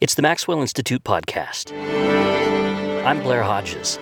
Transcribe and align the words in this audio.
It's 0.00 0.14
the 0.14 0.22
Maxwell 0.22 0.60
Institute 0.60 1.02
podcast. 1.02 1.72
I'm 3.04 3.20
Blair 3.20 3.42
Hodges. 3.42 3.98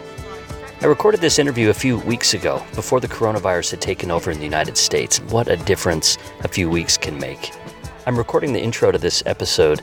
I 0.82 0.84
recorded 0.84 1.22
this 1.22 1.38
interview 1.38 1.70
a 1.70 1.74
few 1.74 2.00
weeks 2.00 2.34
ago, 2.34 2.62
before 2.74 3.00
the 3.00 3.08
coronavirus 3.08 3.70
had 3.70 3.80
taken 3.80 4.10
over 4.10 4.30
in 4.30 4.36
the 4.36 4.44
United 4.44 4.76
States. 4.76 5.20
What 5.30 5.48
a 5.48 5.56
difference 5.56 6.18
a 6.40 6.48
few 6.48 6.68
weeks 6.68 6.98
can 6.98 7.18
make. 7.18 7.50
I'm 8.04 8.18
recording 8.18 8.52
the 8.52 8.60
intro 8.60 8.92
to 8.92 8.98
this 8.98 9.22
episode 9.24 9.80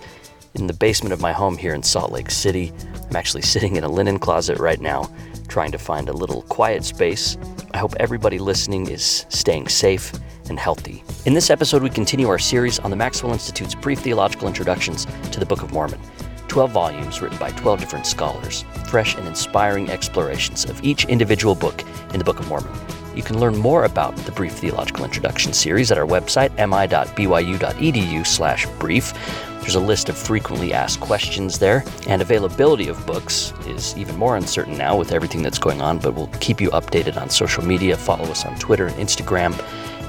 in 0.53 0.67
the 0.67 0.73
basement 0.73 1.13
of 1.13 1.19
my 1.19 1.33
home 1.33 1.57
here 1.57 1.73
in 1.73 1.81
Salt 1.81 2.11
Lake 2.11 2.29
City. 2.29 2.71
I'm 3.09 3.15
actually 3.15 3.41
sitting 3.53 3.75
in 3.75 3.83
a 3.83 3.89
linen 3.89 4.19
closet 4.19 4.59
right 4.59 4.79
now, 4.79 5.11
trying 5.47 5.71
to 5.71 5.79
find 5.79 6.09
a 6.09 6.13
little 6.13 6.43
quiet 6.43 6.83
space. 6.83 7.39
I 7.73 7.79
hope 7.79 7.95
everybody 7.99 8.37
listening 8.37 8.87
is 8.87 9.25
staying 9.29 9.67
safe 9.67 10.13
and 10.49 10.59
healthy. 10.59 11.03
In 11.25 11.33
this 11.33 11.49
episode, 11.49 11.83
we 11.83 11.89
continue 11.89 12.27
our 12.27 12.39
series 12.39 12.79
on 12.79 12.89
the 12.89 12.95
Maxwell 12.95 13.33
Institute's 13.33 13.75
brief 13.75 13.99
theological 13.99 14.47
introductions 14.47 15.05
to 15.31 15.39
the 15.39 15.45
Book 15.45 15.63
of 15.63 15.71
Mormon. 15.71 15.99
12 16.47 16.71
volumes 16.71 17.21
written 17.21 17.37
by 17.39 17.49
12 17.51 17.79
different 17.79 18.05
scholars, 18.05 18.63
fresh 18.87 19.15
and 19.15 19.27
inspiring 19.27 19.89
explorations 19.89 20.65
of 20.65 20.83
each 20.83 21.05
individual 21.05 21.55
book 21.55 21.83
in 22.13 22.19
the 22.19 22.23
Book 22.23 22.39
of 22.39 22.47
Mormon. 22.47 22.71
You 23.15 23.23
can 23.23 23.39
learn 23.39 23.57
more 23.57 23.85
about 23.85 24.15
the 24.17 24.31
Brief 24.31 24.53
Theological 24.53 25.05
Introduction 25.05 25.53
series 25.53 25.91
at 25.91 25.97
our 25.97 26.05
website, 26.05 26.51
mi.byu.edu 26.57 28.25
slash 28.27 28.67
brief. 28.79 29.13
There's 29.61 29.75
a 29.75 29.79
list 29.79 30.09
of 30.09 30.17
frequently 30.17 30.73
asked 30.73 30.99
questions 30.99 31.57
there, 31.57 31.85
and 32.07 32.21
availability 32.21 32.87
of 32.87 33.05
books 33.05 33.53
is 33.65 33.95
even 33.97 34.17
more 34.17 34.35
uncertain 34.35 34.77
now 34.77 34.97
with 34.97 35.11
everything 35.11 35.41
that's 35.41 35.57
going 35.57 35.81
on, 35.81 35.99
but 35.99 36.15
we'll 36.15 36.27
keep 36.39 36.59
you 36.59 36.69
updated 36.71 37.15
on 37.19 37.29
social 37.29 37.63
media. 37.63 37.95
Follow 37.95 38.25
us 38.25 38.45
on 38.45 38.59
Twitter 38.59 38.87
and 38.87 38.95
Instagram 38.97 39.53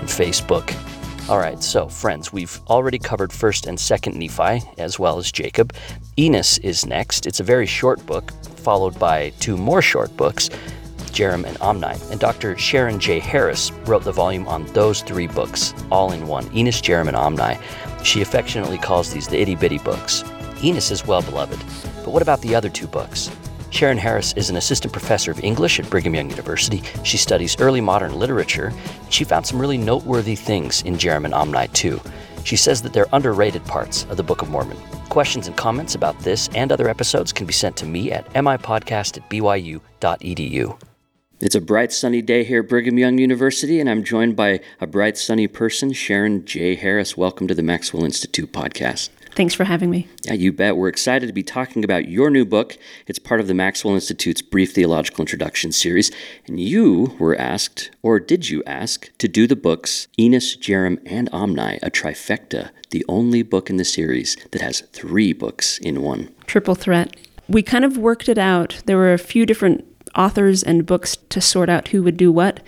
and 0.05 0.11
Facebook. 0.11 0.77
All 1.31 1.39
right, 1.39 1.63
so 1.63 1.89
friends, 1.89 2.31
we've 2.31 2.61
already 2.69 2.99
covered 2.99 3.31
1st 3.31 3.67
and 3.67 3.79
2nd 3.79 4.17
Nephi, 4.17 4.69
as 4.77 4.99
well 4.99 5.17
as 5.17 5.33
Jacob. 5.33 5.73
Enos 6.19 6.59
is 6.59 6.85
next. 6.85 7.27
It's 7.27 7.41
a 7.41 7.45
very 7.45 7.65
short 7.65 8.05
book, 8.05 8.31
followed 8.59 8.99
by 8.99 9.31
two 9.41 9.57
more 9.57 9.81
short 9.81 10.15
books, 10.19 10.51
Jarom 11.17 11.45
and 11.45 11.57
Omni. 11.63 11.97
And 12.11 12.21
Dr. 12.21 12.59
Sharon 12.59 13.01
J. 13.01 13.19
Harris 13.19 13.73
wrote 13.87 14.05
the 14.05 14.13
volume 14.13 14.47
on 14.47 14.67
those 14.75 15.01
three 15.01 15.27
books, 15.27 15.73
all 15.91 16.13
in 16.13 16.27
one 16.27 16.55
Enos, 16.55 16.83
Jarom, 16.83 17.09
and 17.09 17.17
Omni. 17.17 17.59
She 18.05 18.21
affectionately 18.21 18.77
calls 18.77 19.11
these 19.11 19.29
the 19.29 19.41
itty 19.41 19.55
bitty 19.55 19.79
books. 19.79 20.23
Enos 20.63 20.91
is 20.91 21.07
well 21.07 21.23
beloved, 21.23 21.59
but 22.05 22.11
what 22.11 22.21
about 22.21 22.43
the 22.43 22.55
other 22.55 22.69
two 22.69 22.87
books? 22.87 23.31
Sharon 23.75 23.99
Harris 23.99 24.33
is 24.35 24.51
an 24.51 24.57
assistant 24.57 24.93
professor 24.93 25.33
of 25.33 25.43
English 25.43 25.81
at 25.81 25.91
Brigham 25.91 26.15
Young 26.15 26.31
University. 26.31 26.81
She 27.03 27.17
studies 27.17 27.61
early 27.61 27.81
modern 27.81 28.15
literature. 28.15 28.73
She 29.11 29.25
found 29.25 29.45
some 29.45 29.61
really 29.61 29.79
noteworthy 29.79 30.37
things 30.37 30.83
in 30.83 30.95
Jarom 30.95 31.25
and 31.25 31.35
Omni, 31.35 31.67
too. 31.73 32.01
She 32.45 32.55
says 32.55 32.83
that 32.83 32.93
they're 32.93 33.09
underrated 33.13 33.65
parts 33.65 34.05
of 34.05 34.17
the 34.17 34.23
Book 34.23 34.43
of 34.43 34.49
Mormon. 34.49 34.77
Questions 35.09 35.49
and 35.49 35.57
comments 35.57 35.97
about 35.97 36.17
this 36.21 36.49
and 36.55 36.71
other 36.71 36.89
episodes 36.89 37.33
can 37.33 37.49
be 37.49 37.53
sent 37.53 37.77
to 37.79 37.85
me 37.85 38.13
at 38.13 38.33
mipodcast 38.33 39.17
at 39.17 39.29
byu.edu. 39.29 40.81
It's 41.41 41.57
a 41.57 41.61
bright, 41.61 41.93
sunny 41.93 42.23
day 42.23 42.45
here 42.45 42.61
at 42.61 42.69
Brigham 42.69 42.97
Young 42.97 43.19
University, 43.19 43.81
and 43.81 43.91
I'm 43.91 44.05
joined 44.05 44.37
by 44.37 44.61
a 44.81 44.87
bright, 44.87 45.19
sunny 45.19 45.49
person, 45.49 45.93
Sharon 45.93 46.45
J. 46.45 46.77
Harris. 46.77 47.17
Welcome 47.17 47.49
to 47.49 47.57
the 47.57 47.63
Maxwell 47.65 48.05
Institute 48.05 48.53
podcast. 48.53 49.11
Thanks 49.35 49.55
for 49.55 49.65
having 49.65 49.91
me. 49.91 50.07
Yeah, 50.23 50.35
you 50.35 50.53
bet. 50.53 50.77
We're 50.77 50.89
excited 50.89 51.27
to 51.27 51.33
be 51.33 51.43
talking 51.43 51.83
about 51.83 52.09
your 52.09 52.31
new 52.31 52.45
book. 52.45 52.79
It's 53.09 53.19
part 53.19 53.41
of 53.41 53.49
the 53.49 53.55
Maxwell 53.55 53.95
Institute's 53.95 54.43
Brief 54.43 54.73
Theological 54.73 55.23
Introduction 55.23 55.73
series. 55.73 56.13
And 56.47 56.61
you 56.61 57.17
were 57.19 57.37
asked, 57.37 57.91
or 58.03 58.21
did 58.21 58.49
you 58.49 58.63
ask, 58.65 59.11
to 59.19 59.27
do 59.27 59.47
the 59.49 59.57
books 59.57 60.07
Enos, 60.19 60.57
Jarom, 60.57 61.01
and 61.05 61.29
Omni, 61.33 61.79
a 61.83 61.91
trifecta, 61.91 62.71
the 62.91 63.05
only 63.09 63.43
book 63.43 63.69
in 63.69 63.77
the 63.77 63.85
series 63.85 64.37
that 64.53 64.63
has 64.63 64.83
three 64.93 65.33
books 65.33 65.79
in 65.79 66.03
one. 66.03 66.33
Triple 66.47 66.77
threat. 66.77 67.17
We 67.49 67.63
kind 67.63 67.85
of 67.85 67.99
worked 67.99 68.29
it 68.29 68.39
out. 68.39 68.83
There 68.87 68.97
were 68.97 69.13
a 69.13 69.19
few 69.19 69.47
different 69.47 69.85
authors 70.17 70.63
and 70.63 70.87
books 70.87 71.17
to 71.29 71.41
sort 71.41 71.69
out 71.69 71.89
who 71.89 72.03
would 72.03 72.17
do 72.17 72.31
what. 72.33 72.61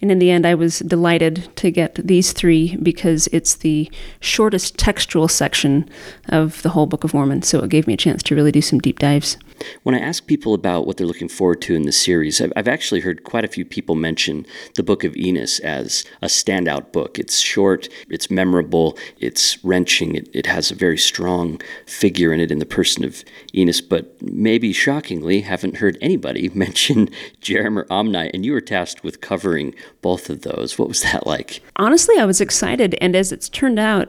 And 0.00 0.12
in 0.12 0.18
the 0.18 0.30
end, 0.30 0.46
I 0.46 0.54
was 0.54 0.78
delighted 0.80 1.48
to 1.56 1.70
get 1.70 1.96
these 1.96 2.32
three 2.32 2.76
because 2.76 3.28
it's 3.32 3.56
the 3.56 3.90
shortest 4.20 4.78
textual 4.78 5.26
section 5.26 5.88
of 6.28 6.62
the 6.62 6.70
whole 6.70 6.86
Book 6.86 7.04
of 7.04 7.14
Mormon. 7.14 7.42
So 7.42 7.60
it 7.60 7.70
gave 7.70 7.86
me 7.86 7.94
a 7.94 7.98
chance 7.98 8.22
to 8.24 8.34
really 8.34 8.52
do 8.52 8.62
some 8.62 8.78
deep 8.78 9.00
dives. 9.00 9.36
When 9.82 9.94
I 9.94 9.98
ask 9.98 10.26
people 10.26 10.54
about 10.54 10.86
what 10.86 10.96
they're 10.96 11.06
looking 11.06 11.28
forward 11.28 11.60
to 11.62 11.74
in 11.74 11.82
the 11.82 11.92
series, 11.92 12.40
I've, 12.40 12.52
I've 12.54 12.68
actually 12.68 13.00
heard 13.00 13.24
quite 13.24 13.44
a 13.44 13.48
few 13.48 13.64
people 13.64 13.96
mention 13.96 14.46
the 14.76 14.84
Book 14.84 15.02
of 15.02 15.16
Enos 15.16 15.58
as 15.60 16.04
a 16.22 16.26
standout 16.26 16.92
book. 16.92 17.18
It's 17.18 17.40
short, 17.40 17.88
it's 18.08 18.30
memorable, 18.30 18.96
it's 19.18 19.62
wrenching, 19.64 20.14
it, 20.14 20.28
it 20.32 20.46
has 20.46 20.70
a 20.70 20.76
very 20.76 20.98
strong 20.98 21.60
figure 21.86 22.32
in 22.32 22.40
it 22.40 22.52
in 22.52 22.60
the 22.60 22.66
person 22.66 23.04
of 23.04 23.24
Enos, 23.54 23.80
but 23.80 24.20
maybe 24.22 24.72
shockingly, 24.72 25.40
haven't 25.40 25.78
heard 25.78 25.98
anybody 26.00 26.48
mention 26.54 26.87
Jarom 27.40 27.76
or 27.76 27.86
Omni, 27.90 28.30
and 28.32 28.44
you 28.44 28.52
were 28.52 28.60
tasked 28.60 29.04
with 29.04 29.20
covering 29.20 29.74
both 30.02 30.30
of 30.30 30.42
those. 30.42 30.78
What 30.78 30.88
was 30.88 31.02
that 31.02 31.26
like? 31.26 31.62
Honestly, 31.76 32.16
I 32.18 32.24
was 32.24 32.40
excited, 32.40 32.96
and 33.00 33.14
as 33.14 33.32
it's 33.32 33.48
turned 33.48 33.78
out, 33.78 34.08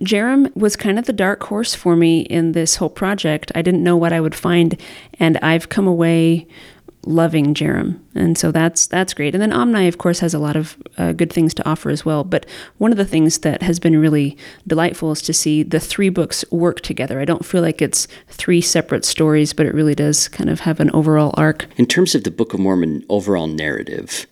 Jarom 0.00 0.54
was 0.54 0.76
kind 0.76 0.98
of 0.98 1.06
the 1.06 1.12
dark 1.12 1.42
horse 1.44 1.74
for 1.74 1.96
me 1.96 2.20
in 2.22 2.52
this 2.52 2.76
whole 2.76 2.90
project. 2.90 3.50
I 3.54 3.62
didn't 3.62 3.82
know 3.82 3.96
what 3.96 4.12
I 4.12 4.20
would 4.20 4.34
find, 4.34 4.80
and 5.18 5.38
I've 5.38 5.68
come 5.68 5.86
away 5.86 6.46
loving 7.06 7.54
Jarom, 7.54 8.00
and 8.14 8.36
so 8.36 8.50
that's 8.50 8.86
that's 8.86 9.14
great. 9.14 9.34
And 9.34 9.40
then 9.40 9.52
Omni, 9.52 9.88
of 9.88 9.98
course, 9.98 10.18
has 10.20 10.34
a 10.34 10.38
lot 10.38 10.56
of 10.56 10.76
uh, 10.98 11.12
good 11.12 11.32
things 11.32 11.54
to 11.54 11.68
offer 11.68 11.88
as 11.90 12.04
well. 12.04 12.24
But 12.24 12.44
one 12.78 12.90
of 12.90 12.98
the 12.98 13.04
things 13.04 13.38
that 13.38 13.62
has 13.62 13.78
been 13.78 13.98
really 13.98 14.36
delightful 14.66 15.12
is 15.12 15.22
to 15.22 15.32
see 15.32 15.62
the 15.62 15.80
three 15.80 16.08
books 16.08 16.44
work 16.50 16.80
together. 16.80 17.20
I 17.20 17.24
don't 17.24 17.46
feel 17.46 17.62
like 17.62 17.80
it's 17.80 18.08
three 18.28 18.60
separate 18.60 19.04
stories, 19.04 19.52
but 19.52 19.66
it 19.66 19.74
really 19.74 19.94
does 19.94 20.28
kind 20.28 20.50
of 20.50 20.60
have 20.60 20.80
an 20.80 20.90
overall 20.90 21.32
arc. 21.36 21.66
In 21.76 21.86
terms 21.86 22.14
of 22.14 22.24
the 22.24 22.30
Book 22.30 22.52
of 22.52 22.60
Mormon 22.60 23.04
overall 23.08 23.46
narrative, 23.46 24.26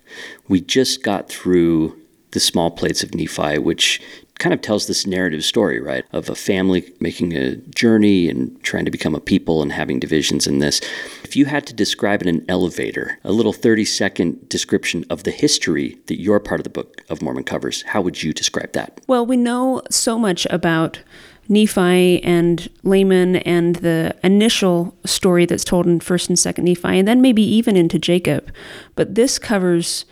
we 0.48 0.60
just 0.60 1.02
got 1.02 1.28
through 1.28 1.98
the 2.32 2.40
small 2.40 2.70
plates 2.70 3.02
of 3.02 3.14
Nephi, 3.14 3.58
which 3.58 4.02
kind 4.38 4.52
of 4.52 4.60
tells 4.60 4.86
this 4.86 5.06
narrative 5.06 5.44
story, 5.44 5.80
right, 5.80 6.04
of 6.12 6.28
a 6.28 6.34
family 6.34 6.92
making 7.00 7.34
a 7.34 7.56
journey 7.56 8.28
and 8.28 8.60
trying 8.62 8.84
to 8.84 8.90
become 8.90 9.14
a 9.14 9.20
people 9.20 9.62
and 9.62 9.72
having 9.72 10.00
divisions 10.00 10.46
in 10.46 10.58
this. 10.58 10.80
If 11.22 11.36
you 11.36 11.46
had 11.46 11.66
to 11.66 11.74
describe 11.74 12.20
in 12.20 12.28
an 12.28 12.44
elevator, 12.48 13.18
a 13.24 13.32
little 13.32 13.52
30 13.52 13.84
second 13.84 14.48
description 14.48 15.04
of 15.08 15.22
the 15.22 15.30
history 15.30 15.98
that 16.06 16.20
your 16.20 16.40
part 16.40 16.60
of 16.60 16.64
the 16.64 16.70
Book 16.70 17.02
of 17.08 17.22
Mormon 17.22 17.44
covers, 17.44 17.82
how 17.82 18.00
would 18.02 18.22
you 18.22 18.32
describe 18.32 18.72
that? 18.72 19.00
Well, 19.06 19.24
we 19.24 19.36
know 19.36 19.82
so 19.90 20.18
much 20.18 20.46
about 20.50 21.00
Nephi 21.48 22.22
and 22.24 22.68
Laman 22.82 23.36
and 23.36 23.76
the 23.76 24.16
initial 24.22 24.96
story 25.04 25.46
that's 25.46 25.64
told 25.64 25.86
in 25.86 26.00
1st 26.00 26.28
and 26.30 26.38
2nd 26.38 26.64
Nephi, 26.64 26.98
and 26.98 27.06
then 27.06 27.20
maybe 27.20 27.42
even 27.42 27.76
into 27.76 27.98
Jacob. 27.98 28.50
But 28.94 29.14
this 29.14 29.38
covers 29.38 30.06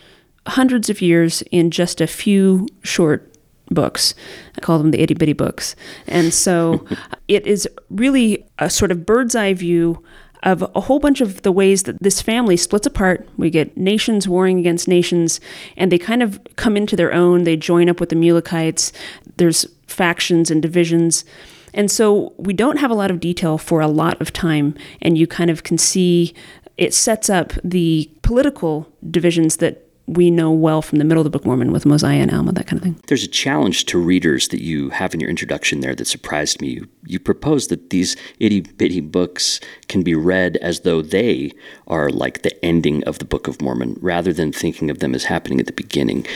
hundreds 0.47 0.91
of 0.91 1.00
years 1.00 1.43
in 1.50 1.71
just 1.71 2.00
a 2.00 2.06
few 2.06 2.69
short 2.82 3.31
books. 3.71 4.15
I 4.56 4.61
call 4.61 4.78
them 4.78 4.91
the 4.91 5.00
itty 5.00 5.15
bitty 5.15 5.33
books. 5.33 5.75
And 6.06 6.33
so 6.33 6.87
it 7.28 7.47
is 7.47 7.69
really 7.91 8.45
a 8.59 8.69
sort 8.71 8.91
of 8.91 9.06
bird's 9.06 9.34
eye 9.34 9.55
view 9.55 10.03
of 10.43 10.62
a 10.75 10.81
whole 10.81 10.99
bunch 10.99 11.21
of 11.21 11.43
the 11.43 11.53
ways 11.53 11.84
that 11.84 12.03
this 12.03 12.21
family 12.21 12.56
splits 12.56 12.87
apart. 12.87 13.28
We 13.37 13.49
get 13.49 13.77
nations 13.77 14.27
warring 14.27 14.59
against 14.59 14.89
nations, 14.89 15.41
and 15.77 15.93
they 15.93 15.99
kind 15.99 16.23
of 16.23 16.41
come 16.56 16.77
into 16.77 16.97
their 16.97 17.12
own. 17.12 17.45
They 17.45 17.56
join 17.56 17.89
up 17.89 18.00
with 18.00 18.09
the 18.09 18.17
Mulekites. 18.17 18.93
There's 19.37 19.67
factions 19.87 20.50
and 20.50 20.61
divisions. 20.61 21.25
And 21.75 21.91
so 21.91 22.34
we 22.37 22.53
don't 22.53 22.79
have 22.79 22.91
a 22.91 22.94
lot 22.94 23.11
of 23.11 23.21
detail 23.21 23.56
for 23.56 23.81
a 23.81 23.87
lot 23.87 24.21
of 24.21 24.33
time, 24.33 24.75
and 25.00 25.17
you 25.17 25.27
kind 25.27 25.49
of 25.49 25.62
can 25.62 25.79
see 25.79 26.34
it 26.77 26.93
sets 26.93 27.31
up 27.31 27.53
the 27.62 28.11
political 28.23 28.89
divisions 29.11 29.59
that 29.59 29.87
we 30.06 30.30
know 30.30 30.50
well 30.50 30.82
from 30.82 30.98
the 30.98 31.04
middle 31.04 31.20
of 31.20 31.24
the 31.24 31.30
Book 31.30 31.42
of 31.42 31.46
Mormon 31.46 31.72
with 31.72 31.86
Mosiah 31.86 32.18
and 32.18 32.30
Alma, 32.30 32.52
that 32.52 32.66
kind 32.66 32.78
of 32.78 32.82
thing. 32.82 33.00
There's 33.06 33.24
a 33.24 33.28
challenge 33.28 33.86
to 33.86 33.98
readers 33.98 34.48
that 34.48 34.60
you 34.60 34.90
have 34.90 35.14
in 35.14 35.20
your 35.20 35.30
introduction 35.30 35.80
there 35.80 35.94
that 35.94 36.06
surprised 36.06 36.60
me. 36.60 36.68
You, 36.68 36.88
you 37.06 37.18
propose 37.18 37.68
that 37.68 37.90
these 37.90 38.16
itty 38.38 38.60
bitty 38.60 39.00
books 39.00 39.60
can 39.88 40.02
be 40.02 40.14
read 40.14 40.56
as 40.58 40.81
though 40.81 41.02
they 41.02 41.52
are 41.87 42.10
like 42.10 42.43
the 42.43 42.64
ending 42.64 43.04
of 43.04 43.19
the 43.19 43.25
Book 43.25 43.49
of 43.49 43.62
Mormon, 43.62 43.96
rather 44.00 44.32
than 44.32 44.52
thinking 44.52 44.90
of 44.90 44.99
them 44.99 45.14
as 45.14 45.25
happening 45.25 45.60
at 45.60 45.66
the 45.66 45.72
beginning. 45.72 46.26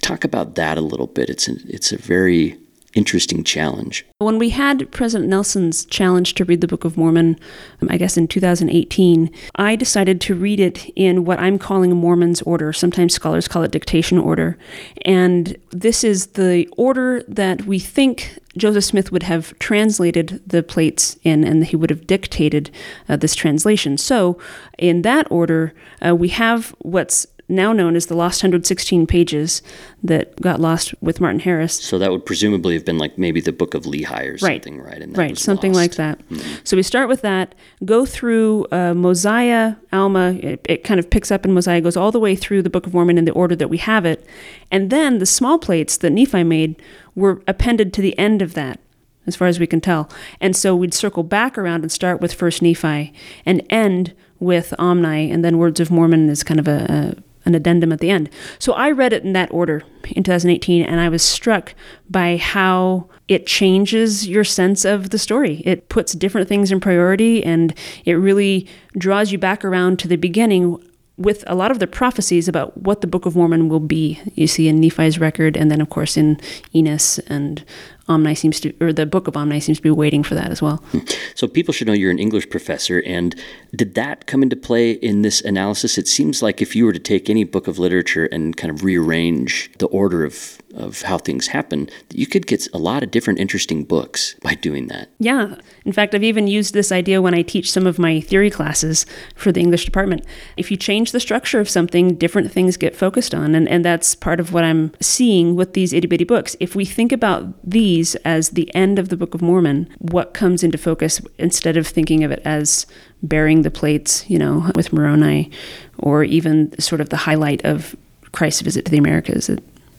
Talk 0.00 0.24
about 0.24 0.54
that 0.54 0.78
a 0.78 0.82
little 0.82 1.08
bit. 1.08 1.28
It's 1.28 1.48
it's 1.48 1.92
a 1.92 1.98
very 1.98 2.56
interesting 2.98 3.44
challenge. 3.44 4.04
When 4.18 4.38
we 4.38 4.50
had 4.50 4.90
President 4.90 5.30
Nelson's 5.30 5.84
challenge 5.84 6.34
to 6.34 6.44
read 6.44 6.60
the 6.60 6.66
Book 6.66 6.84
of 6.84 6.96
Mormon, 6.96 7.38
um, 7.80 7.88
I 7.90 7.96
guess 7.96 8.16
in 8.16 8.26
2018, 8.26 9.30
I 9.54 9.76
decided 9.76 10.20
to 10.22 10.34
read 10.34 10.58
it 10.58 10.90
in 10.96 11.24
what 11.24 11.38
I'm 11.38 11.58
calling 11.58 11.96
Mormon's 11.96 12.42
order. 12.42 12.72
Sometimes 12.72 13.14
scholars 13.14 13.46
call 13.46 13.62
it 13.62 13.70
dictation 13.70 14.18
order. 14.18 14.58
And 15.02 15.56
this 15.70 16.02
is 16.02 16.28
the 16.28 16.66
order 16.76 17.22
that 17.28 17.64
we 17.64 17.78
think 17.78 18.38
Joseph 18.56 18.84
Smith 18.84 19.12
would 19.12 19.22
have 19.22 19.56
translated 19.60 20.42
the 20.44 20.64
plates 20.64 21.16
in, 21.22 21.44
and 21.44 21.64
he 21.64 21.76
would 21.76 21.90
have 21.90 22.06
dictated 22.06 22.70
uh, 23.08 23.16
this 23.16 23.36
translation. 23.36 23.96
So, 23.96 24.38
in 24.76 25.02
that 25.02 25.30
order, 25.30 25.72
uh, 26.04 26.16
we 26.16 26.28
have 26.30 26.74
what's 26.80 27.26
now 27.48 27.72
known 27.72 27.96
as 27.96 28.06
the 28.06 28.14
Lost 28.14 28.42
116 28.42 29.06
Pages 29.06 29.62
that 30.02 30.40
got 30.40 30.60
lost 30.60 30.94
with 31.00 31.20
Martin 31.20 31.40
Harris. 31.40 31.74
So 31.74 31.98
that 31.98 32.10
would 32.10 32.26
presumably 32.26 32.74
have 32.74 32.84
been 32.84 32.98
like 32.98 33.16
maybe 33.16 33.40
the 33.40 33.52
Book 33.52 33.74
of 33.74 33.84
Lehi 33.84 34.32
or 34.32 34.38
something, 34.38 34.80
right? 34.80 35.02
Right, 35.16 35.30
was 35.30 35.42
something 35.42 35.72
lost. 35.72 35.98
like 35.98 36.18
that. 36.28 36.40
So 36.64 36.76
we 36.76 36.82
start 36.82 37.08
with 37.08 37.22
that, 37.22 37.54
go 37.84 38.04
through 38.04 38.66
uh, 38.70 38.94
Mosiah, 38.94 39.76
Alma, 39.92 40.32
it, 40.34 40.64
it 40.68 40.84
kind 40.84 41.00
of 41.00 41.08
picks 41.08 41.30
up 41.30 41.44
in 41.44 41.54
Mosiah, 41.54 41.80
goes 41.80 41.96
all 41.96 42.12
the 42.12 42.20
way 42.20 42.36
through 42.36 42.62
the 42.62 42.70
Book 42.70 42.86
of 42.86 42.92
Mormon 42.92 43.16
in 43.16 43.24
the 43.24 43.32
order 43.32 43.56
that 43.56 43.68
we 43.68 43.78
have 43.78 44.04
it. 44.04 44.26
And 44.70 44.90
then 44.90 45.18
the 45.18 45.26
small 45.26 45.58
plates 45.58 45.96
that 45.96 46.10
Nephi 46.10 46.44
made 46.44 46.80
were 47.14 47.42
appended 47.48 47.92
to 47.94 48.02
the 48.02 48.16
end 48.18 48.42
of 48.42 48.54
that, 48.54 48.78
as 49.26 49.36
far 49.36 49.48
as 49.48 49.58
we 49.58 49.66
can 49.66 49.80
tell. 49.80 50.10
And 50.40 50.54
so 50.54 50.76
we'd 50.76 50.94
circle 50.94 51.22
back 51.22 51.56
around 51.56 51.82
and 51.82 51.90
start 51.90 52.20
with 52.20 52.34
First 52.34 52.60
Nephi 52.60 53.12
and 53.46 53.62
end 53.70 54.14
with 54.40 54.72
Omni, 54.78 55.30
and 55.30 55.44
then 55.44 55.58
Words 55.58 55.80
of 55.80 55.90
Mormon 55.90 56.28
is 56.28 56.44
kind 56.44 56.60
of 56.60 56.68
a, 56.68 57.16
a 57.18 57.22
an 57.48 57.54
addendum 57.54 57.92
at 57.92 57.98
the 57.98 58.10
end. 58.10 58.30
So 58.58 58.74
I 58.74 58.92
read 58.92 59.12
it 59.12 59.24
in 59.24 59.32
that 59.32 59.52
order 59.52 59.82
in 60.10 60.22
2018, 60.22 60.84
and 60.84 61.00
I 61.00 61.08
was 61.08 61.22
struck 61.22 61.74
by 62.08 62.36
how 62.36 63.08
it 63.26 63.46
changes 63.46 64.28
your 64.28 64.44
sense 64.44 64.84
of 64.84 65.10
the 65.10 65.18
story. 65.18 65.62
It 65.64 65.88
puts 65.88 66.12
different 66.12 66.48
things 66.48 66.70
in 66.70 66.78
priority, 66.78 67.42
and 67.42 67.74
it 68.04 68.14
really 68.14 68.68
draws 68.96 69.32
you 69.32 69.38
back 69.38 69.64
around 69.64 69.98
to 69.98 70.08
the 70.08 70.16
beginning 70.16 70.82
with 71.16 71.42
a 71.48 71.54
lot 71.54 71.72
of 71.72 71.80
the 71.80 71.86
prophecies 71.86 72.46
about 72.46 72.76
what 72.78 73.00
the 73.00 73.08
Book 73.08 73.26
of 73.26 73.34
Mormon 73.34 73.68
will 73.68 73.80
be. 73.80 74.20
You 74.34 74.46
see 74.46 74.68
in 74.68 74.80
Nephi's 74.80 75.18
record, 75.18 75.56
and 75.56 75.70
then 75.70 75.80
of 75.80 75.90
course 75.90 76.16
in 76.16 76.38
Enos 76.74 77.18
and 77.20 77.64
Omni 78.08 78.34
seems 78.34 78.60
to, 78.60 78.72
or 78.80 78.92
the 78.92 79.06
Book 79.06 79.28
of 79.28 79.36
Omni 79.36 79.60
seems 79.60 79.78
to 79.78 79.82
be 79.82 79.90
waiting 79.90 80.22
for 80.22 80.34
that 80.34 80.50
as 80.50 80.62
well. 80.62 80.78
Hmm. 80.92 81.00
So 81.34 81.46
people 81.46 81.74
should 81.74 81.86
know 81.86 81.92
you're 81.92 82.10
an 82.10 82.18
English 82.18 82.48
professor, 82.50 83.02
and 83.04 83.34
did 83.74 83.94
that 83.94 84.26
come 84.26 84.42
into 84.42 84.56
play 84.56 84.92
in 84.92 85.22
this 85.22 85.40
analysis? 85.40 85.98
It 85.98 86.08
seems 86.08 86.42
like 86.42 86.62
if 86.62 86.74
you 86.74 86.84
were 86.84 86.92
to 86.92 86.98
take 86.98 87.28
any 87.28 87.44
book 87.44 87.68
of 87.68 87.78
literature 87.78 88.26
and 88.26 88.56
kind 88.56 88.72
of 88.72 88.82
rearrange 88.82 89.70
the 89.78 89.86
order 89.86 90.24
of, 90.24 90.58
of 90.78 91.02
how 91.02 91.18
things 91.18 91.48
happen, 91.48 91.88
you 92.12 92.26
could 92.26 92.46
get 92.46 92.68
a 92.72 92.78
lot 92.78 93.02
of 93.02 93.10
different 93.10 93.38
interesting 93.38 93.84
books 93.84 94.34
by 94.42 94.54
doing 94.54 94.86
that. 94.88 95.10
Yeah. 95.18 95.56
In 95.84 95.92
fact, 95.92 96.14
I've 96.14 96.24
even 96.24 96.46
used 96.46 96.74
this 96.74 96.92
idea 96.92 97.20
when 97.20 97.34
I 97.34 97.42
teach 97.42 97.70
some 97.70 97.86
of 97.86 97.98
my 97.98 98.20
theory 98.20 98.50
classes 98.50 99.04
for 99.34 99.52
the 99.52 99.60
English 99.60 99.84
department. 99.84 100.24
If 100.56 100.70
you 100.70 100.76
change 100.76 101.12
the 101.12 101.20
structure 101.20 101.60
of 101.60 101.68
something, 101.68 102.14
different 102.14 102.52
things 102.52 102.76
get 102.76 102.96
focused 102.96 103.34
on. 103.34 103.54
And, 103.54 103.68
and 103.68 103.84
that's 103.84 104.14
part 104.14 104.40
of 104.40 104.52
what 104.52 104.64
I'm 104.64 104.92
seeing 105.00 105.56
with 105.56 105.74
these 105.74 105.92
itty 105.92 106.06
bitty 106.06 106.24
books. 106.24 106.56
If 106.60 106.74
we 106.74 106.84
think 106.84 107.12
about 107.12 107.54
these 107.62 108.14
as 108.16 108.50
the 108.50 108.72
end 108.74 108.98
of 108.98 109.08
the 109.08 109.16
Book 109.16 109.34
of 109.34 109.42
Mormon, 109.42 109.88
what 109.98 110.34
comes 110.34 110.62
into 110.62 110.78
focus 110.78 111.20
instead 111.38 111.76
of 111.76 111.86
thinking 111.86 112.24
of 112.24 112.30
it 112.30 112.42
as 112.44 112.86
bearing 113.22 113.62
the 113.62 113.70
plates, 113.70 114.28
you 114.30 114.38
know, 114.38 114.70
with 114.74 114.92
Moroni, 114.92 115.50
or 115.98 116.22
even 116.22 116.78
sort 116.80 117.00
of 117.00 117.08
the 117.08 117.16
highlight 117.16 117.64
of 117.64 117.96
Christ's 118.32 118.60
visit 118.62 118.84
to 118.84 118.90
the 118.90 118.98
Americas? 118.98 119.50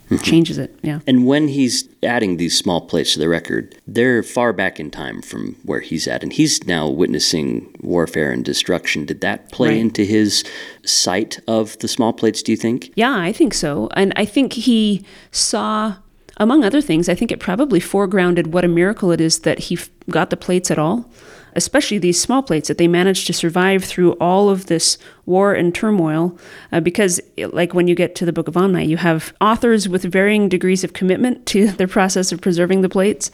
Mm-hmm. 0.10 0.24
changes 0.24 0.58
it. 0.58 0.78
Yeah. 0.82 1.02
And 1.06 1.28
when 1.28 1.50
he's 1.50 1.88
adding 2.02 2.38
these 2.38 2.58
small 2.58 2.82
plates 2.82 3.14
to 3.14 3.20
the 3.20 3.30
record, 3.30 3.76
they're 3.88 4.24
far 4.24 4.54
back 4.54 4.80
in 4.80 4.90
time 4.90 5.22
from 5.22 5.56
where 5.64 5.82
he's 5.82 6.08
at. 6.08 6.24
And 6.24 6.34
he's 6.34 6.66
now 6.66 6.90
witnessing 6.90 7.76
warfare 7.82 8.32
and 8.32 8.44
destruction. 8.44 9.06
Did 9.06 9.22
that 9.22 9.52
play 9.52 9.70
Right. 9.70 9.78
into 9.78 10.04
his 10.04 10.44
sight 10.84 11.40
of 11.48 11.78
the 11.80 11.88
small 11.88 12.12
plates, 12.14 12.42
do 12.42 12.52
you 12.52 12.58
think? 12.58 12.92
Yeah, 12.96 13.16
I 13.18 13.32
think 13.32 13.54
so. 13.54 13.88
And 13.96 14.12
I 14.16 14.26
think 14.26 14.54
he 14.54 15.06
saw, 15.32 15.96
among 16.38 16.64
other 16.64 16.82
things, 16.82 17.08
I 17.08 17.14
think 17.14 17.32
it 17.32 17.40
probably 17.40 17.80
foregrounded 17.80 18.48
what 18.48 18.66
a 18.66 18.68
miracle 18.68 19.12
it 19.12 19.22
is 19.22 19.40
that 19.40 19.60
he 19.60 19.76
f- 19.76 19.90
got 20.10 20.32
the 20.32 20.38
plates 20.38 20.72
at 20.72 20.80
all, 20.80 21.08
especially 21.56 21.98
these 21.98 22.19
small 22.22 22.44
plates, 22.44 22.68
that 22.68 22.78
they 22.78 22.88
managed 22.88 23.28
to 23.28 23.34
survive 23.34 23.84
through 23.84 24.13
all 24.13 24.50
of 24.50 24.68
this 24.68 24.98
war 25.25 25.54
and 25.54 25.74
turmoil. 25.74 26.38
Uh, 26.72 26.80
because, 26.80 27.19
like 27.38 27.74
when 27.74 27.88
you 27.88 27.96
get 27.96 28.16
to 28.16 28.25
the 28.25 28.34
Book 28.34 28.48
of 28.48 28.57
Omni, 28.57 28.86
you 28.86 28.98
have 28.98 29.34
authors 29.42 29.88
with 29.88 30.04
varying 30.04 30.50
degrees 30.50 30.84
of 30.84 30.94
commitment 30.94 31.46
to 31.48 31.68
the 31.72 31.88
process 31.88 32.31
of 32.31 32.42
preserving 32.42 32.81
the 32.81 32.90
plates. 32.90 33.31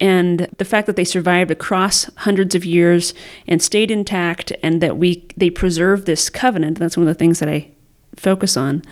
And 0.00 0.48
the 0.56 0.64
fact 0.64 0.86
that 0.86 0.96
they 0.96 1.04
survived 1.04 1.50
across 1.50 2.10
hundreds 2.16 2.54
of 2.54 2.64
years 2.64 3.12
and 3.46 3.62
stayed 3.62 3.90
intact, 3.90 4.52
and 4.62 4.80
that 4.80 4.96
we 4.96 5.26
they 5.36 5.50
preserved 5.50 6.06
this 6.06 6.30
covenant. 6.30 6.78
That's 6.78 6.96
one 6.96 7.06
of 7.06 7.14
the 7.14 7.18
things 7.18 7.40
that 7.40 7.48
I 7.48 7.70
focus 8.16 8.56
on 8.56 8.82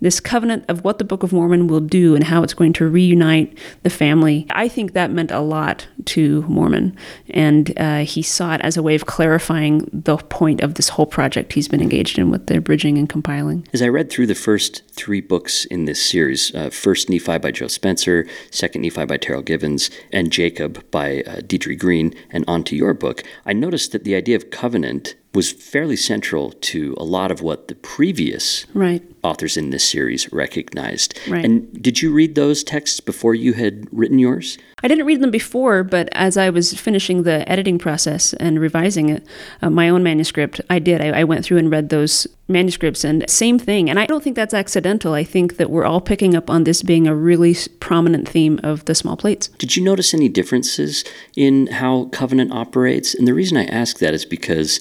this 0.00 0.20
covenant 0.20 0.64
of 0.68 0.84
what 0.84 0.98
the 0.98 1.04
Book 1.04 1.22
of 1.22 1.32
Mormon 1.32 1.66
will 1.66 1.80
do 1.80 2.14
and 2.14 2.24
how 2.24 2.42
it's 2.42 2.54
going 2.54 2.72
to 2.74 2.88
reunite 2.88 3.58
the 3.82 3.90
family. 3.90 4.46
I 4.50 4.68
think 4.68 4.92
that 4.92 5.10
meant 5.10 5.30
a 5.30 5.40
lot 5.40 5.86
to 6.06 6.42
Mormon, 6.42 6.96
and 7.30 7.72
uh, 7.78 7.98
he 7.98 8.22
saw 8.22 8.54
it 8.54 8.60
as 8.60 8.76
a 8.76 8.82
way 8.82 8.94
of 8.94 9.06
clarifying 9.06 9.88
the 9.92 10.16
point 10.16 10.60
of 10.60 10.74
this 10.74 10.90
whole 10.90 11.06
project 11.06 11.52
he's 11.52 11.68
been 11.68 11.82
engaged 11.82 12.18
in 12.18 12.30
with 12.30 12.46
the 12.46 12.60
bridging 12.60 12.98
and 12.98 13.08
compiling. 13.08 13.66
As 13.72 13.82
I 13.82 13.88
read 13.88 14.10
through 14.10 14.26
the 14.26 14.34
first 14.34 14.82
three 14.92 15.20
books 15.20 15.64
in 15.66 15.84
this 15.84 16.04
series, 16.04 16.54
uh, 16.54 16.70
First 16.70 17.10
Nephi 17.10 17.38
by 17.38 17.50
Joe 17.50 17.68
Spencer, 17.68 18.26
Second 18.50 18.82
Nephi 18.82 19.04
by 19.04 19.18
Terryl 19.18 19.44
Givens, 19.44 19.90
and 20.12 20.32
Jacob 20.32 20.88
by 20.90 21.22
uh, 21.26 21.40
Green, 21.78 22.14
and 22.30 22.44
onto 22.46 22.76
your 22.76 22.94
book, 22.94 23.22
I 23.44 23.52
noticed 23.52 23.92
that 23.92 24.04
the 24.04 24.14
idea 24.14 24.36
of 24.36 24.50
covenant 24.50 25.16
was 25.34 25.52
fairly 25.52 25.96
central 25.96 26.52
to 26.52 26.94
a 26.98 27.04
lot 27.04 27.30
of 27.30 27.42
what 27.42 27.68
the 27.68 27.74
previous 27.74 28.66
Right. 28.74 29.02
Authors 29.22 29.56
in 29.56 29.70
this 29.70 29.88
series 29.88 30.32
recognized. 30.32 31.18
Right. 31.28 31.44
And 31.44 31.82
did 31.82 32.02
you 32.02 32.12
read 32.12 32.34
those 32.34 32.62
texts 32.64 33.00
before 33.00 33.34
you 33.34 33.52
had 33.52 33.86
written 33.92 34.18
yours? 34.18 34.58
I 34.82 34.88
didn't 34.88 35.06
read 35.06 35.20
them 35.20 35.30
before, 35.30 35.82
but 35.82 36.08
as 36.12 36.36
I 36.36 36.50
was 36.50 36.72
finishing 36.72 37.24
the 37.24 37.48
editing 37.50 37.78
process 37.78 38.32
and 38.34 38.60
revising 38.60 39.08
it, 39.08 39.26
uh, 39.60 39.70
my 39.70 39.88
own 39.88 40.02
manuscript, 40.02 40.60
I 40.70 40.78
did. 40.78 41.00
I, 41.00 41.20
I 41.20 41.24
went 41.24 41.44
through 41.44 41.58
and 41.58 41.70
read 41.70 41.88
those 41.88 42.28
manuscripts, 42.46 43.04
and 43.04 43.28
same 43.28 43.58
thing. 43.58 43.90
And 43.90 43.98
I 43.98 44.06
don't 44.06 44.22
think 44.22 44.36
that's 44.36 44.54
accidental. 44.54 45.14
I 45.14 45.24
think 45.24 45.56
that 45.56 45.70
we're 45.70 45.84
all 45.84 46.00
picking 46.00 46.34
up 46.34 46.48
on 46.48 46.64
this 46.64 46.82
being 46.82 47.06
a 47.06 47.14
really 47.14 47.56
prominent 47.80 48.28
theme 48.28 48.60
of 48.62 48.84
the 48.84 48.94
small 48.94 49.16
plates. 49.16 49.48
Did 49.58 49.76
you 49.76 49.82
notice 49.82 50.14
any 50.14 50.28
differences 50.28 51.04
in 51.36 51.66
how 51.66 52.04
covenant 52.12 52.52
operates? 52.52 53.14
And 53.14 53.26
the 53.26 53.34
reason 53.34 53.56
I 53.56 53.64
ask 53.64 53.98
that 53.98 54.14
is 54.14 54.24
because 54.24 54.80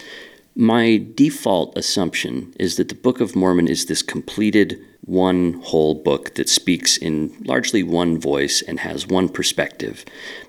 my 0.57 1.05
default 1.13 1.77
assumption 1.77 2.51
is 2.59 2.77
that 2.77 2.89
the 2.89 2.95
Book 2.95 3.21
of 3.21 3.35
Mormon 3.35 3.67
is 3.67 3.85
this 3.85 4.01
completed 4.01 4.83
one 5.01 5.53
whole 5.63 5.93
book 5.93 6.33
that 6.33 6.49
speaks 6.49 6.97
in 6.97 7.31
largely 7.45 7.83
one 7.83 8.19
voice 8.19 8.63
and 8.63 8.79
has 8.79 9.05
one 9.07 9.29
perspective. 9.29 10.03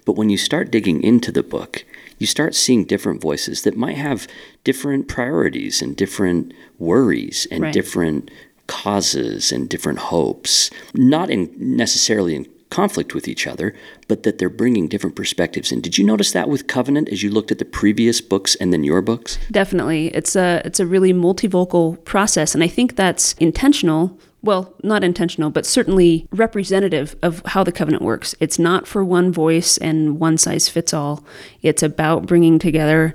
But 0.06 0.14
when 0.16 0.31
you 0.31 0.38
start 0.38 0.70
digging 0.70 1.02
into 1.02 1.31
the 1.31 1.43
book, 1.43 1.84
you 2.19 2.26
start 2.26 2.55
seeing 2.55 2.84
different 2.87 3.20
voices 3.20 3.62
that 3.62 3.76
might 3.76 3.99
have 3.99 4.26
different 4.64 5.08
priorities 5.08 5.82
and 5.82 5.94
different 5.94 6.54
worries 6.78 7.46
and 7.50 7.64
Right. 7.64 7.72
different 7.75 8.31
causes 8.66 9.52
and 9.52 9.69
different 9.69 9.99
hopes, 9.99 10.70
not 10.94 11.28
in 11.31 11.50
necessarily 11.58 12.34
in 12.34 12.46
conflict 12.70 13.14
with 13.14 13.28
each 13.28 13.46
other, 13.46 13.74
but 14.08 14.22
that 14.22 14.38
they're 14.38 14.50
bringing 14.50 14.88
different 14.88 15.16
perspectives 15.16 15.72
in. 15.72 15.80
Did 15.80 15.98
you 15.98 16.04
notice 16.04 16.32
that 16.32 16.48
with 16.48 16.66
Covenant 16.66 17.08
as 17.08 17.22
you 17.22 17.30
looked 17.30 17.50
at 17.50 17.58
the 17.58 17.64
previous 17.64 18.20
books 18.20 18.54
and 18.56 18.72
then 18.72 18.84
your 18.84 19.02
books? 19.02 19.38
Definitely, 19.50 20.08
it's 20.08 20.37
a 20.37 20.62
it's 20.64 20.80
a 20.80 20.87
really 20.87 21.12
multivocal 21.12 22.02
process, 22.04 22.54
and 22.54 22.62
I 22.62 22.68
think 22.68 22.96
that's 22.96 23.32
intentional. 23.34 24.18
Well, 24.40 24.72
not 24.84 25.02
intentional, 25.02 25.50
but 25.50 25.66
certainly 25.66 26.28
representative 26.30 27.16
of 27.22 27.42
how 27.44 27.64
the 27.64 27.72
covenant 27.72 28.04
works. 28.04 28.37
It's 28.38 28.58
not 28.58 28.87
for 28.87 29.04
one 29.04 29.32
voice 29.32 29.78
and 29.78 30.20
one 30.20 30.38
size 30.38 30.68
fits 30.68 30.94
all. 30.94 31.25
It's 31.62 31.82
about 31.82 32.26
bringing 32.26 32.60
together 32.60 33.14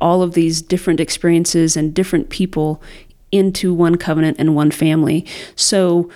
all 0.00 0.22
of 0.22 0.32
these 0.32 0.62
different 0.62 0.98
experiences 0.98 1.76
and 1.76 1.92
different 1.92 2.30
people 2.30 2.82
into 3.30 3.74
one 3.74 3.96
covenant 3.96 4.36
and 4.38 4.54
one 4.54 4.70
family. 4.70 5.26
So 5.56 6.10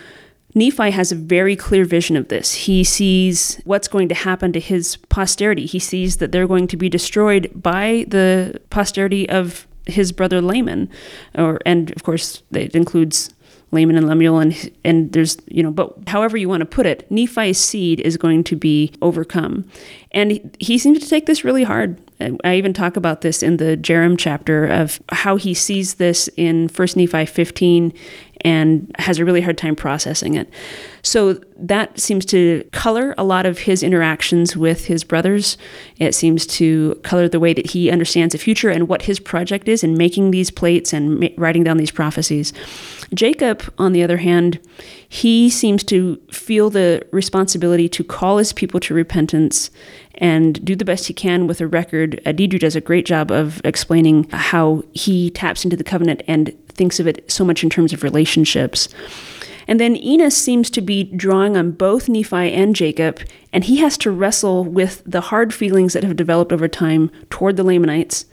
Nephi 0.57 0.91
has 0.91 1.13
a 1.13 1.15
very 1.15 1.55
clear 1.55 1.85
vision 1.85 2.17
of 2.17 2.29
this. 2.29 2.55
He 2.55 2.83
sees 2.83 3.61
what's 3.65 3.89
going 3.89 4.09
to 4.09 4.15
happen 4.15 4.55
to 4.55 4.59
his 4.59 4.97
posterity. 5.11 5.67
He 5.67 5.79
sees 5.79 6.17
that 6.17 6.33
they're 6.33 6.47
going 6.47 6.67
to 6.69 6.79
be 6.79 6.89
destroyed 6.89 7.51
by 7.55 8.07
the 8.09 8.59
posterity 8.71 9.29
of 9.29 9.67
his 9.85 10.13
brother 10.13 10.41
Laman, 10.41 10.89
or 11.35 11.61
and 11.67 11.91
of 11.93 12.05
course 12.05 12.43
it 12.53 12.75
includes 12.75 13.35
Laman 13.71 13.97
and 13.97 14.07
Lemuel, 14.07 14.39
and 14.39 14.73
and 14.83 15.13
there's 15.13 15.37
you 15.47 15.63
know, 15.63 15.71
but 15.71 15.95
however 16.07 16.37
you 16.37 16.49
want 16.49 16.61
to 16.61 16.67
put 16.67 16.87
it, 16.87 17.09
Nephi's 17.11 17.59
seed 17.59 18.01
is 18.01 18.17
going 18.17 18.43
to 18.45 18.57
be 18.57 18.93
overcome, 19.03 19.69
and 20.13 20.57
he, 20.59 20.79
seems 20.79 21.01
to 21.01 21.09
take 21.09 21.27
this 21.27 21.45
really 21.45 21.65
hard. 21.65 22.01
I 22.45 22.57
even 22.57 22.73
talk 22.73 22.97
about 22.97 23.21
this 23.21 23.43
in 23.43 23.59
the 23.59 23.77
Jarom 23.77 24.17
chapter 24.19 24.67
of 24.67 25.01
how 25.11 25.37
he 25.37 25.53
sees 25.53 25.95
this 25.95 26.31
in 26.37 26.69
First 26.69 26.97
Nephi 26.97 27.27
15 27.27 27.93
and 28.43 28.95
has 28.99 29.19
a 29.19 29.25
really 29.25 29.40
hard 29.40 29.59
time 29.59 29.75
processing 29.75 30.35
it. 30.35 30.49
So 31.02 31.40
that 31.57 31.99
seems 31.99 32.26
to 32.26 32.69
color 32.73 33.14
a 33.16 33.25
lot 33.25 33.47
of 33.47 33.59
his 33.59 33.83
interactions 33.83 34.57
with 34.57 34.87
his 34.87 35.05
brothers. 35.05 35.57
It 35.99 36.14
seems 36.14 36.47
to 36.49 37.00
color 37.02 37.28
the 37.28 37.40
way 37.40 37.55
that 37.55 37.71
he 37.71 37.90
understands 37.90 38.33
the 38.33 38.38
future 38.38 38.69
and 38.69 38.88
what 38.88 39.02
his 39.02 39.19
project 39.19 39.69
is 39.69 39.83
in 39.83 39.97
making 39.97 40.33
these 40.33 40.50
plates 40.50 40.93
and 40.93 41.21
ma- 41.21 41.28
writing 41.37 41.64
down 41.64 41.76
these 41.76 41.90
prophecies. 41.90 42.52
Jacob, 43.14 43.62
on 43.78 43.93
the 43.93 44.02
other 44.02 44.19
hand, 44.19 44.59
he 45.09 45.49
seems 45.49 45.85
to 45.85 46.21
feel 46.31 46.69
the 46.69 47.07
responsibility 47.12 47.88
to 47.88 48.05
call 48.05 48.38
his 48.38 48.52
people 48.52 48.81
to 48.81 48.93
repentance 48.93 49.71
and 50.16 50.64
do 50.64 50.75
the 50.75 50.85
best 50.85 51.07
he 51.07 51.14
can 51.14 51.47
with 51.47 51.61
a 51.61 51.66
record. 51.66 52.21
Uh, 52.26 52.33
does 52.33 52.76
a 52.76 52.81
great 52.81 53.07
job 53.07 53.31
of 53.31 53.61
explaining 53.64 54.28
how 54.31 54.83
he 54.93 55.31
taps 55.31 55.64
into 55.64 55.76
the 55.76 55.85
covenant 55.85 56.23
and 56.26 56.57
thinks 56.76 57.00
of 57.00 57.06
it 57.06 57.28
so 57.30 57.45
much 57.45 57.64
in 57.64 57.71
terms 57.71 57.92
of 57.92 58.02
relationships. 58.02 58.88
And 59.68 59.80
then 59.80 59.97
Enos 59.97 60.37
seems 60.37 60.71
to 60.71 60.80
be 60.80 61.02
drawing 61.04 61.56
on 61.56 61.73
both 61.73 62.09
Nephi 62.09 62.52
and 62.52 62.76
Jacob, 62.76 63.18
and 63.52 63.64
he 63.64 63.78
has 63.78 63.99
to 63.99 64.12
wrestle 64.12 64.62
with 64.64 65.02
the 65.04 65.23
hard 65.23 65.52
feelings 65.52 65.92
that 65.92 66.04
have 66.04 66.14
developed 66.14 66.52
over 66.52 66.68
time 66.68 67.11
toward 67.30 67.56
the 67.56 67.64
Lamanites, 67.64 68.26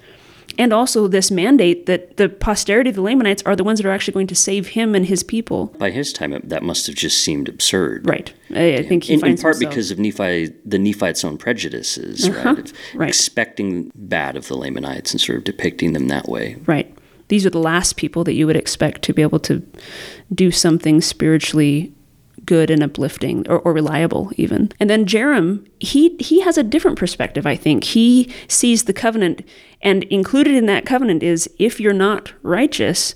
and 0.59 0.71
also 0.71 1.07
this 1.07 1.31
mandate 1.31 1.87
that 1.87 2.17
the 2.17 2.29
posterity 2.29 2.91
of 2.91 2.95
the 2.95 3.01
Lamanites 3.01 3.41
are 3.47 3.55
the 3.55 3.63
ones 3.63 3.79
that 3.79 3.87
are 3.87 3.91
actually 3.91 4.13
going 4.13 4.27
to 4.27 4.35
save 4.35 4.67
him 4.67 4.93
and 4.93 5.07
his 5.07 5.23
people. 5.23 5.67
By 5.79 5.89
his 5.89 6.13
time, 6.13 6.39
that 6.43 6.61
must 6.61 6.85
have 6.85 6.95
just 6.95 7.23
seemed 7.23 7.49
absurd. 7.49 8.07
Right. 8.07 8.31
I, 8.51 8.75
I 8.75 8.83
think 8.83 9.05
he 9.05 9.15
in, 9.15 9.19
finds 9.19 9.41
in 9.41 9.43
part 9.43 9.55
himself- 9.55 9.71
because 9.71 9.89
of 9.89 9.97
Nephi, 9.97 10.53
the 10.63 10.77
Nephites' 10.77 11.23
own 11.25 11.39
prejudices, 11.39 12.29
Uh-huh. 12.29 12.53
right? 12.53 12.73
Right. 12.93 13.09
Expecting 13.09 13.91
bad 13.95 14.35
of 14.37 14.47
the 14.47 14.55
Lamanites 14.55 15.11
and 15.13 15.19
sort 15.19 15.39
of 15.39 15.43
depicting 15.45 15.93
them 15.93 16.09
that 16.09 16.29
way. 16.29 16.57
Right. 16.67 16.95
These 17.33 17.47
are 17.47 17.49
the 17.49 17.57
last 17.57 17.97
people 17.97 18.23
that 18.25 18.35
you 18.35 18.45
would 18.45 18.55
expect 18.55 19.01
to 19.01 19.11
be 19.11 19.23
able 19.23 19.39
to 19.39 19.65
do 20.35 20.51
something 20.51 21.01
spiritually 21.01 21.91
good 22.45 22.69
and 22.69 22.83
uplifting 22.83 23.43
or, 23.49 23.57
or 23.61 23.73
reliable 23.73 24.31
even. 24.37 24.71
And 24.79 24.87
then 24.87 25.07
Jarom, 25.07 25.67
he 25.79 26.15
he 26.19 26.41
has 26.41 26.59
a 26.59 26.63
different 26.63 26.99
perspective, 26.99 27.47
I 27.47 27.55
think. 27.55 27.85
He 27.85 28.31
sees 28.47 28.83
the 28.83 28.93
covenant 28.93 29.41
and 29.81 30.03
included 30.03 30.53
in 30.53 30.67
that 30.67 30.85
covenant 30.85 31.23
is 31.23 31.49
if 31.57 31.79
you're 31.79 31.91
not 31.91 32.31
righteous, 32.43 33.15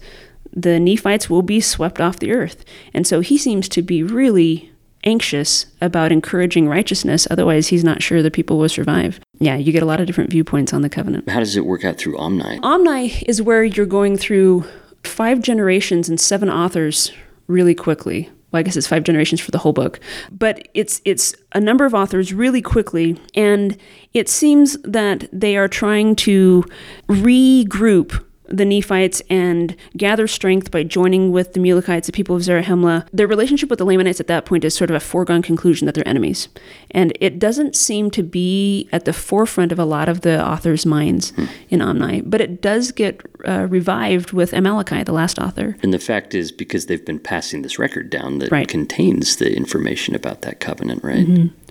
the 0.51 0.79
Nephites 0.79 1.29
will 1.29 1.43
be 1.43 1.61
swept 1.61 2.01
off 2.01 2.17
the 2.17 2.31
earth. 2.31 2.65
And 2.95 3.05
so 3.05 3.19
he 3.19 3.37
seems 3.37 3.69
to 3.69 3.83
be 3.83 4.01
really 4.01 4.71
anxious 5.03 5.67
about 5.79 6.11
encouraging 6.11 6.67
righteousness, 6.67 7.27
otherwise 7.29 7.67
he's 7.67 7.83
not 7.83 8.01
sure 8.01 8.23
the 8.23 8.31
people 8.31 8.57
will 8.57 8.67
survive. 8.67 9.19
Yeah, 9.39 9.55
you 9.55 9.71
get 9.71 9.83
a 9.83 9.85
lot 9.85 9.99
of 9.99 10.07
different 10.07 10.29
viewpoints 10.29 10.73
on 10.73 10.81
the 10.81 10.89
covenant. 10.89 11.29
How 11.29 11.39
does 11.39 11.55
it 11.55 11.65
work 11.65 11.85
out 11.85 11.97
through 11.97 12.17
Omni? 12.17 12.59
Omni 12.63 13.23
is 13.27 13.41
where 13.41 13.63
you're 13.63 13.85
going 13.85 14.17
through 14.17 14.65
five 15.03 15.41
generations 15.41 16.09
and 16.09 16.19
seven 16.19 16.49
authors 16.49 17.11
really 17.47 17.75
quickly. 17.75 18.29
Well, 18.51 18.61
I 18.61 18.63
guess 18.63 18.77
it's 18.77 18.87
five 18.87 19.03
generations 19.03 19.41
for 19.41 19.51
the 19.51 19.57
whole 19.57 19.73
book, 19.73 19.99
but 20.31 20.67
it's 20.73 21.01
it's 21.03 21.35
a 21.53 21.59
number 21.59 21.85
of 21.85 21.93
authors 21.93 22.33
really 22.33 22.61
quickly, 22.61 23.19
and 23.35 23.77
it 24.13 24.29
seems 24.29 24.77
that 24.83 25.27
they 25.33 25.57
are 25.57 25.67
trying 25.67 26.15
to 26.17 26.63
regroup 27.09 28.23
the 28.49 28.65
Nephites 28.65 29.21
and 29.29 29.75
gather 29.95 30.27
strength 30.27 30.71
by 30.71 30.83
joining 30.83 31.31
with 31.31 31.53
the 31.53 31.59
Mulekites, 31.59 32.05
the 32.05 32.11
people 32.11 32.35
of 32.35 32.41
Zarahemla. 32.41 33.07
Their 33.13 33.27
relationship 33.27 33.69
with 33.69 33.79
the 33.79 33.85
Lamanites 33.85 34.19
at 34.19 34.27
that 34.27 34.45
point 34.45 34.63
is 34.63 34.73
sort 34.75 34.89
of 34.89 34.95
a 34.95 34.99
foregone 34.99 35.41
conclusion 35.41 35.85
that 35.85 35.95
they're 35.95 36.07
enemies. 36.07 36.47
And 36.91 37.11
it 37.19 37.39
doesn't 37.39 37.75
seem 37.75 38.11
to 38.11 38.23
be 38.23 38.87
at 38.91 39.05
the 39.05 39.13
forefront 39.13 39.71
of 39.71 39.79
a 39.79 39.85
lot 39.85 40.09
of 40.09 40.21
the 40.21 40.43
authors' 40.45 40.85
minds 40.85 41.33
in 41.69 41.81
Omni, 41.81 42.21
but 42.21 42.41
it 42.41 42.61
does 42.61 42.91
get 42.91 43.21
uh, 43.47 43.67
revived 43.69 44.31
with 44.31 44.53
Amalekite, 44.53 45.05
the 45.05 45.11
last 45.13 45.39
author. 45.39 45.77
And 45.83 45.93
the 45.93 45.99
fact 45.99 46.33
is, 46.33 46.51
because 46.51 46.85
they've 46.87 47.05
been 47.05 47.19
passing 47.19 47.61
this 47.61 47.77
record 47.79 48.09
down 48.09 48.39
that 48.39 48.51
Right. 48.51 48.67
Mm-hmm. 48.67 48.71
contains 48.79 49.35
the 49.37 49.55
information 49.55 50.15
about 50.15 50.41
that 50.43 50.59
covenant, 50.59 51.03
right? 51.03 51.27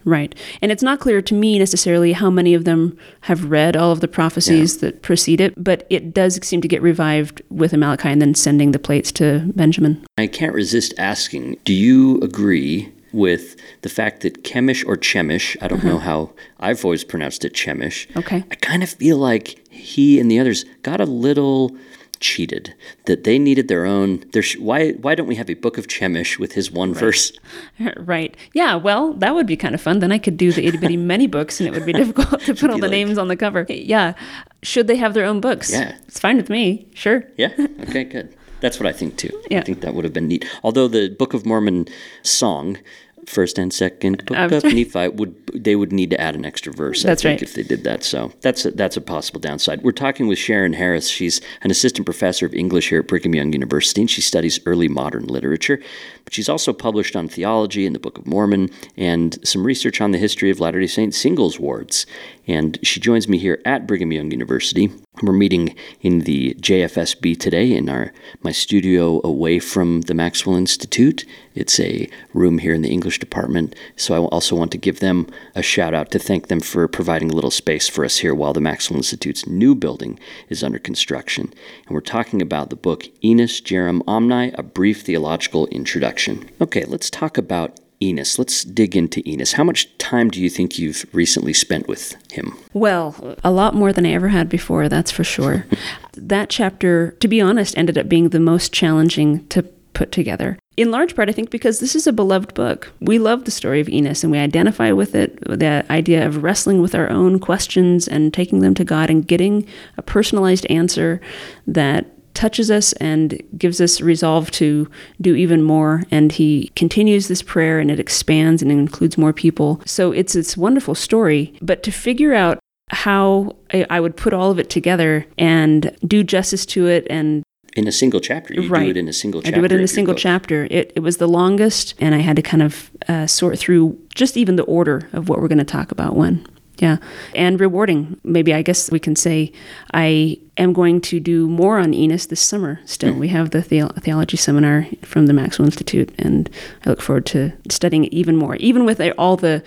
Right. 0.06 0.34
And 0.62 0.70
it's 0.70 0.84
not 0.84 1.00
clear 1.00 1.20
to 1.20 1.34
me 1.34 1.58
necessarily 1.58 2.12
how 2.12 2.30
many 2.30 2.54
of 2.54 2.64
them 2.64 2.96
have 3.22 3.50
read 3.50 3.76
all 3.76 3.90
of 3.90 4.00
the 4.00 4.08
prophecies 4.08 4.78
that 4.78 5.02
precede 5.02 5.40
it, 5.40 5.52
but 5.62 5.84
it 5.90 6.14
does 6.14 6.38
seem 6.46 6.60
to 6.60 6.68
get 6.68 6.80
revived 6.80 7.42
with 7.50 7.74
Amalekite 7.74 8.12
and 8.12 8.22
then 8.22 8.34
sending 8.34 8.70
the 8.70 8.78
plates 8.78 9.10
to 9.12 9.50
Benjamin. 9.56 10.06
I 10.16 10.28
can't 10.28 10.54
resist 10.54 10.94
asking 10.96 11.58
do 11.64 11.74
you 11.74 12.20
agree 12.20 12.92
with 13.12 13.56
the 13.82 13.88
fact 13.88 14.20
that 14.20 14.44
Chemish 14.44 14.84
or 14.84 14.96
Chemish, 14.96 15.56
I 15.60 15.68
don't 15.68 15.78
uh-huh. 15.78 15.88
know 15.88 15.98
how 15.98 16.32
I've 16.60 16.84
always 16.84 17.02
pronounced 17.02 17.44
it 17.44 17.54
Chemish, 17.54 18.06
Okay. 18.16 18.44
I 18.50 18.54
kind 18.56 18.82
of 18.82 18.90
feel 18.90 19.16
like 19.16 19.66
he 19.72 20.20
and 20.20 20.30
the 20.30 20.38
others 20.38 20.64
got 20.82 21.00
a 21.00 21.04
little 21.06 21.76
cheated 22.20 22.74
that 23.04 23.24
they 23.24 23.38
needed 23.38 23.68
their 23.68 23.84
own 23.86 24.24
there 24.32 24.42
sh- 24.42 24.56
why 24.58 24.92
why 24.92 25.14
don't 25.14 25.26
we 25.26 25.34
have 25.36 25.50
a 25.50 25.54
book 25.54 25.76
of 25.78 25.88
chemish 25.88 26.38
with 26.38 26.52
his 26.52 26.70
one 26.70 26.94
verse 26.94 27.32
Right. 27.96 28.36
Yeah, 28.54 28.74
well, 28.76 29.12
that 29.14 29.34
would 29.34 29.46
be 29.46 29.56
kind 29.56 29.74
of 29.74 29.80
fun. 29.80 29.98
Then 30.00 30.10
I 30.12 30.18
could 30.18 30.36
do 30.36 30.50
the 30.52 30.66
itty 30.66 30.78
bitty 30.78 30.96
many 31.14 31.26
books 31.26 31.60
and 31.60 31.68
it 31.68 31.72
would 31.74 31.86
be 31.86 31.92
difficult 31.92 32.40
to 32.42 32.54
put 32.54 32.70
all 32.70 32.76
the 32.78 32.82
like- 32.82 32.90
names 32.90 33.18
on 33.18 33.28
the 33.28 33.36
cover. 33.36 33.66
Yeah. 33.68 34.14
Should 34.62 34.86
they 34.86 34.96
have 34.96 35.14
their 35.14 35.24
own 35.24 35.40
books? 35.40 35.70
Yeah. 35.70 35.96
It's 36.08 36.18
fine 36.18 36.36
with 36.36 36.48
me. 36.50 36.86
Sure. 36.94 37.24
yeah 37.36 37.52
okay 37.82 38.04
good 38.04 38.34
that's 38.60 38.80
what 38.80 38.86
i 38.86 38.92
think 38.92 39.16
too 39.18 39.30
yeah. 39.50 39.58
i 39.60 39.62
think 39.62 39.80
that 39.82 39.94
would 39.94 40.04
have 40.04 40.14
been 40.14 40.26
neat 40.26 40.44
although 40.64 40.88
the 40.88 41.10
book 41.10 41.34
of 41.34 41.44
mormon 41.44 41.86
song 42.22 42.78
first 43.26 43.58
and 43.58 43.72
second 43.72 44.24
book 44.24 44.38
of 44.38 44.64
nephi 44.64 45.08
would 45.08 45.34
they 45.52 45.76
would 45.76 45.92
need 45.92 46.10
to 46.10 46.20
add 46.20 46.34
an 46.34 46.44
extra 46.44 46.72
verse 46.72 47.02
That's 47.02 47.24
I 47.24 47.30
think, 47.30 47.40
right. 47.40 47.48
if 47.48 47.54
they 47.54 47.62
did 47.62 47.84
that. 47.84 48.04
So 48.04 48.32
that's 48.40 48.64
a, 48.64 48.70
that's 48.70 48.96
a 48.96 49.00
possible 49.00 49.40
downside. 49.40 49.82
We're 49.82 49.92
talking 49.92 50.28
with 50.28 50.38
sharon 50.38 50.72
harris. 50.72 51.08
She's 51.08 51.40
an 51.62 51.70
assistant 51.70 52.06
professor 52.06 52.46
of 52.46 52.54
english 52.54 52.88
here 52.88 53.00
at 53.00 53.08
brigham 53.08 53.34
young 53.34 53.52
university 53.52 54.00
and 54.00 54.10
she 54.10 54.20
studies 54.20 54.60
early 54.66 54.88
modern 54.88 55.24
literature. 55.26 55.80
But 56.24 56.34
she's 56.34 56.48
also 56.48 56.72
published 56.72 57.16
on 57.16 57.28
theology 57.28 57.86
in 57.86 57.92
the 57.92 57.98
book 57.98 58.18
of 58.18 58.26
mormon 58.26 58.70
and 58.96 59.38
some 59.46 59.66
research 59.66 60.00
on 60.00 60.12
the 60.12 60.18
history 60.18 60.50
of 60.50 60.60
latter-day 60.60 60.86
saint 60.86 61.14
singles 61.14 61.58
wards 61.58 62.06
and 62.46 62.78
she 62.82 63.00
joins 63.00 63.28
me 63.28 63.38
here 63.38 63.60
at 63.64 63.86
brigham 63.86 64.12
young 64.12 64.30
university 64.30 64.90
we're 65.22 65.32
meeting 65.32 65.74
in 66.02 66.20
the 66.20 66.54
JFSB 66.60 67.40
today 67.40 67.74
in 67.74 67.88
our 67.88 68.12
my 68.42 68.52
studio 68.52 69.22
away 69.24 69.58
from 69.58 70.02
the 70.02 70.12
Maxwell 70.12 70.56
Institute. 70.56 71.24
It's 71.54 71.80
a 71.80 72.08
room 72.34 72.58
here 72.58 72.74
in 72.74 72.82
the 72.82 72.90
English 72.90 73.18
department, 73.18 73.74
so 73.96 74.14
I 74.14 74.26
also 74.26 74.54
want 74.54 74.72
to 74.72 74.78
give 74.78 75.00
them 75.00 75.26
a 75.54 75.62
shout 75.62 75.94
out 75.94 76.10
to 76.10 76.18
thank 76.18 76.48
them 76.48 76.60
for 76.60 76.86
providing 76.86 77.30
a 77.30 77.34
little 77.34 77.50
space 77.50 77.88
for 77.88 78.04
us 78.04 78.18
here 78.18 78.34
while 78.34 78.52
the 78.52 78.60
Maxwell 78.60 78.98
Institute's 78.98 79.46
new 79.46 79.74
building 79.74 80.18
is 80.50 80.62
under 80.62 80.78
construction. 80.78 81.50
And 81.86 81.94
we're 81.94 82.00
talking 82.00 82.42
about 82.42 82.68
the 82.68 82.76
book 82.76 83.08
Enos 83.24 83.62
Jarom 83.62 84.02
Omni: 84.06 84.52
A 84.52 84.62
Brief 84.62 85.00
Theological 85.00 85.66
Introduction. 85.68 86.50
Okay, 86.60 86.84
let's 86.84 87.08
talk 87.08 87.38
about 87.38 87.80
Enos. 88.02 88.38
Let's 88.38 88.64
dig 88.64 88.96
into 88.96 89.22
Enos. 89.28 89.52
How 89.52 89.64
much 89.64 89.96
time 89.98 90.30
do 90.30 90.40
you 90.40 90.50
think 90.50 90.78
you've 90.78 91.06
recently 91.12 91.52
spent 91.52 91.88
with 91.88 92.16
him? 92.32 92.56
Well, 92.72 93.36
a 93.42 93.50
lot 93.50 93.74
more 93.74 93.92
than 93.92 94.06
I 94.06 94.12
ever 94.12 94.28
had 94.28 94.48
before, 94.48 94.88
that's 94.88 95.10
for 95.10 95.24
sure. 95.24 95.66
that 96.12 96.50
chapter, 96.50 97.12
to 97.20 97.28
be 97.28 97.40
honest, 97.40 97.76
ended 97.76 97.98
up 97.98 98.08
being 98.08 98.30
the 98.30 98.40
most 98.40 98.72
challenging 98.72 99.46
to 99.48 99.62
put 99.96 100.12
together. 100.12 100.58
In 100.76 100.90
large 100.90 101.16
part, 101.16 101.30
I 101.30 101.32
think 101.32 101.48
because 101.48 101.80
this 101.80 101.94
is 101.94 102.06
a 102.06 102.12
beloved 102.12 102.52
book. 102.52 102.92
We 103.00 103.18
love 103.18 103.46
the 103.46 103.50
story 103.50 103.80
of 103.80 103.88
Enos 103.88 104.22
and 104.22 104.30
we 104.30 104.38
identify 104.38 104.92
with 104.92 105.14
it, 105.14 105.40
the 105.40 105.86
idea 105.88 106.26
of 106.26 106.42
wrestling 106.42 106.82
with 106.82 106.94
our 106.94 107.08
own 107.08 107.38
questions 107.38 108.06
and 108.06 108.32
taking 108.32 108.60
them 108.60 108.74
to 108.74 108.84
God 108.84 109.08
and 109.08 109.26
getting 109.26 109.66
a 109.96 110.02
personalized 110.02 110.66
answer 110.66 111.18
that 111.66 112.15
touches 112.36 112.70
us 112.70 112.92
and 112.94 113.42
gives 113.58 113.80
us 113.80 114.00
resolve 114.00 114.50
to 114.52 114.88
do 115.20 115.34
even 115.34 115.62
more 115.62 116.04
and 116.12 116.30
he 116.32 116.70
continues 116.76 117.26
this 117.26 117.42
prayer 117.42 117.80
and 117.80 117.90
it 117.90 117.98
expands 117.98 118.62
and 118.62 118.70
includes 118.70 119.18
more 119.18 119.32
people 119.32 119.80
so 119.84 120.12
it's 120.12 120.34
this 120.34 120.56
wonderful 120.56 120.94
story 120.94 121.52
but 121.60 121.82
to 121.82 121.90
figure 121.90 122.34
out 122.34 122.58
how 122.90 123.56
I, 123.72 123.84
I 123.90 123.98
would 124.00 124.16
put 124.16 124.32
all 124.32 124.50
of 124.52 124.58
it 124.60 124.70
together 124.70 125.26
and 125.38 125.96
do 126.06 126.22
justice 126.22 126.64
to 126.66 126.86
it 126.86 127.06
and 127.10 127.42
In 127.76 127.88
a 127.88 127.92
single 127.92 128.20
chapter. 128.20 128.54
You 128.54 128.62
do 128.62 128.68
Right. 128.68 128.88
it 128.90 128.96
in 128.96 129.08
a 129.08 129.12
single 129.12 129.42
chapter. 129.42 129.58
I 129.58 129.60
do 129.60 129.64
it 129.64 129.72
in 129.72 129.80
a 129.84 129.88
single 129.88 130.14
book. 130.14 130.20
chapter. 130.22 130.68
It, 130.70 130.92
it 130.94 131.00
was 131.00 131.16
the 131.18 131.26
longest, 131.28 131.94
and 131.98 132.14
I 132.14 132.18
had 132.20 132.36
to 132.36 132.42
kind 132.42 132.62
of 132.62 132.90
uh, 133.08 133.26
sort 133.26 133.58
through 133.58 133.98
just 134.14 134.36
even 134.36 134.56
the 134.56 134.62
order 134.64 135.08
of 135.12 135.28
what 135.28 135.40
we're 135.40 135.48
going 135.48 135.58
to 135.66 135.72
talk 135.78 135.90
about 135.92 136.14
when. 136.16 136.46
Yeah. 136.78 136.98
And 137.34 137.58
rewarding. 137.58 138.20
Maybe 138.22 138.52
I 138.52 138.62
guess 138.62 138.90
we 138.90 138.98
can 138.98 139.16
say 139.16 139.52
I 139.94 140.38
am 140.58 140.72
going 140.72 141.00
to 141.02 141.20
do 141.20 141.48
more 141.48 141.78
on 141.78 141.94
Enos 141.94 142.26
this 142.26 142.40
summer 142.40 142.80
still. 142.84 143.14
Hmm. 143.14 143.18
We 143.18 143.28
have 143.28 143.50
the, 143.50 143.60
the 143.60 143.88
theology 144.00 144.36
seminar 144.36 144.86
from 145.02 145.26
the 145.26 145.32
Maxwell 145.32 145.66
Institute, 145.66 146.12
and 146.18 146.50
I 146.84 146.90
look 146.90 147.00
forward 147.00 147.26
to 147.26 147.52
studying 147.70 148.04
it 148.04 148.12
even 148.12 148.36
more. 148.36 148.56
Even 148.56 148.84
with 148.84 149.00
all 149.16 149.36
the 149.36 149.62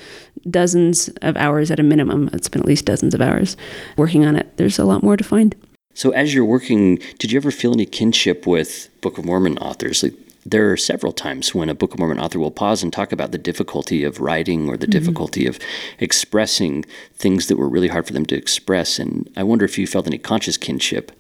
dozens 0.50 1.10
of 1.22 1.36
hours 1.38 1.72
at 1.72 1.80
a 1.80 1.84
minimum, 1.84 2.30
it's 2.34 2.48
been 2.48 2.62
at 2.62 2.68
least 2.68 2.86
dozens 2.86 3.14
of 3.14 3.22
hours 3.22 3.58
working 3.98 4.26
on 4.26 4.36
it. 4.36 4.56
There's 4.58 4.80
a 4.80 4.86
lot 4.86 5.04
more 5.04 5.18
to 5.18 5.24
find. 5.24 5.56
So, 5.96 6.12
as 6.12 6.34
you're 6.34 6.46
working, 6.46 6.98
did 7.18 7.32
you 7.32 7.38
ever 7.38 7.52
feel 7.52 7.74
any 7.74 7.86
kinship 7.86 8.48
with 8.48 8.90
Book 9.02 9.18
of 9.18 9.26
Mormon 9.26 9.58
authors? 9.58 10.04
Like, 10.04 10.14
there 10.46 10.72
are 10.72 10.78
several 10.78 11.12
times 11.12 11.54
when 11.54 11.70
a 11.70 11.76
Book 11.76 11.94
of 11.94 12.00
Mormon 12.00 12.20
author 12.20 12.40
will 12.40 12.52
pause 12.52 12.82
and 12.84 12.92
talk 12.92 13.12
about 13.12 13.32
the 13.32 13.38
difficulty 13.38 14.04
of 14.04 14.20
writing 14.20 14.70
or 14.70 14.78
the 14.78 14.86
mm-hmm. 14.86 14.92
difficulty 14.92 15.48
of 15.48 15.60
expressing 16.00 16.86
things 17.14 17.48
that 17.48 17.58
were 17.58 17.70
really 17.70 17.88
hard 17.88 18.08
for 18.08 18.14
them 18.14 18.26
to 18.28 18.36
express. 18.36 19.00
And 19.00 19.30
I 19.36 19.44
wonder 19.44 19.66
if 19.66 19.78
you 19.78 19.88
felt 19.88 20.08
any 20.08 20.18
conscious 20.18 20.58
kinship. 20.58 21.12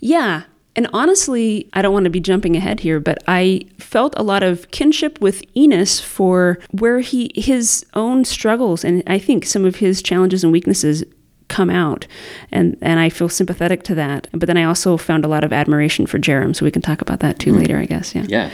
Yeah. 0.00 0.44
And 0.76 0.88
honestly, 0.92 1.68
I 1.72 1.82
don't 1.82 1.92
want 1.92 2.04
to 2.04 2.10
be 2.10 2.20
jumping 2.20 2.56
ahead 2.56 2.80
here, 2.80 3.00
but 3.00 3.18
I 3.26 3.66
felt 3.78 4.14
a 4.16 4.22
lot 4.22 4.42
of 4.42 4.70
kinship 4.70 5.20
with 5.20 5.42
Enos 5.56 6.00
for 6.00 6.58
where 6.70 7.00
he 7.00 7.32
his 7.34 7.84
own 7.94 8.24
struggles 8.24 8.84
and 8.84 9.02
I 9.06 9.18
think 9.18 9.44
some 9.44 9.64
of 9.64 9.76
his 9.76 10.00
challenges 10.00 10.44
and 10.44 10.52
weaknesses 10.52 11.02
come 11.50 11.68
out. 11.68 12.06
And, 12.50 12.78
and 12.80 12.98
I 12.98 13.10
feel 13.10 13.28
sympathetic 13.28 13.82
to 13.84 13.94
that. 13.96 14.28
But 14.32 14.46
then 14.46 14.56
I 14.56 14.64
also 14.64 14.96
found 14.96 15.24
a 15.24 15.28
lot 15.28 15.44
of 15.44 15.52
admiration 15.52 16.06
for 16.06 16.18
Jarom, 16.18 16.56
so 16.56 16.64
we 16.64 16.70
can 16.70 16.80
talk 16.80 17.02
about 17.02 17.20
that 17.20 17.38
too 17.38 17.50
mm-hmm. 17.50 17.60
later, 17.60 17.78
I 17.78 17.84
guess. 17.84 18.14
Yeah. 18.14 18.24
Yeah. 18.28 18.50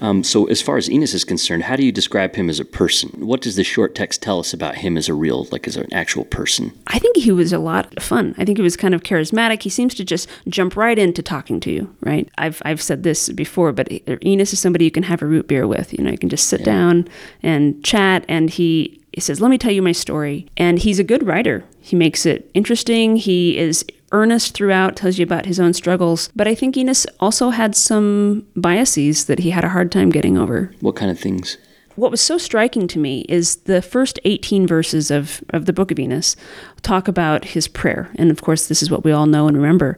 Um, 0.00 0.22
so, 0.22 0.44
as 0.46 0.62
far 0.62 0.76
as 0.76 0.88
Enos 0.88 1.14
is 1.14 1.24
concerned, 1.24 1.64
how 1.64 1.74
do 1.74 1.84
you 1.84 1.90
describe 1.90 2.36
him 2.36 2.48
as 2.48 2.60
a 2.60 2.64
person? 2.64 3.10
What 3.26 3.40
does 3.40 3.56
the 3.56 3.64
short 3.64 3.94
text 3.94 4.22
tell 4.22 4.38
us 4.38 4.52
about 4.52 4.76
him 4.76 4.96
as 4.96 5.08
a 5.08 5.14
real, 5.14 5.44
like 5.50 5.66
as 5.66 5.76
an 5.76 5.92
actual 5.92 6.24
person? 6.24 6.72
I 6.86 6.98
think 6.98 7.16
he 7.16 7.32
was 7.32 7.52
a 7.52 7.58
lot 7.58 7.92
of 7.96 8.02
fun. 8.02 8.34
I 8.38 8.44
think 8.44 8.58
he 8.58 8.62
was 8.62 8.76
kind 8.76 8.94
of 8.94 9.02
charismatic. 9.02 9.62
He 9.62 9.70
seems 9.70 9.94
to 9.96 10.04
just 10.04 10.28
jump 10.48 10.76
right 10.76 10.98
into 10.98 11.22
talking 11.22 11.58
to 11.60 11.70
you, 11.70 11.94
right? 12.02 12.28
I've, 12.38 12.60
I've 12.64 12.82
said 12.82 13.02
this 13.02 13.30
before, 13.30 13.72
but 13.72 13.90
Enos 14.24 14.52
is 14.52 14.60
somebody 14.60 14.84
you 14.84 14.90
can 14.90 15.04
have 15.04 15.22
a 15.22 15.26
root 15.26 15.48
beer 15.48 15.66
with. 15.66 15.92
You 15.92 16.04
know, 16.04 16.10
you 16.10 16.18
can 16.18 16.28
just 16.28 16.48
sit 16.48 16.60
yeah. 16.60 16.66
down 16.66 17.08
and 17.42 17.82
chat, 17.82 18.24
and 18.28 18.50
he 18.50 19.00
he 19.16 19.20
says, 19.22 19.40
Let 19.40 19.50
me 19.50 19.56
tell 19.56 19.72
you 19.72 19.80
my 19.80 19.92
story. 19.92 20.46
And 20.58 20.78
he's 20.78 20.98
a 20.98 21.04
good 21.04 21.26
writer. 21.26 21.64
He 21.80 21.96
makes 21.96 22.26
it 22.26 22.50
interesting. 22.52 23.16
He 23.16 23.56
is 23.56 23.82
earnest 24.12 24.54
throughout, 24.54 24.94
tells 24.94 25.18
you 25.18 25.24
about 25.24 25.46
his 25.46 25.58
own 25.58 25.72
struggles. 25.72 26.28
But 26.36 26.46
I 26.46 26.54
think 26.54 26.76
Enos 26.76 27.06
also 27.18 27.48
had 27.48 27.74
some 27.74 28.46
biases 28.54 29.24
that 29.24 29.38
he 29.38 29.50
had 29.50 29.64
a 29.64 29.70
hard 29.70 29.90
time 29.90 30.10
getting 30.10 30.36
over. 30.36 30.70
What 30.80 30.96
kind 30.96 31.10
of 31.10 31.18
things? 31.18 31.56
What 31.94 32.10
was 32.10 32.20
so 32.20 32.36
striking 32.36 32.86
to 32.88 32.98
me 32.98 33.24
is 33.26 33.56
the 33.56 33.80
first 33.80 34.20
18 34.24 34.66
verses 34.66 35.10
of, 35.10 35.42
of 35.48 35.64
the 35.64 35.72
book 35.72 35.90
of 35.90 35.98
Enos 35.98 36.36
talk 36.82 37.08
about 37.08 37.46
his 37.46 37.68
prayer. 37.68 38.10
And 38.16 38.30
of 38.30 38.42
course, 38.42 38.68
this 38.68 38.82
is 38.82 38.90
what 38.90 39.02
we 39.02 39.12
all 39.12 39.24
know 39.24 39.48
and 39.48 39.56
remember. 39.56 39.96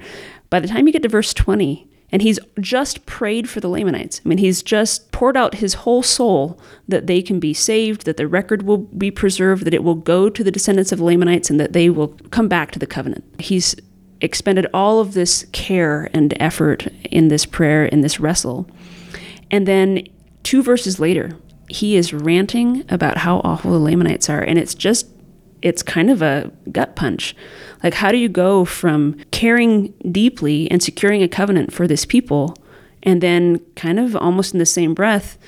By 0.48 0.60
the 0.60 0.68
time 0.68 0.86
you 0.86 0.92
get 0.92 1.02
to 1.02 1.08
verse 1.08 1.34
20, 1.34 1.87
and 2.10 2.22
he's 2.22 2.38
just 2.60 3.04
prayed 3.06 3.48
for 3.48 3.60
the 3.60 3.68
Lamanites. 3.68 4.20
I 4.24 4.28
mean, 4.28 4.38
he's 4.38 4.62
just 4.62 5.12
poured 5.12 5.36
out 5.36 5.56
his 5.56 5.74
whole 5.74 6.02
soul 6.02 6.60
that 6.86 7.06
they 7.06 7.20
can 7.20 7.38
be 7.38 7.52
saved, 7.52 8.06
that 8.06 8.16
the 8.16 8.26
record 8.26 8.62
will 8.62 8.78
be 8.78 9.10
preserved, 9.10 9.64
that 9.64 9.74
it 9.74 9.84
will 9.84 9.94
go 9.94 10.30
to 10.30 10.42
the 10.42 10.50
descendants 10.50 10.92
of 10.92 11.00
Lamanites, 11.00 11.50
and 11.50 11.60
that 11.60 11.74
they 11.74 11.90
will 11.90 12.08
come 12.30 12.48
back 12.48 12.70
to 12.72 12.78
the 12.78 12.86
covenant. 12.86 13.24
He's 13.38 13.76
expended 14.20 14.66
all 14.72 15.00
of 15.00 15.14
this 15.14 15.46
care 15.52 16.10
and 16.12 16.34
effort 16.40 16.86
in 17.04 17.28
this 17.28 17.46
prayer, 17.46 17.84
in 17.84 18.00
this 18.00 18.18
wrestle. 18.18 18.68
And 19.50 19.66
then 19.66 20.06
two 20.42 20.62
verses 20.62 20.98
later, 20.98 21.36
he 21.68 21.96
is 21.96 22.12
ranting 22.14 22.84
about 22.88 23.18
how 23.18 23.40
awful 23.44 23.72
the 23.72 23.78
Lamanites 23.78 24.30
are. 24.30 24.40
And 24.40 24.58
it's 24.58 24.74
just, 24.74 25.06
it's 25.62 25.82
kind 25.82 26.10
of 26.10 26.22
a 26.22 26.50
gut 26.72 26.96
punch. 26.96 27.36
Like, 27.82 27.94
how 27.94 28.10
do 28.10 28.18
you 28.18 28.28
go 28.28 28.64
from 28.64 29.16
caring 29.30 29.94
deeply 30.10 30.70
and 30.70 30.82
securing 30.82 31.22
a 31.22 31.28
covenant 31.28 31.72
for 31.72 31.86
this 31.86 32.04
people, 32.04 32.56
and 33.02 33.20
then 33.20 33.60
kind 33.76 34.00
of 34.00 34.16
almost 34.16 34.52
in 34.52 34.58
the 34.58 34.66
same 34.66 34.94
breath, 34.94 35.38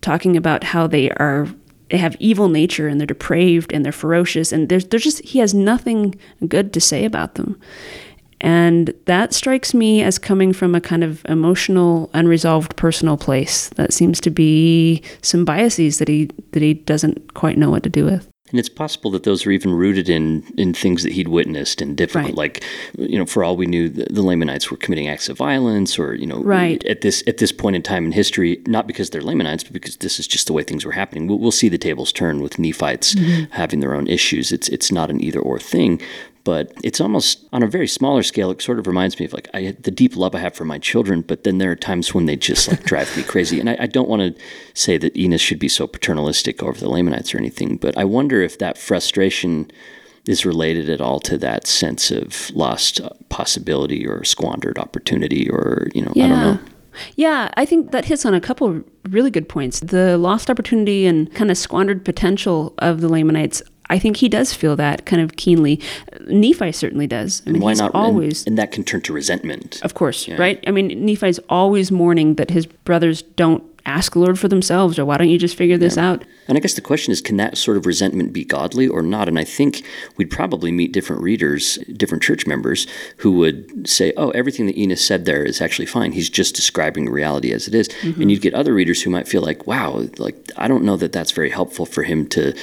talking 0.00 0.36
about 0.36 0.64
how 0.64 0.86
they 0.86 1.10
are 1.12 1.48
they 1.90 1.98
have 1.98 2.16
evil 2.20 2.48
nature 2.48 2.86
and 2.86 3.00
they're 3.00 3.06
depraved 3.06 3.72
and 3.72 3.84
they're 3.84 3.92
ferocious 3.92 4.52
and 4.52 4.68
there's 4.68 4.86
there's 4.86 5.02
just 5.02 5.20
he 5.20 5.40
has 5.40 5.52
nothing 5.52 6.14
good 6.48 6.72
to 6.72 6.80
say 6.80 7.04
about 7.04 7.34
them. 7.34 7.60
And 8.40 8.94
that 9.04 9.34
strikes 9.34 9.74
me 9.74 10.02
as 10.02 10.18
coming 10.18 10.54
from 10.54 10.74
a 10.74 10.80
kind 10.80 11.04
of 11.04 11.22
emotional, 11.26 12.08
unresolved 12.14 12.74
personal 12.74 13.18
place. 13.18 13.68
That 13.70 13.92
seems 13.92 14.18
to 14.22 14.30
be 14.30 15.02
some 15.20 15.44
biases 15.44 15.98
that 15.98 16.08
he 16.08 16.30
that 16.52 16.62
he 16.62 16.74
doesn't 16.74 17.34
quite 17.34 17.58
know 17.58 17.70
what 17.70 17.82
to 17.82 17.90
do 17.90 18.04
with. 18.06 18.28
And 18.50 18.58
it's 18.58 18.68
possible 18.68 19.10
that 19.12 19.24
those 19.24 19.46
are 19.46 19.50
even 19.50 19.72
rooted 19.72 20.08
in 20.08 20.44
in 20.56 20.74
things 20.74 21.02
that 21.02 21.12
he'd 21.12 21.28
witnessed 21.28 21.80
and 21.80 21.96
difficult, 21.96 22.26
right. 22.26 22.36
like 22.36 22.64
you 22.98 23.18
know, 23.18 23.26
for 23.26 23.44
all 23.44 23.56
we 23.56 23.66
knew, 23.66 23.88
the, 23.88 24.06
the, 24.10 24.22
Lamanites 24.22 24.70
were 24.70 24.76
committing 24.76 25.08
acts 25.08 25.28
of 25.28 25.36
violence, 25.36 25.98
or 25.98 26.14
you 26.14 26.26
know, 26.26 26.42
right. 26.42 26.84
at 26.84 27.00
this 27.00 27.22
at 27.26 27.38
this 27.38 27.52
point 27.52 27.76
in 27.76 27.82
time 27.82 28.04
in 28.04 28.12
history, 28.12 28.60
not 28.66 28.86
because 28.86 29.10
they're 29.10 29.22
Lamanites, 29.22 29.64
but 29.64 29.72
because 29.72 29.96
this 29.98 30.18
is 30.18 30.26
just 30.26 30.46
the 30.46 30.52
way 30.52 30.62
things 30.62 30.84
were 30.84 30.92
happening. 30.92 31.26
We'll, 31.26 31.38
we'll 31.38 31.52
see 31.52 31.68
the 31.68 31.78
tables 31.78 32.12
turn 32.12 32.40
with 32.40 32.58
Nephites 32.58 33.14
mm-hmm. 33.14 33.44
having 33.52 33.80
their 33.80 33.94
own 33.94 34.06
issues. 34.06 34.52
It's 34.52 34.68
it's 34.68 34.90
not 34.90 35.10
an 35.10 35.22
either 35.22 35.40
or 35.40 35.58
thing, 35.58 36.00
but 36.44 36.72
it's 36.82 37.00
almost 37.00 37.46
on 37.52 37.62
a 37.62 37.66
very 37.66 37.86
smaller 37.86 38.22
scale. 38.22 38.50
It 38.50 38.62
sort 38.62 38.78
of 38.78 38.86
reminds 38.86 39.18
me 39.18 39.26
of 39.26 39.32
like 39.32 39.48
I, 39.52 39.76
the 39.78 39.90
deep 39.90 40.16
love 40.16 40.34
I 40.34 40.38
have 40.38 40.54
for 40.54 40.64
my 40.64 40.78
children, 40.78 41.22
but 41.22 41.44
then 41.44 41.58
there 41.58 41.70
are 41.70 41.76
times 41.76 42.14
when 42.14 42.26
they 42.26 42.36
just 42.36 42.68
like 42.68 42.82
drive 42.84 43.14
me 43.16 43.22
crazy. 43.22 43.60
And 43.60 43.70
I, 43.70 43.76
I 43.80 43.86
don't 43.86 44.08
want 44.08 44.36
to 44.36 44.42
say 44.74 44.96
that 44.98 45.16
Enos 45.16 45.40
should 45.40 45.58
be 45.58 45.68
so 45.68 45.86
paternalistic 45.86 46.62
over 46.62 46.78
the 46.78 46.88
Lamanites 46.88 47.34
or 47.34 47.38
anything, 47.38 47.76
but 47.76 47.96
I 47.96 48.04
wonder 48.04 48.40
if 48.40 48.58
that 48.58 48.78
frustration 48.78 49.70
is 50.26 50.44
related 50.44 50.88
at 50.90 51.00
all 51.00 51.18
to 51.20 51.38
that 51.38 51.66
sense 51.66 52.10
of 52.10 52.50
lost 52.54 53.00
uh, 53.00 53.08
possibility 53.30 54.06
or 54.06 54.22
squandered 54.24 54.78
opportunity 54.78 55.48
or 55.48 55.88
you 55.94 56.02
know 56.02 56.12
yeah. 56.14 56.24
I 56.24 56.28
don't 56.28 56.40
know. 56.40 56.60
Yeah, 57.14 57.50
I 57.56 57.64
think 57.64 57.92
that 57.92 58.04
hits 58.04 58.26
on 58.26 58.34
a 58.34 58.40
couple 58.40 58.82
really 59.08 59.30
good 59.30 59.48
points. 59.48 59.80
The 59.80 60.18
lost 60.18 60.50
opportunity 60.50 61.06
and 61.06 61.32
kind 61.34 61.50
of 61.50 61.56
squandered 61.56 62.04
potential 62.04 62.74
of 62.78 63.00
the 63.00 63.08
Lamanites 63.08 63.62
I 63.90 63.98
think 63.98 64.16
he 64.16 64.28
does 64.28 64.54
feel 64.54 64.76
that 64.76 65.04
kind 65.04 65.20
of 65.20 65.36
keenly. 65.36 65.80
Nephi 66.28 66.72
certainly 66.72 67.06
does. 67.06 67.42
I 67.46 67.50
mean, 67.50 67.60
why 67.60 67.74
not? 67.74 67.90
Always, 67.92 68.42
and, 68.42 68.52
and, 68.52 68.58
that 68.58 68.72
can 68.72 68.84
turn 68.84 69.02
to 69.02 69.12
resentment. 69.12 69.80
Of 69.82 69.94
course, 69.94 70.28
yeah. 70.28 70.36
right? 70.36 70.62
I 70.66 70.70
mean, 70.70 71.04
Nephi's 71.04 71.40
always 71.48 71.90
mourning 71.90 72.36
that 72.36 72.50
his 72.50 72.66
brothers 72.66 73.22
don't 73.22 73.69
ask 73.86 74.12
the 74.12 74.18
Lord 74.18 74.38
for 74.38 74.48
themselves, 74.48 74.98
or 74.98 75.04
why 75.04 75.16
don't 75.16 75.28
you 75.28 75.38
just 75.38 75.56
figure 75.56 75.78
this 75.78 75.96
yeah. 75.96 76.10
out? 76.10 76.24
And 76.48 76.56
I 76.56 76.60
guess 76.60 76.74
the 76.74 76.80
question 76.80 77.12
is, 77.12 77.20
can 77.20 77.36
that 77.36 77.56
sort 77.56 77.76
of 77.76 77.86
resentment 77.86 78.32
be 78.32 78.44
godly 78.44 78.88
or 78.88 79.02
not? 79.02 79.28
And 79.28 79.38
I 79.38 79.44
think 79.44 79.84
we'd 80.16 80.30
probably 80.30 80.72
meet 80.72 80.92
different 80.92 81.22
readers, 81.22 81.78
different 81.96 82.22
church 82.22 82.46
members, 82.46 82.86
who 83.18 83.32
would 83.32 83.88
say, 83.88 84.12
"Oh, 84.16 84.30
everything 84.30 84.66
that 84.66 84.76
Enos 84.76 85.04
said 85.04 85.24
there 85.24 85.44
is 85.44 85.60
actually 85.60 85.86
fine. 85.86 86.12
He's 86.12 86.30
just 86.30 86.54
describing 86.54 87.08
reality 87.08 87.52
as 87.52 87.68
it 87.68 87.74
is." 87.74 87.88
Mm-hmm. 87.88 88.20
And 88.20 88.30
you'd 88.30 88.42
get 88.42 88.54
other 88.54 88.74
readers 88.74 89.02
who 89.02 89.10
might 89.10 89.28
feel 89.28 89.42
like, 89.42 89.66
"Wow, 89.66 90.06
like 90.18 90.50
I 90.56 90.68
don't 90.68 90.84
know 90.84 90.96
that 90.96 91.12
that's 91.12 91.32
very 91.32 91.50
helpful 91.50 91.86
for 91.86 92.02
him 92.02 92.26
to 92.28 92.54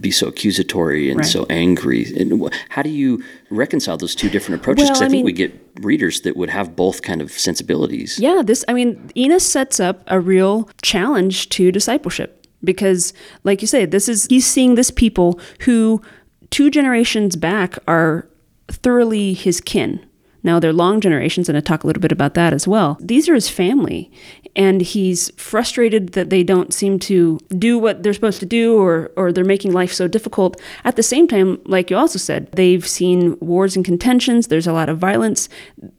be 0.00 0.10
so 0.10 0.28
accusatory 0.28 1.10
and 1.10 1.20
right. 1.20 1.26
so 1.28 1.46
angry." 1.50 2.12
And 2.16 2.52
how 2.68 2.82
do 2.82 2.90
you 2.90 3.22
reconcile 3.52 3.96
those 3.96 4.14
two 4.14 4.28
different 4.28 4.60
approaches? 4.60 4.84
Because 4.84 5.00
well, 5.00 5.04
I, 5.04 5.06
I, 5.06 5.10
think 5.10 5.18
mean, 5.18 5.24
we 5.26 5.32
get 5.32 5.60
readers 5.80 6.22
that 6.22 6.36
would 6.36 6.50
have 6.50 6.74
both 6.74 7.02
kind 7.02 7.20
of 7.20 7.30
sensibilities. 7.32 8.18
Yeah, 8.18 8.42
this. 8.44 8.64
I 8.68 8.72
mean, 8.72 9.10
Enos 9.16 9.44
sets 9.44 9.80
up 9.80 10.02
a 10.06 10.20
real 10.20 10.68
challenge 10.82 11.48
to 11.50 11.70
discipleship 11.72 12.46
because, 12.64 13.12
like 13.44 13.60
you 13.60 13.68
say, 13.68 13.84
this 13.84 14.08
is 14.08 14.26
he's 14.26 14.46
seeing 14.46 14.74
this 14.74 14.90
people 14.90 15.40
who 15.60 16.02
two 16.50 16.70
generations 16.70 17.36
back 17.36 17.78
are 17.86 18.28
thoroughly 18.68 19.34
his 19.34 19.60
kin. 19.60 20.04
Now 20.44 20.58
they're 20.58 20.72
long 20.72 21.00
generations, 21.00 21.48
and 21.48 21.56
I 21.56 21.60
talk 21.60 21.84
a 21.84 21.86
little 21.86 22.00
bit 22.00 22.12
about 22.12 22.34
that 22.34 22.52
as 22.52 22.66
well. 22.66 22.98
These 23.00 23.28
are 23.28 23.34
his 23.34 23.48
family, 23.48 24.10
and 24.54 24.82
he's 24.82 25.30
frustrated 25.36 26.10
that 26.12 26.30
they 26.30 26.42
don't 26.42 26.74
seem 26.74 26.98
to 26.98 27.38
do 27.58 27.78
what 27.78 28.02
they're 28.02 28.12
supposed 28.12 28.40
to 28.40 28.46
do 28.46 28.78
or 28.78 29.10
or 29.16 29.32
they're 29.32 29.44
making 29.44 29.72
life 29.72 29.92
so 29.92 30.06
difficult. 30.06 30.60
At 30.84 30.96
the 30.96 31.02
same 31.02 31.26
time 31.26 31.60
like 31.64 31.90
you 31.90 31.96
also 31.96 32.18
said 32.18 32.50
they've 32.52 32.86
seen 32.86 33.38
wars 33.40 33.76
and 33.76 33.84
contentions. 33.84 34.48
There's 34.48 34.66
a 34.66 34.72
lot 34.72 34.88
of 34.88 34.98
violence. 34.98 35.48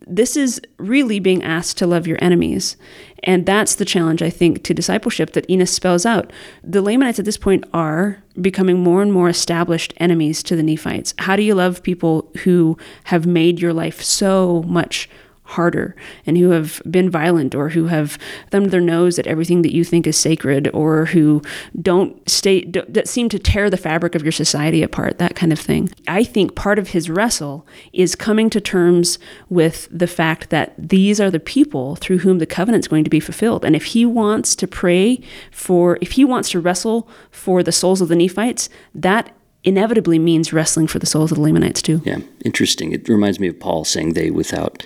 This 0.06 0.38
is 0.38 0.62
really 0.78 1.20
being 1.20 1.44
asked 1.44 1.78
to 1.80 1.88
love 1.88 2.08
your 2.08 2.18
enemies. 2.22 2.78
And 3.26 3.46
that's 3.46 3.76
the 3.76 3.86
challenge 3.86 4.22
i 4.22 4.30
think 4.30 4.64
to 4.64 4.74
discipleship 4.74 5.32
that 5.32 5.50
enos 5.50 5.72
spells 5.72 6.06
out. 6.06 6.32
The 6.64 6.82
lamanites 6.82 7.20
at 7.20 7.26
this 7.26 7.38
point 7.38 7.66
are 7.74 8.24
becoming 8.40 8.80
more 8.80 9.02
and 9.02 9.14
more 9.14 9.30
established 9.30 9.94
enemies 9.98 10.44
to 10.44 10.56
the 10.56 10.64
nephites. 10.64 11.14
How 11.20 11.36
do 11.36 11.44
you 11.44 11.56
love 11.56 11.84
people 11.84 12.32
who 12.44 12.78
have 13.06 13.26
made 13.26 13.60
your 13.60 13.74
life 13.74 14.02
so 14.02 14.64
much 14.64 15.10
harder 15.44 15.96
and 16.26 16.38
who 16.38 16.52
have 16.52 16.82
been 16.90 17.10
violent 17.10 17.54
or 17.54 17.70
who 17.70 17.88
have 17.88 18.18
thumbed 18.50 18.72
their 18.72 18.82
nose 18.82 19.20
at 19.20 19.28
everything 19.28 19.62
that 19.62 19.74
you 19.74 19.84
think 19.84 20.08
is 20.08 20.18
sacred 20.18 20.70
or 20.74 21.06
who 21.06 21.42
don't 21.82 22.28
stay 22.30 22.64
that 22.66 23.08
seem 23.08 23.28
to 23.30 23.38
tear 23.38 23.70
the 23.70 23.78
fabric 23.78 24.16
of 24.16 24.24
your 24.24 24.32
society 24.32 24.82
apart 24.82 25.18
that 25.18 25.36
kind 25.36 25.52
of 25.52 25.60
thing. 25.60 25.90
I 26.08 26.24
think 26.24 26.56
part 26.56 26.80
of 26.80 26.90
his 26.90 27.10
wrestle 27.10 27.68
is 27.92 28.16
coming 28.16 28.50
to 28.52 28.62
terms 28.62 29.20
with 29.50 29.88
the 29.92 30.08
fact 30.08 30.50
that 30.50 30.74
these 30.78 31.20
are 31.20 31.30
the 31.30 31.40
people 31.40 31.98
through 31.98 32.20
whom 32.20 32.40
the 32.40 32.46
covenant's 32.46 32.88
going 32.88 33.04
to 33.04 33.10
be 33.10 33.20
fulfilled. 33.20 33.66
And 33.66 33.76
if 33.76 33.86
he 33.86 34.06
wants 34.06 34.56
to 34.56 34.68
pray 34.68 35.20
for 35.52 35.98
if 36.02 36.14
he 36.14 36.24
wants 36.24 36.50
to 36.52 36.60
wrestle 36.60 37.08
for 37.32 37.64
the 37.64 37.72
souls 37.72 38.02
of 38.02 38.08
the 38.08 38.16
nephites 38.16 38.70
that 38.96 39.36
inevitably 39.64 40.20
means 40.20 40.52
wrestling 40.52 40.88
for 40.88 41.00
the 41.00 41.06
souls 41.06 41.32
of 41.32 41.38
the 41.38 41.44
Lamanites 41.44 41.82
too. 41.82 42.02
Yeah, 42.04 42.20
interesting. 42.44 42.92
It 42.92 43.08
reminds 43.08 43.40
me 43.40 43.48
of 43.48 43.60
Paul 43.60 43.86
saying, 43.86 44.14
"They 44.14 44.30
without 44.30 44.84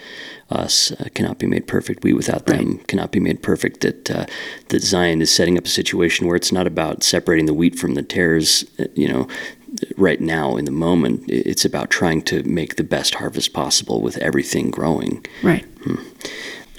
us 0.49 0.91
uh, 0.93 1.05
cannot 1.13 1.39
be 1.39 1.47
made 1.47 1.67
perfect. 1.67 2.03
We 2.03 2.13
without 2.13 2.45
them 2.45 2.77
right. 2.77 2.87
cannot 2.87 3.11
be 3.11 3.19
made 3.19 3.41
perfect. 3.43 3.81
That 3.81 4.11
uh, 4.11 4.25
that 4.69 4.81
Zion 4.81 5.21
is 5.21 5.31
setting 5.31 5.57
up 5.57 5.65
a 5.65 5.69
situation 5.69 6.27
where 6.27 6.35
it's 6.35 6.51
not 6.51 6.67
about 6.67 7.03
separating 7.03 7.45
the 7.45 7.53
wheat 7.53 7.77
from 7.77 7.95
the 7.95 8.03
tares. 8.03 8.65
Uh, 8.79 8.85
you 8.95 9.07
know, 9.07 9.27
right 9.97 10.21
now 10.21 10.55
in 10.55 10.65
the 10.65 10.71
moment, 10.71 11.23
it's 11.27 11.65
about 11.65 11.89
trying 11.89 12.21
to 12.23 12.43
make 12.43 12.75
the 12.75 12.83
best 12.83 13.15
harvest 13.15 13.53
possible 13.53 14.01
with 14.01 14.17
everything 14.17 14.71
growing. 14.71 15.25
Right. 15.43 15.65
Hmm. 15.83 15.95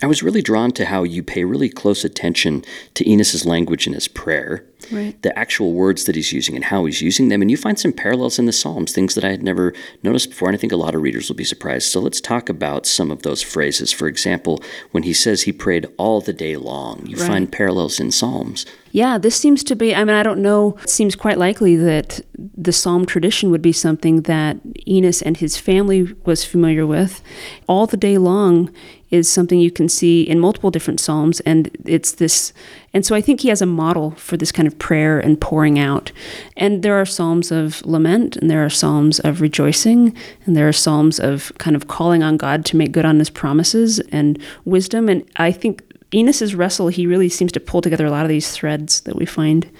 I 0.00 0.06
was 0.06 0.22
really 0.22 0.42
drawn 0.42 0.70
to 0.72 0.84
how 0.84 1.02
you 1.02 1.24
pay 1.24 1.44
really 1.44 1.68
close 1.68 2.04
attention 2.04 2.64
to 2.94 3.04
Enos's 3.10 3.44
language 3.44 3.86
in 3.86 3.94
his 3.94 4.06
prayer 4.06 4.64
Right. 4.92 5.20
the 5.22 5.36
actual 5.38 5.72
words 5.72 6.04
that 6.04 6.14
he's 6.14 6.32
using 6.32 6.54
and 6.54 6.64
how 6.64 6.84
he's 6.84 7.02
using 7.02 7.28
them. 7.28 7.42
And 7.42 7.50
you 7.50 7.56
find 7.56 7.78
some 7.78 7.92
parallels 7.92 8.38
in 8.38 8.46
the 8.46 8.52
Psalms, 8.52 8.92
things 8.92 9.14
that 9.16 9.24
I 9.24 9.30
had 9.30 9.42
never 9.42 9.74
noticed 10.02 10.30
before. 10.30 10.48
And 10.48 10.56
I 10.56 10.60
think 10.60 10.72
a 10.72 10.76
lot 10.76 10.94
of 10.94 11.02
readers 11.02 11.28
will 11.28 11.36
be 11.36 11.44
surprised. 11.44 11.90
So 11.90 12.00
let's 12.00 12.20
talk 12.20 12.48
about 12.48 12.86
some 12.86 13.10
of 13.10 13.22
those 13.22 13.42
phrases. 13.42 13.92
For 13.92 14.06
example, 14.06 14.62
when 14.92 15.02
he 15.02 15.12
says 15.12 15.42
he 15.42 15.52
prayed 15.52 15.86
all 15.98 16.20
the 16.20 16.32
day 16.32 16.56
long, 16.56 17.04
you 17.06 17.16
Right. 17.16 17.26
find 17.26 17.52
parallels 17.52 17.98
in 18.00 18.10
Psalms. 18.12 18.64
Yeah, 18.92 19.18
this 19.18 19.36
seems 19.36 19.62
to 19.64 19.76
be, 19.76 19.94
I 19.94 20.02
mean, 20.04 20.16
I 20.16 20.22
don't 20.22 20.40
know, 20.40 20.76
it 20.82 20.88
seems 20.88 21.14
quite 21.14 21.36
likely 21.38 21.76
that 21.76 22.20
the 22.56 22.72
psalm 22.72 23.04
tradition 23.04 23.50
would 23.50 23.60
be 23.60 23.72
something 23.72 24.22
that 24.22 24.56
Enos 24.88 25.20
and 25.20 25.36
his 25.36 25.58
family 25.58 26.14
was 26.24 26.42
familiar 26.44 26.86
with. 26.86 27.20
All 27.66 27.86
the 27.86 27.98
day 27.98 28.16
long 28.16 28.70
is 29.10 29.28
something 29.28 29.60
you 29.60 29.70
can 29.70 29.88
see 29.90 30.22
in 30.22 30.38
multiple 30.40 30.70
different 30.70 31.00
psalms, 31.00 31.40
and 31.40 31.70
it's 31.84 32.12
this, 32.12 32.52
and 32.94 33.04
so 33.04 33.14
I 33.14 33.20
think 33.20 33.40
he 33.40 33.48
has 33.48 33.60
a 33.60 33.66
model 33.66 34.12
for 34.12 34.36
this 34.36 34.52
kind 34.52 34.66
of 34.66 34.78
prayer 34.78 35.18
and 35.20 35.40
pouring 35.40 35.78
out. 35.78 36.10
And 36.56 36.82
there 36.82 36.98
are 36.98 37.04
psalms 37.04 37.52
of 37.52 37.84
lament, 37.84 38.36
and 38.36 38.50
there 38.50 38.64
are 38.64 38.70
psalms 38.70 39.18
of 39.20 39.40
rejoicing, 39.40 40.16
and 40.46 40.56
there 40.56 40.68
are 40.68 40.72
psalms 40.72 41.20
of 41.20 41.52
kind 41.58 41.76
of 41.76 41.88
calling 41.88 42.22
on 42.22 42.36
God 42.36 42.64
to 42.66 42.76
make 42.76 42.92
good 42.92 43.04
on 43.04 43.18
his 43.18 43.30
promises 43.30 44.00
and 44.10 44.38
wisdom. 44.64 45.08
And 45.08 45.28
I 45.36 45.52
think 45.52 45.82
Enos's 46.12 46.54
wrestle, 46.54 46.88
he 46.88 47.06
really 47.06 47.28
seems 47.28 47.52
to 47.52 47.60
pull 47.60 47.82
together 47.82 48.06
a 48.06 48.10
lot 48.10 48.24
of 48.24 48.30
these 48.30 48.50
threads 48.50 49.02
that 49.02 49.16
we 49.16 49.26
find 49.26 49.70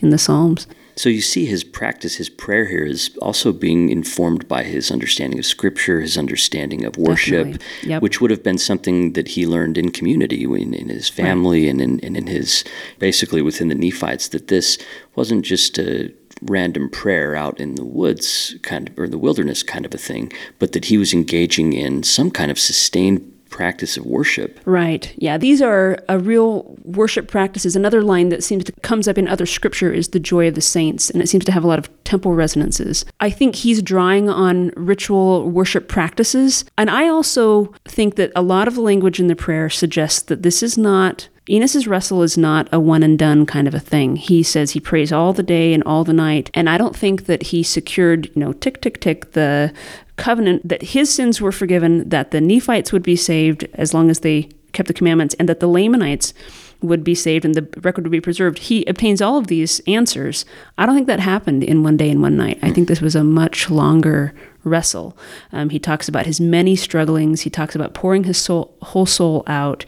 in 0.00 0.10
the 0.10 0.18
Psalms. 0.18 0.66
So 0.96 1.08
you 1.08 1.20
see 1.20 1.44
his 1.44 1.64
practice, 1.64 2.16
his 2.16 2.28
prayer 2.28 2.66
here 2.66 2.84
is 2.84 3.10
also 3.20 3.52
being 3.52 3.90
informed 3.90 4.46
by 4.46 4.62
his 4.62 4.90
understanding 4.90 5.38
of 5.38 5.46
Scripture, 5.46 6.00
his 6.00 6.16
understanding 6.16 6.84
of 6.84 6.96
worship, 6.96 7.60
Yep. 7.82 8.02
which 8.02 8.20
would 8.20 8.30
have 8.30 8.42
been 8.42 8.58
something 8.58 9.12
that 9.14 9.28
he 9.28 9.46
learned 9.46 9.76
in 9.76 9.90
community, 9.90 10.44
in, 10.44 10.72
in 10.74 10.88
his 10.88 11.08
family, 11.08 11.68
and, 11.68 11.80
in, 11.80 12.00
and 12.00 12.16
in 12.16 12.26
his 12.28 12.64
basically 12.98 13.42
within 13.42 13.68
the 13.68 13.74
Nephites. 13.74 14.28
That 14.28 14.48
this 14.48 14.78
wasn't 15.16 15.44
just 15.44 15.78
a 15.78 16.12
random 16.42 16.90
prayer 16.90 17.34
out 17.34 17.60
in 17.60 17.74
the 17.74 17.84
woods 17.84 18.54
kind 18.62 18.88
of 18.88 18.98
or 18.98 19.08
the 19.08 19.18
wilderness 19.18 19.62
kind 19.62 19.86
of 19.86 19.94
a 19.94 19.98
thing, 19.98 20.32
but 20.58 20.72
that 20.72 20.86
he 20.86 20.98
was 20.98 21.12
engaging 21.12 21.72
in 21.72 22.02
some 22.02 22.30
kind 22.30 22.50
of 22.50 22.58
sustained 22.58 23.30
practice 23.54 23.96
of 23.96 24.04
worship. 24.04 24.58
Right. 24.64 25.14
Yeah. 25.16 25.38
These 25.38 25.62
are 25.62 25.96
a 26.08 26.18
real 26.18 26.76
worship 26.82 27.28
practices. 27.28 27.76
Another 27.76 28.02
line 28.02 28.28
that 28.30 28.42
seems 28.42 28.64
to 28.64 28.72
comes 28.82 29.06
up 29.06 29.16
in 29.16 29.28
other 29.28 29.46
scripture 29.46 29.92
is 29.92 30.08
the 30.08 30.18
joy 30.18 30.48
of 30.48 30.56
the 30.56 30.60
saints, 30.60 31.08
and 31.08 31.22
it 31.22 31.28
seems 31.28 31.44
to 31.44 31.52
have 31.52 31.62
a 31.62 31.68
lot 31.68 31.78
of 31.78 31.88
temple 32.02 32.34
resonances. 32.34 33.04
I 33.20 33.30
think 33.30 33.54
he's 33.54 33.80
drawing 33.80 34.28
on 34.28 34.72
ritual 34.76 35.48
worship 35.48 35.88
practices, 35.88 36.64
and 36.76 36.90
I 36.90 37.06
also 37.06 37.72
think 37.84 38.16
that 38.16 38.32
a 38.34 38.42
lot 38.42 38.66
of 38.66 38.76
language 38.76 39.20
in 39.20 39.28
the 39.28 39.36
prayer 39.36 39.70
suggests 39.70 40.22
that 40.22 40.42
this 40.42 40.60
is 40.60 40.76
not 40.76 41.28
Enos's 41.46 41.86
wrestle 41.86 42.22
is 42.22 42.38
not 42.38 42.68
a 42.72 42.80
one 42.80 43.02
and 43.02 43.18
done 43.18 43.44
kind 43.44 43.68
of 43.68 43.74
a 43.74 43.80
thing. 43.80 44.16
He 44.16 44.42
says 44.42 44.70
he 44.70 44.80
prays 44.80 45.12
all 45.12 45.34
the 45.34 45.42
day 45.42 45.74
and 45.74 45.82
all 45.84 46.02
the 46.02 46.14
night, 46.14 46.50
and 46.54 46.70
I 46.70 46.78
don't 46.78 46.96
think 46.96 47.26
that 47.26 47.44
he 47.44 47.62
secured, 47.62 48.26
you 48.34 48.40
know, 48.40 48.52
tick 48.54 48.80
tick 48.80 49.00
tick 49.00 49.32
the 49.32 49.72
covenant 50.16 50.68
that 50.68 50.82
his 50.82 51.12
sins 51.12 51.40
were 51.40 51.52
forgiven, 51.52 52.08
that 52.08 52.30
the 52.30 52.40
Nephites 52.40 52.92
would 52.92 53.02
be 53.02 53.16
saved 53.16 53.66
as 53.74 53.92
long 53.94 54.10
as 54.10 54.20
they 54.20 54.48
kept 54.72 54.88
the 54.88 54.94
commandments, 54.94 55.34
and 55.38 55.48
that 55.48 55.60
the 55.60 55.68
Lamanites 55.68 56.34
would 56.82 57.02
be 57.04 57.14
saved 57.14 57.44
and 57.44 57.54
the 57.54 57.66
record 57.80 58.04
would 58.04 58.10
be 58.10 58.20
preserved. 58.20 58.58
He 58.58 58.84
obtains 58.84 59.22
all 59.22 59.38
of 59.38 59.46
these 59.46 59.80
answers. 59.86 60.44
I 60.76 60.84
don't 60.84 60.94
think 60.94 61.06
that 61.06 61.20
happened 61.20 61.64
in 61.64 61.82
one 61.82 61.96
day 61.96 62.10
and 62.10 62.20
one 62.20 62.36
night. 62.36 62.58
I 62.62 62.70
think 62.72 62.88
this 62.88 63.00
was 63.00 63.14
a 63.14 63.24
much 63.24 63.70
longer 63.70 64.34
wrestle. 64.64 65.16
Um, 65.52 65.70
he 65.70 65.78
talks 65.78 66.08
about 66.08 66.26
his 66.26 66.40
many 66.40 66.76
strugglings. 66.76 67.42
He 67.42 67.50
talks 67.50 67.74
about 67.74 67.94
pouring 67.94 68.24
his 68.24 68.36
soul, 68.36 68.76
whole 68.82 69.06
soul 69.06 69.44
out, 69.46 69.86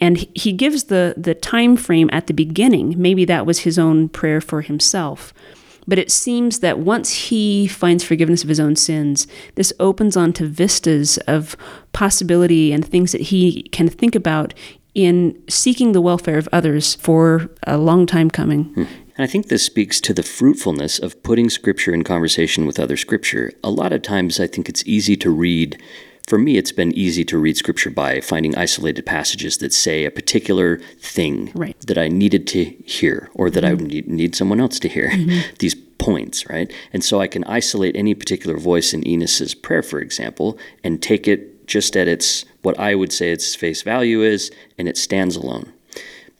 and 0.00 0.16
he- 0.16 0.30
he 0.34 0.52
gives 0.52 0.84
the 0.84 1.14
the 1.16 1.34
time 1.34 1.76
frame 1.76 2.08
at 2.12 2.28
the 2.28 2.34
beginning. 2.34 2.94
Maybe 2.96 3.24
that 3.26 3.44
was 3.44 3.60
his 3.60 3.78
own 3.78 4.08
prayer 4.08 4.40
for 4.40 4.62
himself. 4.62 5.34
But 5.88 5.98
it 5.98 6.12
seems 6.12 6.60
that 6.60 6.78
once 6.78 7.12
he 7.12 7.66
finds 7.66 8.04
forgiveness 8.04 8.42
of 8.42 8.50
his 8.50 8.60
own 8.60 8.76
sins, 8.76 9.26
this 9.54 9.72
opens 9.80 10.16
onto 10.16 10.46
vistas 10.46 11.16
of 11.26 11.56
possibility 11.92 12.72
and 12.72 12.86
things 12.86 13.10
that 13.12 13.22
he 13.22 13.62
can 13.72 13.88
think 13.88 14.14
about 14.14 14.52
in 14.94 15.40
seeking 15.48 15.92
the 15.92 16.00
welfare 16.00 16.38
of 16.38 16.48
others 16.52 16.94
for 16.96 17.50
a 17.66 17.78
long 17.78 18.04
time 18.04 18.30
coming. 18.30 18.64
Hmm. 18.64 18.84
And 19.16 19.24
I 19.24 19.26
think 19.26 19.48
this 19.48 19.64
speaks 19.64 20.00
to 20.02 20.12
the 20.12 20.22
fruitfulness 20.22 20.98
of 20.98 21.22
putting 21.22 21.50
Scripture 21.50 21.94
in 21.94 22.04
conversation 22.04 22.66
with 22.66 22.78
other 22.78 22.96
Scripture. 22.96 23.52
A 23.64 23.70
lot 23.70 23.92
of 23.92 24.02
times, 24.02 24.38
I 24.38 24.46
think 24.46 24.68
it's 24.68 24.86
easy 24.86 25.16
to 25.16 25.30
read. 25.30 25.80
For 26.28 26.36
me, 26.36 26.58
it's 26.58 26.72
been 26.72 26.92
easy 26.92 27.24
to 27.24 27.38
read 27.38 27.56
Scripture 27.56 27.88
by 27.88 28.20
finding 28.20 28.54
isolated 28.54 29.06
passages 29.06 29.56
that 29.58 29.72
say 29.72 30.04
a 30.04 30.10
particular 30.10 30.76
thing 31.00 31.50
Right. 31.54 31.74
that 31.86 31.96
I 31.96 32.08
needed 32.08 32.46
to 32.48 32.64
hear 32.84 33.30
or 33.32 33.48
that 33.48 33.64
I 33.64 33.72
would 33.72 33.86
need, 33.88 34.08
need 34.08 34.36
someone 34.36 34.60
else 34.60 34.78
to 34.80 34.90
hear. 34.90 35.08
Mm-hmm. 35.08 35.54
These 35.58 35.74
points, 35.96 36.46
right? 36.50 36.70
And 36.92 37.02
so 37.02 37.18
I 37.18 37.28
can 37.28 37.44
isolate 37.44 37.96
any 37.96 38.14
particular 38.14 38.58
voice 38.58 38.92
in 38.92 39.02
Enos's 39.04 39.54
prayer, 39.54 39.82
for 39.82 40.00
example, 40.00 40.58
and 40.84 41.00
take 41.00 41.26
it 41.26 41.66
just 41.66 41.96
at 41.96 42.08
its 42.08 42.44
what 42.60 42.78
I 42.78 42.94
would 42.94 43.10
say 43.10 43.30
its 43.32 43.54
face 43.54 43.80
value 43.80 44.20
is, 44.20 44.50
and 44.76 44.86
it 44.86 44.98
stands 44.98 45.34
alone. 45.34 45.72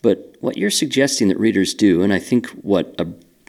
But 0.03 0.37
what 0.41 0.59
you're 0.59 0.71
suggesting 0.71 1.29
that 1.29 1.41
readers 1.41 1.73
do, 1.73 2.03
and 2.03 2.13
I 2.13 2.19
think 2.19 2.47
what 2.51 2.95
a 2.99 3.07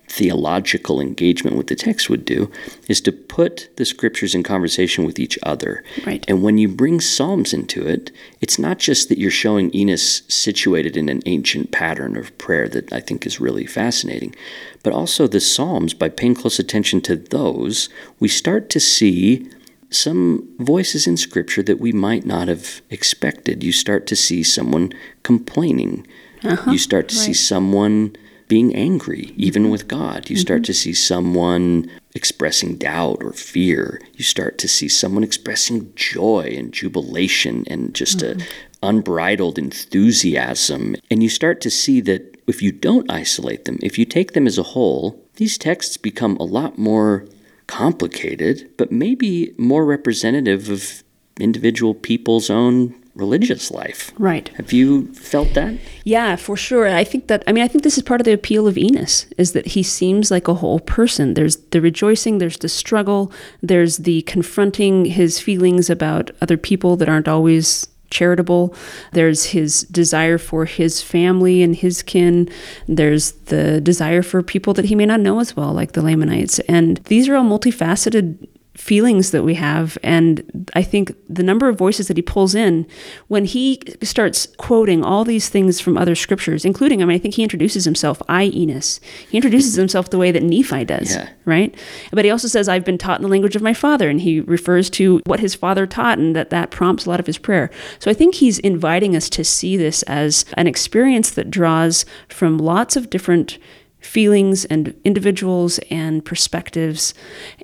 theological 0.10 1.00
engagement 1.00 1.56
with 1.56 1.68
the 1.68 1.76
text 1.76 2.10
would 2.10 2.26
do, 2.26 2.52
is 2.88 3.00
to 3.02 3.12
put 3.12 3.70
the 3.78 3.86
scriptures 3.86 4.34
in 4.34 4.44
conversation 4.44 5.06
with 5.06 5.20
each 5.20 5.38
other. 5.44 5.84
Right. 6.06 6.26
And 6.28 6.42
when 6.42 6.58
you 6.58 6.68
bring 6.68 7.00
Psalms 7.00 7.54
into 7.54 7.88
it, 7.88 8.12
it's 8.42 8.58
not 8.58 8.80
just 8.80 9.08
that 9.10 9.20
you're 9.20 9.32
showing 9.32 9.74
Enos 9.74 10.24
situated 10.28 10.98
in 10.98 11.10
an 11.10 11.22
ancient 11.26 11.72
pattern 11.72 12.18
of 12.18 12.36
prayer 12.40 12.68
that 12.70 12.92
I 12.92 13.00
think 13.00 13.26
is 13.26 13.40
really 13.40 13.68
fascinating, 13.68 14.36
but 14.84 14.94
also 14.94 15.28
the 15.28 15.40
Psalms, 15.40 15.94
by 15.94 16.10
paying 16.10 16.36
close 16.36 16.60
attention 16.60 17.02
to 17.02 17.16
those, 17.16 17.88
we 18.20 18.28
start 18.28 18.70
to 18.72 18.80
see 18.80 19.48
some 19.92 20.48
voices 20.60 21.08
in 21.08 21.18
Scripture 21.18 21.64
that 21.64 21.80
we 21.80 21.92
might 21.92 22.26
not 22.26 22.48
have 22.48 22.82
expected. 22.90 23.64
You 23.64 23.72
start 23.72 24.08
to 24.08 24.16
see 24.16 24.44
someone 24.44 24.92
complaining. 25.24 26.06
Uh-huh. 26.42 26.72
you 26.72 26.78
start 26.78 27.10
to 27.10 27.16
see 27.16 27.34
someone 27.34 28.16
being 28.50 28.76
angry, 28.76 29.32
even 29.38 29.64
mm-hmm. 29.64 29.72
with 29.72 29.88
God. 29.88 30.30
You 30.30 30.36
mm-hmm. 30.36 30.42
start 30.42 30.64
to 30.66 30.74
see 30.74 30.94
someone 30.94 31.90
expressing 32.14 32.76
doubt 32.76 33.24
or 33.24 33.32
fear. 33.32 34.02
You 34.16 34.26
start 34.26 34.58
to 34.58 34.68
see 34.68 34.90
someone 34.90 35.24
expressing 35.24 35.94
joy 35.96 36.54
and 36.58 36.74
jubilation 36.74 37.64
and 37.68 37.96
just 37.96 38.22
a 38.22 38.36
mm-hmm. 38.36 38.48
unbridled 38.84 39.58
enthusiasm. 39.58 40.98
And 41.10 41.24
you 41.24 41.30
start 41.30 41.62
to 41.62 41.70
see 41.70 42.02
that 42.02 42.36
if 42.48 42.62
you 42.62 42.74
don't 42.74 43.10
isolate 43.10 43.66
them, 43.66 43.78
if 43.82 43.98
you 43.98 44.04
take 44.04 44.34
them 44.34 44.48
as 44.48 44.58
a 44.58 44.64
whole, 44.64 45.24
these 45.36 45.58
texts 45.58 45.96
become 45.96 46.36
a 46.38 46.44
lot 46.44 46.78
more 46.78 47.28
complicated, 47.68 48.68
but 48.78 48.92
maybe 48.92 49.54
more 49.58 49.86
representative 49.86 50.70
of 50.70 51.04
individual 51.40 51.94
people's 51.94 52.50
own 52.50 52.99
religious 53.20 53.70
life. 53.70 54.12
Right. 54.18 54.50
Have 54.56 54.72
you 54.74 55.14
felt 55.14 55.54
that? 55.54 55.78
Yeah, 56.06 56.36
for 56.36 56.56
sure. 56.56 56.88
I 56.88 57.04
think 57.04 57.28
that 57.28 57.44
I 57.46 57.52
mean 57.52 57.64
I 57.64 57.68
think 57.68 57.84
this 57.84 57.98
is 57.98 58.04
part 58.04 58.22
of 58.22 58.26
the 58.26 58.34
appeal 58.34 58.68
of 58.68 58.78
Enos 58.78 59.26
is 59.38 59.52
that 59.52 59.68
he 59.68 59.84
seems 59.84 60.32
like 60.32 60.48
a 60.48 60.56
whole 60.56 60.80
person. 60.80 61.34
There's 61.34 61.58
the 61.58 61.82
rejoicing, 61.82 62.38
there's 62.38 62.58
the 62.58 62.70
struggle, 62.70 63.32
there's 63.62 63.98
the 63.98 64.22
confronting 64.24 65.06
his 65.06 65.40
feelings 65.40 65.90
about 65.90 66.32
other 66.42 66.58
people 66.58 66.96
that 66.98 67.10
aren't 67.10 67.28
always 67.28 67.88
charitable. 68.10 68.74
There's 69.12 69.46
his 69.46 69.82
desire 69.84 70.38
for 70.38 70.66
his 70.66 71.02
family 71.02 71.62
and 71.62 71.76
his 71.76 72.02
kin. 72.02 72.50
There's 72.88 73.34
the 73.52 73.82
desire 73.82 74.24
for 74.24 74.42
people 74.42 74.74
that 74.74 74.86
he 74.86 74.96
may 74.96 75.06
not 75.06 75.20
know 75.20 75.40
as 75.40 75.56
well, 75.56 75.74
like 75.74 75.92
the 75.92 76.02
Lamanites. 76.02 76.60
And 76.62 76.98
these 77.06 77.30
are 77.30 77.36
all 77.36 77.44
multifaceted 77.44 78.48
feelings 78.80 79.32
that 79.32 79.44
we 79.44 79.56
have 79.56 79.98
and 80.04 80.70
i 80.74 80.82
think 80.82 81.12
the 81.28 81.44
number 81.44 81.68
of 81.68 81.78
voices 81.78 82.08
that 82.08 82.16
he 82.16 82.22
pulls 82.22 82.56
in 82.56 82.88
when 83.28 83.44
he 83.44 83.82
starts 84.02 84.48
quoting 84.58 85.04
all 85.04 85.26
these 85.26 85.50
things 85.50 85.82
from 85.82 85.98
other 85.98 86.16
scriptures 86.16 86.64
including 86.64 87.02
i 87.02 87.06
mean 87.06 87.14
i 87.16 87.20
think 87.20 87.34
he 87.36 87.44
introduces 87.44 87.84
himself 87.84 88.22
i 88.30 88.46
enos. 88.46 89.02
He 89.30 89.38
introduces 89.38 89.76
himself 89.76 90.10
the 90.10 90.18
way 90.18 90.32
that 90.32 90.44
nephi 90.44 90.86
does 90.86 91.12
Yeah. 91.12 91.28
right? 91.44 91.76
But 92.14 92.24
he 92.24 92.32
also 92.32 92.48
says 92.48 92.70
i've 92.70 92.86
been 92.86 92.98
taught 92.98 93.20
in 93.20 93.24
the 93.24 93.30
language 93.36 93.58
of 93.58 93.62
my 93.62 93.74
father 93.74 94.10
and 94.10 94.22
he 94.22 94.40
refers 94.40 94.90
to 94.92 95.22
what 95.26 95.42
his 95.42 95.56
father 95.56 95.86
taught 95.86 96.18
and 96.18 96.34
that 96.38 96.50
that 96.52 96.72
prompts 96.72 97.06
a 97.06 97.10
lot 97.10 97.20
of 97.20 97.28
his 97.28 97.38
prayer. 97.38 97.70
So 98.00 98.10
i 98.10 98.14
think 98.14 98.36
he's 98.36 98.60
inviting 98.60 99.14
us 99.14 99.30
to 99.32 99.44
see 99.44 99.76
this 99.76 100.04
as 100.04 100.46
an 100.54 100.68
experience 100.68 101.32
that 101.32 101.52
draws 101.52 102.06
from 102.30 102.58
lots 102.58 102.96
of 102.96 103.10
different 103.10 103.58
feelings 104.00 104.64
and 104.66 104.96
individuals 105.04 105.78
and 105.92 106.24
perspectives 106.24 107.14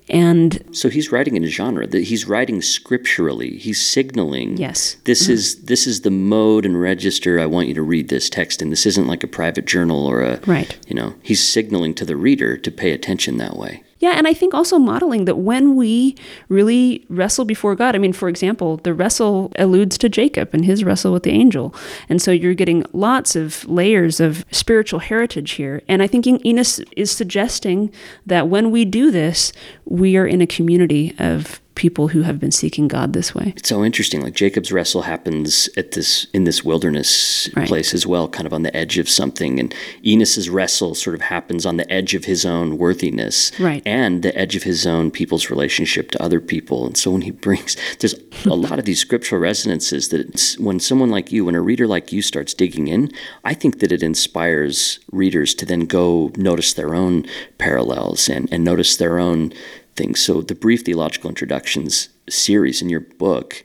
and 0.10 0.64
So 0.72 0.90
he's 0.90 1.12
writing 1.12 1.36
in 1.36 1.44
a 1.44 1.48
genre 1.48 1.88
that 1.88 2.04
he's 2.04 2.28
writing 2.28 2.62
scripturally. 2.62 3.58
He's 3.58 3.82
signaling 3.82 4.58
Yes. 4.58 4.98
this 5.06 5.24
mm-hmm. 5.24 5.34
is 5.34 5.64
this 5.64 5.88
is 5.88 6.02
the 6.02 6.12
mode 6.12 6.66
and 6.66 6.80
register 6.80 7.40
I 7.40 7.46
want 7.46 7.68
you 7.68 7.74
to 7.76 7.82
read 7.82 8.10
this 8.10 8.30
text 8.30 8.62
and 8.62 8.72
This 8.72 8.86
isn't 8.86 9.08
like 9.08 9.24
a 9.24 9.28
private 9.28 9.66
journal 9.66 10.06
or 10.06 10.22
a 10.22 10.40
Right. 10.46 10.78
you 10.88 10.96
know, 10.96 11.16
he's 11.24 11.46
signaling 11.46 11.94
to 11.96 12.06
the 12.06 12.16
reader 12.16 12.58
to 12.58 12.72
pay 12.72 12.92
attention 12.92 13.38
that 13.38 13.58
way. 13.58 13.84
Yeah, 14.00 14.12
and 14.18 14.28
I 14.28 14.34
think 14.34 14.54
also 14.54 14.78
modeling 14.78 15.24
that 15.24 15.38
when 15.38 15.78
we 15.78 16.16
really 16.50 17.06
wrestle 17.08 17.46
before 17.46 17.76
God, 17.76 17.96
I 17.96 17.98
mean, 17.98 18.12
for 18.12 18.28
example, 18.28 18.78
the 18.78 18.94
wrestle 18.94 19.54
alludes 19.58 19.98
to 20.00 20.10
Jacob 20.10 20.50
and 20.54 20.66
his 20.66 20.84
wrestle 20.84 21.14
with 21.14 21.24
the 21.24 21.32
angel. 21.32 21.74
And 22.10 22.22
so 22.22 22.32
you're 22.32 22.54
getting 22.54 22.84
lots 22.92 23.38
of 23.38 23.64
layers 23.70 24.20
of 24.20 24.44
spiritual 24.52 25.00
heritage 25.00 25.52
here. 25.52 25.82
And 25.88 26.04
I 26.04 26.08
think 26.08 26.28
Enos 26.28 26.80
is 26.98 27.10
suggesting 27.10 27.90
that 28.26 28.50
when 28.50 28.70
we 28.70 28.84
do 28.84 29.12
this, 29.12 29.54
we 29.86 30.18
are 30.18 30.28
in 30.28 30.42
a 30.42 30.48
community 30.48 31.16
of 31.18 31.62
people 31.76 32.08
who 32.08 32.22
have 32.22 32.40
been 32.40 32.52
seeking 32.52 32.88
God 32.88 33.14
this 33.14 33.36
way. 33.36 33.54
It's 33.56 33.70
so 33.70 33.84
interesting. 33.84 34.22
Like 34.22 34.34
Jacob's 34.34 34.72
wrestle 34.72 35.04
happens 35.04 35.70
at 35.78 35.92
this 35.92 36.26
in 36.34 36.46
this 36.46 36.64
wilderness 36.64 37.50
right. 37.56 37.68
place 37.68 37.94
as 37.94 38.08
well, 38.08 38.28
kind 38.30 38.48
of 38.48 38.54
on 38.54 38.64
the 38.64 38.76
edge 38.76 38.98
of 38.98 39.10
something. 39.10 39.60
And 39.60 39.76
Enos's 40.04 40.50
wrestle 40.50 40.96
sort 40.96 41.16
of 41.16 41.22
happens 41.22 41.66
on 41.66 41.78
the 41.78 41.92
edge 41.92 42.16
of 42.16 42.26
his 42.26 42.46
own 42.46 42.78
worthiness, 42.78 43.52
right. 43.60 43.84
and 43.86 44.24
the 44.24 44.36
edge 44.38 44.56
of 44.56 44.64
his 44.64 44.88
own 44.88 45.12
people's 45.12 45.50
relationship 45.50 46.12
to 46.12 46.24
other 46.24 46.40
people. 46.40 46.88
And 46.88 46.98
so 46.98 47.12
when 47.12 47.22
he 47.22 47.32
brings, 47.32 47.76
there's 48.00 48.16
a 48.46 48.50
lot 48.56 48.80
of 48.80 48.86
these 48.86 49.00
scriptural 49.00 49.42
resonances 49.42 50.10
that 50.10 50.56
when 50.60 50.80
someone 50.80 51.12
like 51.12 51.32
you, 51.32 51.46
when 51.46 51.56
a 51.56 51.62
reader 51.62 51.88
like 51.88 52.12
you 52.12 52.22
starts 52.22 52.54
digging 52.54 52.88
in, 52.88 53.12
I 53.44 53.54
think 53.54 53.80
that 53.80 53.92
it 53.92 54.02
inspires 54.02 55.00
readers 55.12 55.54
to 55.56 55.66
then 55.66 55.82
go 55.82 56.32
notice 56.38 56.74
their 56.74 56.96
own 56.96 57.26
parallels 57.58 58.30
and, 58.30 58.48
and 58.52 58.64
notice 58.64 58.96
their 58.96 59.20
own 59.20 59.52
things. 59.96 60.20
So 60.20 60.42
the 60.42 60.56
brief 60.56 60.84
theological 60.84 61.30
introductions 61.30 62.10
series 62.30 62.82
in 62.82 62.90
your 62.90 63.02
book 63.02 63.64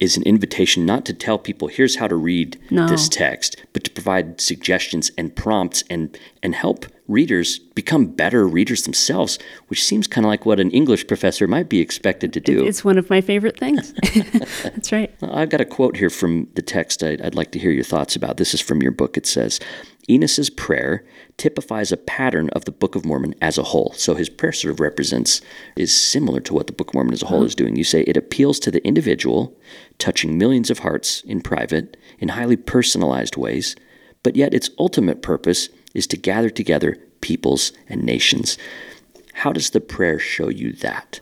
is 0.00 0.16
an 0.16 0.22
invitation 0.24 0.84
not 0.84 1.04
to 1.06 1.14
tell 1.14 1.38
people 1.38 1.68
here's 1.68 1.96
how 1.96 2.08
to 2.08 2.16
read 2.16 2.58
no. 2.70 2.88
this 2.88 3.08
text, 3.08 3.56
but 3.72 3.84
to 3.84 3.90
provide 3.90 4.40
suggestions 4.40 5.10
and 5.16 5.34
prompts 5.34 5.84
and 5.88 6.18
and 6.42 6.54
help 6.54 6.86
readers 7.12 7.58
become 7.58 8.06
better 8.06 8.46
readers 8.46 8.82
themselves, 8.82 9.38
which 9.68 9.84
seems 9.84 10.06
kind 10.06 10.24
of 10.24 10.28
like 10.28 10.44
what 10.46 10.58
an 10.58 10.70
English 10.70 11.06
professor 11.06 11.46
might 11.46 11.68
be 11.68 11.80
expected 11.80 12.32
to 12.32 12.40
do. 12.40 12.64
It's 12.64 12.84
one 12.84 12.98
of 12.98 13.08
my 13.10 13.20
favorite 13.20 13.58
things. 13.58 13.92
That's 14.62 14.90
right. 14.90 15.14
I've 15.22 15.50
got 15.50 15.60
a 15.60 15.64
quote 15.64 15.96
here 15.96 16.10
from 16.10 16.48
the 16.54 16.62
text 16.62 17.02
I'd, 17.02 17.20
I'd 17.20 17.34
like 17.34 17.52
to 17.52 17.58
hear 17.58 17.70
your 17.70 17.84
thoughts 17.84 18.16
about. 18.16 18.38
This 18.38 18.54
is 18.54 18.60
from 18.60 18.82
your 18.82 18.92
book. 18.92 19.16
It 19.16 19.26
says, 19.26 19.60
Enos's 20.08 20.50
prayer 20.50 21.04
typifies 21.36 21.92
a 21.92 21.96
pattern 21.96 22.48
of 22.50 22.64
the 22.64 22.72
Book 22.72 22.94
of 22.96 23.04
Mormon 23.04 23.34
as 23.40 23.56
a 23.56 23.62
whole. 23.62 23.92
So 23.96 24.14
his 24.14 24.28
prayer 24.28 24.52
sort 24.52 24.72
of 24.72 24.80
represents, 24.80 25.40
is 25.76 25.96
similar 25.96 26.40
to 26.40 26.54
what 26.54 26.66
the 26.66 26.72
Book 26.72 26.88
of 26.88 26.94
Mormon 26.94 27.14
as 27.14 27.22
a 27.22 27.26
whole 27.26 27.38
uh-huh. 27.38 27.46
is 27.46 27.54
doing. 27.54 27.76
You 27.76 27.84
say 27.84 28.02
it 28.02 28.16
appeals 28.16 28.58
to 28.60 28.70
the 28.70 28.84
individual, 28.86 29.56
touching 29.98 30.38
millions 30.38 30.70
of 30.70 30.80
hearts 30.80 31.22
in 31.22 31.40
private, 31.40 31.96
in 32.18 32.30
highly 32.30 32.56
personalized 32.56 33.36
ways, 33.36 33.76
but 34.22 34.36
yet 34.36 34.54
its 34.54 34.70
ultimate 34.78 35.22
purpose 35.22 35.68
is 35.94 36.06
to 36.08 36.16
gather 36.16 36.50
together 36.50 36.96
peoples 37.20 37.72
and 37.88 38.04
nations. 38.04 38.58
How 39.34 39.52
does 39.52 39.70
the 39.70 39.80
prayer 39.80 40.18
show 40.18 40.50
you 40.50 40.72
that? 40.74 41.18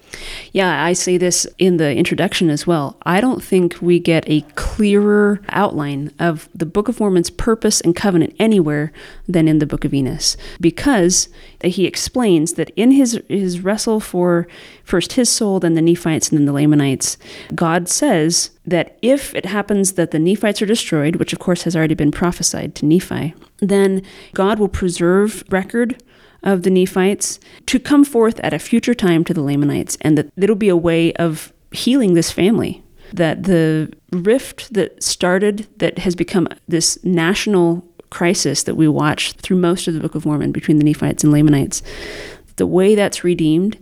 Yeah, 0.52 0.84
I 0.84 0.92
say 0.92 1.16
this 1.16 1.46
in 1.58 1.76
the 1.76 1.94
introduction 1.94 2.50
as 2.50 2.66
well. 2.66 2.98
I 3.04 3.20
don't 3.20 3.42
think 3.42 3.80
we 3.80 4.00
get 4.00 4.24
a 4.28 4.40
clearer 4.56 5.40
outline 5.48 6.12
of 6.18 6.48
the 6.54 6.66
Book 6.66 6.88
of 6.88 6.98
Mormon's 6.98 7.30
purpose 7.30 7.80
and 7.80 7.94
covenant 7.94 8.34
anywhere 8.38 8.92
than 9.28 9.46
in 9.46 9.60
the 9.60 9.66
Book 9.66 9.84
of 9.84 9.94
Enos, 9.94 10.36
because 10.60 11.28
he 11.62 11.86
explains 11.86 12.54
that 12.54 12.70
in 12.70 12.90
his, 12.90 13.20
his 13.28 13.60
wrestle 13.60 14.00
for 14.00 14.48
first 14.82 15.12
his 15.12 15.28
soul, 15.28 15.60
then 15.60 15.74
the 15.74 15.82
Nephites, 15.82 16.30
and 16.30 16.38
then 16.38 16.46
the 16.46 16.52
Lamanites, 16.52 17.16
God 17.54 17.88
says 17.88 18.50
that 18.66 18.98
if 19.02 19.34
it 19.34 19.46
happens 19.46 19.92
that 19.92 20.10
the 20.10 20.18
Nephites 20.18 20.60
are 20.60 20.66
destroyed, 20.66 21.16
which 21.16 21.32
of 21.32 21.38
course 21.38 21.62
has 21.62 21.76
already 21.76 21.94
been 21.94 22.10
prophesied 22.10 22.74
to 22.74 22.86
Nephi, 22.86 23.34
then 23.60 24.02
God 24.34 24.58
will 24.58 24.68
preserve 24.68 25.44
record 25.48 26.02
of 26.42 26.62
the 26.62 26.70
Nephites 26.70 27.40
to 27.66 27.78
come 27.78 28.04
forth 28.04 28.40
at 28.40 28.54
a 28.54 28.58
future 28.58 28.94
time 28.94 29.24
to 29.24 29.34
the 29.34 29.42
Lamanites, 29.42 29.96
and 30.00 30.16
that 30.16 30.30
it'll 30.36 30.56
be 30.56 30.68
a 30.68 30.76
way 30.76 31.12
of 31.14 31.52
healing 31.72 32.14
this 32.14 32.30
family. 32.30 32.82
That 33.12 33.44
the 33.44 33.92
rift 34.12 34.72
that 34.74 35.02
started, 35.02 35.66
that 35.78 35.98
has 35.98 36.14
become 36.14 36.48
this 36.68 37.02
national 37.04 37.84
crisis 38.10 38.64
that 38.64 38.74
we 38.74 38.88
watch 38.88 39.32
through 39.34 39.56
most 39.56 39.88
of 39.88 39.94
the 39.94 40.00
Book 40.00 40.14
of 40.14 40.26
Mormon 40.26 40.52
between 40.52 40.78
the 40.78 40.84
Nephites 40.84 41.24
and 41.24 41.32
Lamanites, 41.32 41.82
the 42.56 42.66
way 42.66 42.94
that's 42.94 43.24
redeemed 43.24 43.78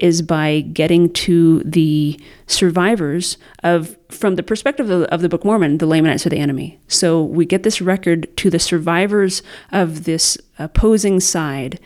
is 0.00 0.22
by 0.22 0.60
getting 0.60 1.12
to 1.12 1.60
the 1.60 2.18
survivors 2.46 3.38
of 3.62 3.96
from 4.08 4.36
the 4.36 4.42
perspective 4.42 4.90
of 4.90 5.00
the, 5.00 5.14
of 5.14 5.20
the 5.20 5.28
book 5.28 5.44
mormon 5.44 5.78
the 5.78 5.86
lamanites 5.86 6.26
are 6.26 6.30
the 6.30 6.38
enemy. 6.38 6.78
So 6.88 7.22
we 7.22 7.44
get 7.46 7.62
this 7.62 7.80
record 7.80 8.34
to 8.38 8.50
the 8.50 8.58
survivors 8.58 9.42
of 9.70 10.04
this 10.04 10.36
opposing 10.58 11.20
side 11.20 11.78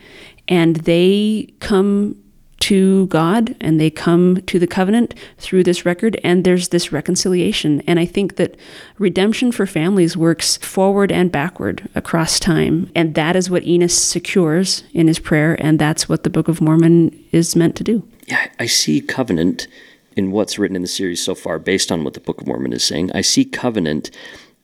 and 0.47 0.77
they 0.77 1.53
come 1.59 2.15
to 2.61 3.07
God 3.07 3.55
and 3.61 3.79
they 3.79 3.89
come 3.89 4.41
to 4.47 4.57
the 4.57 4.67
covenant 4.67 5.13
through 5.37 5.63
this 5.63 5.85
record, 5.85 6.19
and 6.23 6.43
there's 6.43 6.69
this 6.69 6.91
reconciliation. 6.91 7.81
And 7.81 7.99
I 7.99 8.05
think 8.05 8.37
that 8.37 8.55
redemption 8.97 9.51
for 9.51 9.65
families 9.65 10.17
works 10.17 10.57
forward 10.57 11.11
and 11.11 11.31
backward 11.31 11.87
across 11.95 12.39
time. 12.39 12.89
And 12.95 13.15
that 13.15 13.35
is 13.35 13.49
what 13.49 13.65
Enos 13.65 13.93
secures 13.93 14.83
in 14.93 15.07
his 15.07 15.19
prayer, 15.19 15.55
and 15.59 15.77
that's 15.77 16.09
what 16.09 16.23
the 16.23 16.29
Book 16.29 16.47
of 16.47 16.61
Mormon 16.61 17.17
is 17.31 17.55
meant 17.55 17.75
to 17.75 17.83
do. 17.83 18.07
Yeah, 18.27 18.49
I 18.59 18.65
see 18.65 19.01
covenant 19.01 19.67
in 20.15 20.31
what's 20.31 20.57
written 20.57 20.75
in 20.75 20.81
the 20.81 20.87
series 20.87 21.23
so 21.23 21.35
far 21.35 21.59
based 21.59 21.91
on 21.91 22.03
what 22.03 22.13
the 22.13 22.19
Book 22.19 22.41
of 22.41 22.47
Mormon 22.47 22.73
is 22.73 22.83
saying. 22.83 23.11
I 23.13 23.21
see 23.21 23.45
covenant 23.45 24.09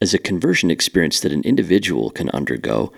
as 0.01 0.13
a 0.13 0.17
conversion 0.17 0.71
experience 0.71 1.19
that 1.19 1.32
an 1.32 1.43
individual 1.43 2.10
can 2.10 2.30
undergo. 2.32 2.91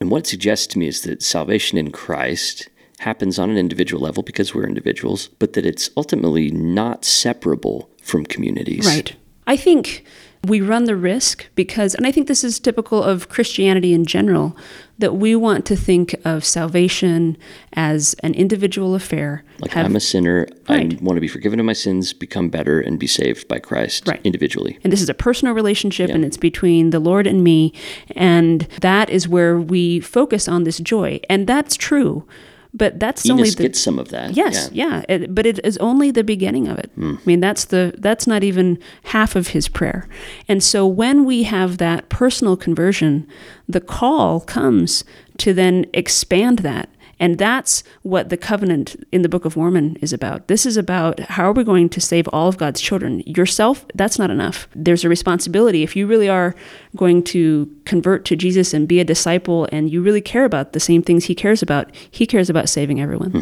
And 0.00 0.10
what 0.10 0.20
it 0.20 0.26
suggests 0.26 0.66
to 0.68 0.78
me 0.78 0.86
is 0.86 1.02
that 1.02 1.22
salvation 1.22 1.76
in 1.76 1.90
Christ 1.90 2.68
happens 2.98 3.38
on 3.38 3.50
an 3.50 3.56
individual 3.56 4.02
level 4.02 4.22
because 4.22 4.54
we're 4.54 4.66
individuals, 4.66 5.28
but 5.38 5.52
that 5.54 5.64
it's 5.64 5.90
ultimately 5.96 6.50
not 6.50 7.04
separable 7.04 7.90
from 8.02 8.24
communities. 8.24 8.86
Right. 8.86 9.14
I 9.46 9.56
think 9.56 10.04
we 10.44 10.60
run 10.60 10.84
the 10.84 10.96
risk 10.96 11.46
because, 11.54 11.94
and 11.94 12.06
I 12.06 12.12
think 12.12 12.28
this 12.28 12.44
is 12.44 12.60
typical 12.60 13.02
of 13.02 13.28
Christianity 13.28 13.92
in 13.92 14.04
general, 14.04 14.56
that 14.98 15.16
we 15.16 15.34
want 15.34 15.64
to 15.66 15.76
think 15.76 16.14
of 16.24 16.44
salvation 16.44 17.36
as 17.72 18.14
an 18.22 18.34
individual 18.34 18.94
affair. 18.94 19.44
Like 19.60 19.72
Have, 19.72 19.86
I'm 19.86 19.96
a 19.96 20.00
sinner, 20.00 20.46
right. 20.68 20.92
I 20.92 21.02
want 21.02 21.16
to 21.16 21.20
be 21.20 21.28
forgiven 21.28 21.58
of 21.58 21.66
my 21.66 21.72
sins, 21.72 22.12
become 22.12 22.50
better, 22.50 22.80
and 22.80 22.98
be 22.98 23.06
saved 23.06 23.48
by 23.48 23.58
Christ 23.58 24.06
right. 24.06 24.20
individually. 24.22 24.78
And 24.84 24.92
this 24.92 25.02
is 25.02 25.08
a 25.08 25.14
personal 25.14 25.54
relationship, 25.54 26.08
yeah. 26.08 26.14
and 26.14 26.24
it's 26.24 26.36
between 26.36 26.90
the 26.90 27.00
Lord 27.00 27.26
and 27.26 27.42
me, 27.42 27.72
and 28.14 28.62
that 28.80 29.10
is 29.10 29.26
where 29.26 29.58
we 29.58 29.98
focus 30.00 30.46
on 30.46 30.64
this 30.64 30.78
joy, 30.78 31.20
and 31.28 31.46
that's 31.46 31.76
true. 31.76 32.26
But 32.74 33.00
that's 33.00 33.24
Enos 33.24 33.38
only 33.38 33.50
the 33.50 33.62
gets 33.64 33.80
some 33.80 33.98
of 33.98 34.08
that. 34.10 34.34
Yes, 34.34 34.70
yeah, 34.72 35.02
yeah 35.08 35.16
it, 35.16 35.34
but 35.34 35.46
it 35.46 35.58
is 35.64 35.78
only 35.78 36.10
the 36.10 36.22
beginning 36.22 36.68
of 36.68 36.78
it. 36.78 36.90
Mm. 36.98 37.16
I 37.18 37.20
mean, 37.24 37.40
that's 37.40 37.64
the 37.66 37.94
that's 37.98 38.26
not 38.26 38.44
even 38.44 38.78
half 39.04 39.34
of 39.34 39.48
his 39.48 39.68
prayer. 39.68 40.06
And 40.48 40.62
so 40.62 40.86
when 40.86 41.24
we 41.24 41.44
have 41.44 41.78
that 41.78 42.08
personal 42.08 42.56
conversion, 42.56 43.26
the 43.68 43.80
call 43.80 44.40
comes 44.40 45.04
to 45.38 45.54
then 45.54 45.86
expand 45.94 46.60
that 46.60 46.90
and 47.20 47.38
that's 47.38 47.82
what 48.02 48.28
the 48.28 48.36
covenant 48.36 48.96
in 49.12 49.22
the 49.22 49.28
Book 49.28 49.44
of 49.44 49.56
Mormon 49.56 49.96
is 50.00 50.12
about. 50.12 50.48
This 50.48 50.64
is 50.64 50.76
about 50.76 51.20
how 51.20 51.48
are 51.48 51.52
we 51.52 51.64
going 51.64 51.88
to 51.90 52.00
save 52.00 52.28
all 52.28 52.48
of 52.48 52.58
God's 52.58 52.80
children? 52.80 53.22
Yourself, 53.26 53.84
that's 53.94 54.18
not 54.18 54.30
enough. 54.30 54.68
There's 54.74 55.04
a 55.04 55.08
responsibility. 55.08 55.82
If 55.82 55.96
you 55.96 56.06
really 56.06 56.28
are 56.28 56.54
going 56.96 57.22
to 57.24 57.70
convert 57.84 58.24
to 58.26 58.36
Jesus 58.36 58.72
and 58.72 58.86
be 58.86 59.00
a 59.00 59.04
disciple 59.04 59.68
and 59.72 59.90
you 59.90 60.02
really 60.02 60.20
care 60.20 60.44
about 60.44 60.72
the 60.72 60.80
same 60.80 61.02
things 61.02 61.24
he 61.24 61.34
cares 61.34 61.62
about, 61.62 61.94
he 62.10 62.26
cares 62.26 62.48
about 62.48 62.68
saving 62.68 63.00
everyone. 63.00 63.30
Hmm. 63.30 63.40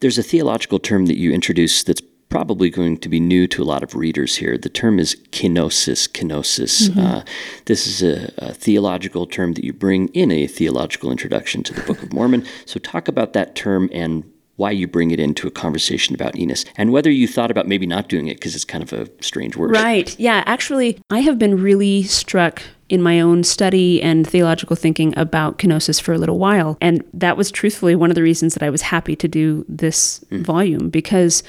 There's 0.00 0.18
a 0.18 0.22
theological 0.22 0.78
term 0.78 1.06
that 1.06 1.18
you 1.18 1.32
introduce 1.32 1.84
that's 1.84 2.02
probably 2.34 2.68
going 2.68 2.98
to 2.98 3.08
be 3.08 3.20
new 3.20 3.46
to 3.46 3.62
a 3.62 3.64
lot 3.64 3.84
of 3.84 3.94
readers 3.94 4.34
here. 4.34 4.58
The 4.58 4.68
term 4.68 4.98
is 4.98 5.14
kenosis. 5.30 6.08
Kenosis. 6.08 6.88
Mm-hmm. 6.88 6.98
Uh, 6.98 7.22
this 7.66 7.86
is 7.86 8.02
a, 8.02 8.34
a, 8.38 8.52
theological 8.52 9.24
term 9.24 9.52
that 9.52 9.62
you 9.62 9.72
bring 9.72 10.08
in 10.08 10.32
a 10.32 10.48
theological 10.48 11.12
introduction 11.12 11.62
to 11.62 11.72
the 11.72 11.80
Book 11.82 12.02
of 12.02 12.12
Mormon. 12.12 12.44
So, 12.66 12.80
talk 12.80 13.08
about 13.08 13.34
that 13.34 13.54
term 13.54 13.88
and 13.92 14.24
why 14.56 14.70
you 14.70 14.88
bring 14.88 15.10
it 15.10 15.20
into 15.20 15.46
a 15.46 15.50
conversation 15.50 16.14
about 16.14 16.36
Enos 16.36 16.64
and 16.76 16.92
whether 16.92 17.10
you 17.10 17.28
thought 17.28 17.50
about 17.50 17.68
maybe 17.68 17.86
not 17.86 18.08
doing 18.08 18.26
it 18.26 18.34
because 18.34 18.54
it's 18.54 18.64
kind 18.64 18.82
of 18.82 18.92
a 18.92 19.08
strange 19.22 19.56
word. 19.56 19.70
Right. 19.70 20.18
Yeah. 20.18 20.42
Actually, 20.46 20.98
I 21.10 21.20
have 21.20 21.38
been 21.38 21.60
really 21.60 22.02
struck 22.02 22.62
in 22.88 23.02
my 23.02 23.20
own 23.20 23.44
study 23.44 24.02
and 24.02 24.26
theological 24.26 24.76
thinking 24.76 25.16
about 25.16 25.58
kenosis 25.58 26.00
for 26.00 26.12
a 26.12 26.18
little 26.18 26.38
while. 26.38 26.78
And 26.80 27.04
that 27.12 27.36
was 27.36 27.50
truthfully 27.50 27.94
one 27.94 28.10
of 28.10 28.14
the 28.14 28.22
reasons 28.22 28.54
that 28.54 28.62
I 28.62 28.70
was 28.70 28.82
happy 28.82 29.14
to 29.16 29.28
do 29.28 29.64
this 29.68 30.24
mm. 30.30 30.40
volume 30.40 30.90
because 30.90 31.42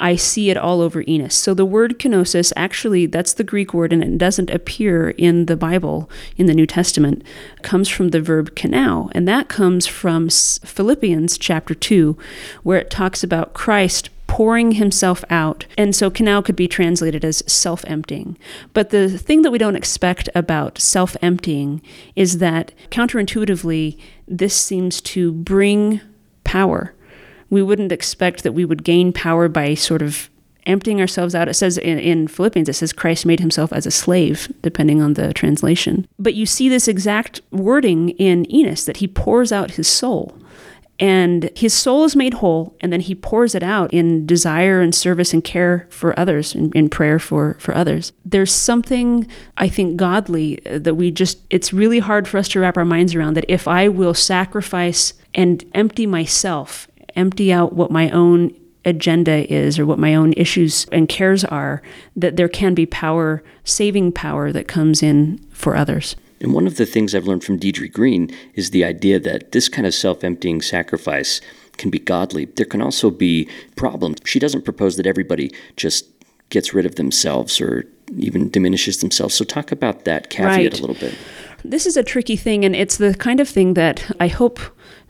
I 0.00 0.16
see 0.16 0.50
it 0.50 0.56
all 0.56 0.80
over 0.80 1.02
Enos. 1.08 1.34
So 1.34 1.54
the 1.54 1.64
word 1.64 1.98
kenosis, 1.98 2.52
actually, 2.56 3.06
that's 3.06 3.32
the 3.32 3.44
Greek 3.44 3.74
word, 3.74 3.92
and 3.92 4.02
it 4.02 4.18
doesn't 4.18 4.50
appear 4.50 5.10
in 5.10 5.46
the 5.46 5.56
Bible 5.56 6.08
in 6.36 6.46
the 6.46 6.54
New 6.54 6.66
Testament, 6.66 7.22
comes 7.62 7.88
from 7.88 8.08
the 8.08 8.20
verb 8.20 8.54
kenao, 8.54 9.10
and 9.12 9.26
that 9.26 9.48
comes 9.48 9.86
from 9.86 10.28
Philippians 10.28 11.36
chapter 11.38 11.74
2, 11.74 12.16
where 12.62 12.78
it 12.78 12.90
talks 12.90 13.24
about 13.24 13.54
Christ 13.54 14.10
pouring 14.28 14.72
himself 14.72 15.24
out. 15.30 15.66
And 15.76 15.96
so 15.96 16.10
kenao 16.10 16.44
could 16.44 16.54
be 16.54 16.68
translated 16.68 17.24
as 17.24 17.42
self 17.50 17.84
emptying. 17.86 18.38
But 18.74 18.90
the 18.90 19.18
thing 19.18 19.42
that 19.42 19.50
we 19.50 19.58
don't 19.58 19.74
expect 19.74 20.28
about 20.34 20.78
self 20.78 21.16
emptying 21.20 21.82
is 22.14 22.38
that 22.38 22.72
counterintuitively, 22.90 23.98
this 24.28 24.54
seems 24.54 25.00
to 25.00 25.32
bring 25.32 26.00
power 26.44 26.94
we 27.50 27.62
wouldn't 27.62 27.92
expect 27.92 28.42
that 28.42 28.52
we 28.52 28.64
would 28.64 28.84
gain 28.84 29.12
power 29.12 29.48
by 29.48 29.74
sort 29.74 30.02
of 30.02 30.30
emptying 30.66 31.00
ourselves 31.00 31.34
out. 31.34 31.48
It 31.48 31.54
says 31.54 31.78
in, 31.78 31.98
in, 31.98 32.28
Philippians, 32.28 32.68
it 32.68 32.74
says 32.74 32.92
Christ 32.92 33.26
made 33.26 33.40
himself 33.40 33.72
as 33.72 33.86
a 33.86 33.90
slave, 33.90 34.52
depending 34.62 35.00
on 35.00 35.14
the 35.14 35.32
translation. 35.32 36.06
But 36.18 36.34
you 36.34 36.46
see 36.46 36.68
this 36.68 36.86
exact 36.86 37.40
wording 37.50 38.10
in 38.10 38.50
Enos 38.52 38.84
that 38.84 38.98
he 38.98 39.08
pours 39.08 39.50
out 39.50 39.72
his 39.72 39.88
soul. 39.88 40.38
And 41.00 41.50
his 41.54 41.72
soul 41.72 42.04
is 42.04 42.16
made 42.16 42.34
whole, 42.34 42.76
and 42.80 42.92
then 42.92 43.00
he 43.00 43.14
pours 43.14 43.54
it 43.54 43.62
out 43.62 43.94
in 43.94 44.26
desire 44.26 44.80
and 44.80 44.92
service 44.92 45.32
and 45.32 45.44
care 45.44 45.86
for 45.90 46.18
others, 46.18 46.56
in, 46.56 46.72
in 46.72 46.88
prayer 46.88 47.20
for, 47.20 47.54
for 47.60 47.72
others. 47.72 48.12
There's 48.24 48.52
something, 48.52 49.28
I 49.56 49.68
think, 49.68 49.96
godly 49.96 50.64
uh, 50.66 50.80
that 50.80 50.96
we 50.96 51.12
just, 51.12 51.38
it's 51.50 51.72
really 51.72 52.00
hard 52.00 52.26
for 52.26 52.36
us 52.36 52.48
to 52.48 52.60
wrap 52.60 52.76
our 52.76 52.84
minds 52.84 53.14
around 53.14 53.34
that 53.34 53.44
if 53.48 53.68
I 53.68 53.86
will 53.86 54.12
sacrifice 54.12 55.14
and 55.34 55.64
empty 55.72 56.04
myself, 56.04 56.87
empty 57.18 57.52
out 57.52 57.74
what 57.74 57.90
my 57.90 58.08
own 58.10 58.54
agenda 58.84 59.52
is 59.52 59.78
or 59.78 59.84
what 59.84 59.98
my 59.98 60.14
own 60.14 60.32
issues 60.34 60.86
and 60.90 61.08
cares 61.08 61.44
are, 61.44 61.82
that 62.16 62.36
there 62.36 62.48
can 62.48 62.74
be 62.74 62.86
power, 62.86 63.42
saving 63.64 64.12
power 64.12 64.52
that 64.52 64.68
comes 64.68 65.02
in 65.02 65.38
for 65.50 65.76
others. 65.76 66.16
And 66.40 66.54
one 66.54 66.66
of 66.66 66.76
the 66.76 66.86
things 66.86 67.14
I've 67.14 67.26
learned 67.26 67.44
from 67.44 67.58
Deidre 67.58 67.92
Green 67.92 68.30
is 68.54 68.70
the 68.70 68.84
idea 68.84 69.18
that 69.20 69.52
this 69.52 69.68
kind 69.68 69.86
of 69.86 69.94
self 69.94 70.22
emptying 70.22 70.62
sacrifice 70.62 71.40
can 71.76 71.90
be 71.90 71.98
godly. 71.98 72.46
There 72.46 72.66
can 72.66 72.80
also 72.80 73.10
be 73.10 73.48
problems. 73.76 74.18
She 74.24 74.38
doesn't 74.38 74.62
propose 74.62 74.96
that 74.96 75.06
everybody 75.06 75.52
just 75.76 76.06
gets 76.50 76.72
rid 76.72 76.86
of 76.86 76.94
themselves 76.94 77.60
or 77.60 77.84
even 78.16 78.50
diminishes 78.50 78.98
themselves. 78.98 79.34
So, 79.34 79.44
talk 79.44 79.72
about 79.72 80.04
that 80.04 80.30
caveat 80.30 80.56
right. 80.56 80.78
a 80.78 80.80
little 80.80 80.96
bit. 80.96 81.14
This 81.64 81.86
is 81.86 81.96
a 81.96 82.04
tricky 82.04 82.36
thing, 82.36 82.64
and 82.64 82.76
it's 82.76 82.98
the 82.98 83.14
kind 83.14 83.40
of 83.40 83.48
thing 83.48 83.74
that 83.74 84.14
I 84.20 84.28
hope 84.28 84.60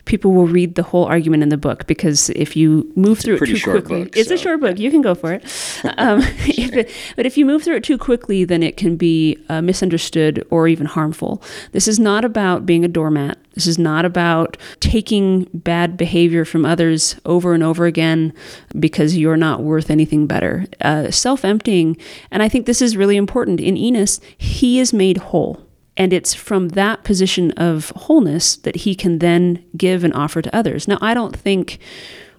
people 0.08 0.32
will 0.32 0.48
read 0.48 0.74
the 0.74 0.82
whole 0.82 1.04
argument 1.04 1.44
in 1.44 1.50
the 1.50 1.56
book 1.56 1.86
because 1.86 2.30
if 2.30 2.56
you 2.56 2.90
move 2.96 3.18
it's 3.18 3.24
through 3.24 3.36
it 3.36 3.46
too 3.46 3.60
quickly, 3.60 4.04
book, 4.04 4.16
it's 4.16 4.30
so. 4.30 4.34
a 4.34 4.38
short 4.38 4.60
book. 4.60 4.78
You 4.78 4.90
can 4.90 5.02
go 5.02 5.14
for 5.14 5.32
it. 5.32 5.44
Um, 5.98 6.20
if 6.46 6.74
it. 6.74 6.90
But 7.16 7.26
if 7.26 7.36
you 7.36 7.44
move 7.44 7.62
through 7.62 7.76
it 7.76 7.84
too 7.84 7.98
quickly, 7.98 8.44
then 8.44 8.62
it 8.62 8.76
can 8.76 8.96
be 8.96 9.36
uh, 9.48 9.60
misunderstood 9.60 10.46
or 10.50 10.68
even 10.68 10.86
harmful. 10.86 11.42
This 11.72 11.88
is 11.88 11.98
not 11.98 12.24
about 12.24 12.64
being 12.64 12.84
a 12.84 12.88
doormat. 12.88 13.38
This 13.54 13.66
is 13.66 13.78
not 13.78 14.04
about 14.04 14.56
taking 14.80 15.48
bad 15.52 15.96
behavior 15.96 16.44
from 16.44 16.64
others 16.64 17.16
over 17.24 17.52
and 17.52 17.62
over 17.62 17.86
again 17.86 18.32
because 18.78 19.16
you're 19.16 19.36
not 19.36 19.62
worth 19.62 19.90
anything 19.90 20.26
better. 20.26 20.66
Uh, 20.80 21.10
Self 21.10 21.44
emptying, 21.44 21.96
and 22.30 22.42
I 22.42 22.48
think 22.48 22.66
this 22.66 22.80
is 22.80 22.96
really 22.96 23.16
important. 23.16 23.60
In 23.60 23.76
Enos, 23.76 24.20
he 24.36 24.78
is 24.78 24.92
made 24.92 25.16
whole. 25.18 25.67
And 25.98 26.12
it's 26.12 26.32
from 26.32 26.68
that 26.70 27.02
position 27.02 27.50
of 27.52 27.90
wholeness 27.90 28.56
that 28.56 28.76
he 28.76 28.94
can 28.94 29.18
then 29.18 29.64
give 29.76 30.04
and 30.04 30.14
offer 30.14 30.40
to 30.40 30.56
others. 30.56 30.86
Now, 30.86 30.96
I 31.02 31.12
don't 31.12 31.36
think 31.36 31.80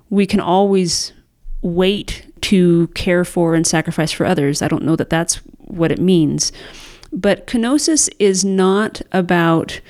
we 0.09 0.25
can 0.25 0.39
always 0.39 1.11
wait 1.61 2.25
to 2.41 2.87
care 2.89 3.25
for 3.25 3.53
and 3.53 3.67
sacrifice 3.67 4.13
for 4.13 4.25
others. 4.25 4.61
I 4.61 4.69
don't 4.69 4.85
know 4.85 4.95
that 4.95 5.09
that's 5.09 5.35
what 5.59 5.91
it 5.91 5.99
means. 5.99 6.53
But 7.11 7.47
kenosis 7.47 8.09
is 8.17 8.45
not 8.45 9.01
about 9.11 9.81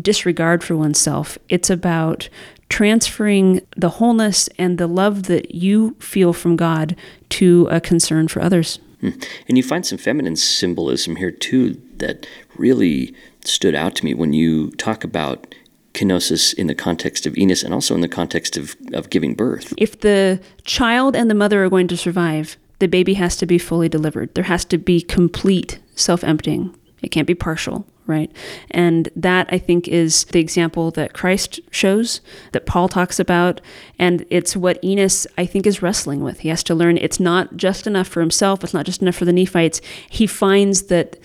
disregard 0.00 0.64
for 0.64 0.76
oneself, 0.76 1.38
it's 1.48 1.70
about 1.70 2.28
transferring 2.68 3.60
the 3.76 3.90
wholeness 3.90 4.48
and 4.58 4.76
the 4.78 4.88
love 4.88 5.24
that 5.24 5.54
you 5.54 5.94
feel 6.00 6.32
from 6.32 6.56
God 6.56 6.96
to 7.28 7.68
a 7.70 7.80
concern 7.80 8.26
for 8.26 8.42
others. 8.42 8.80
Hmm. 9.04 9.20
And 9.48 9.58
you 9.58 9.62
find 9.62 9.84
some 9.84 9.98
feminine 9.98 10.36
symbolism 10.36 11.16
here 11.16 11.30
too 11.30 11.78
that 11.98 12.26
really 12.56 13.14
stood 13.44 13.74
out 13.74 13.94
to 13.96 14.04
me 14.04 14.14
when 14.14 14.32
you 14.32 14.70
talk 14.72 15.04
about 15.04 15.54
kenosis 15.92 16.54
in 16.54 16.68
the 16.68 16.74
context 16.74 17.26
of 17.26 17.36
Enos 17.36 17.62
and 17.62 17.74
also 17.74 17.94
in 17.94 18.00
the 18.00 18.08
context 18.08 18.56
of, 18.56 18.74
of 18.94 19.10
giving 19.10 19.34
birth. 19.34 19.74
If 19.76 20.00
the 20.00 20.40
child 20.64 21.14
and 21.14 21.30
the 21.30 21.34
mother 21.34 21.62
are 21.62 21.68
going 21.68 21.86
to 21.88 21.98
survive, 21.98 22.56
the 22.78 22.88
baby 22.88 23.14
has 23.14 23.36
to 23.36 23.46
be 23.46 23.58
fully 23.58 23.90
delivered. 23.90 24.34
There 24.34 24.44
has 24.44 24.64
to 24.66 24.78
be 24.78 25.02
complete 25.02 25.80
self 25.96 26.24
emptying. 26.24 26.74
It 27.02 27.10
can't 27.10 27.26
be 27.26 27.34
partial, 27.34 27.86
right? 28.06 28.30
And 28.70 29.08
that, 29.16 29.48
I 29.50 29.58
think, 29.58 29.88
is 29.88 30.24
the 30.24 30.40
example 30.40 30.90
that 30.92 31.14
Christ 31.14 31.60
shows, 31.70 32.20
that 32.52 32.66
Paul 32.66 32.88
talks 32.88 33.18
about. 33.18 33.60
And 33.98 34.26
it's 34.30 34.56
what 34.56 34.82
Enos, 34.84 35.26
I 35.38 35.46
think, 35.46 35.66
is 35.66 35.82
wrestling 35.82 36.22
with. 36.22 36.40
He 36.40 36.48
has 36.48 36.62
to 36.64 36.74
learn 36.74 36.98
it's 36.98 37.20
not 37.20 37.56
just 37.56 37.86
enough 37.86 38.08
for 38.08 38.20
himself, 38.20 38.62
it's 38.62 38.74
not 38.74 38.86
just 38.86 39.02
enough 39.02 39.16
for 39.16 39.24
the 39.24 39.32
Nephites. 39.32 39.80
He 40.10 40.26
finds 40.26 40.84
that 40.84 41.18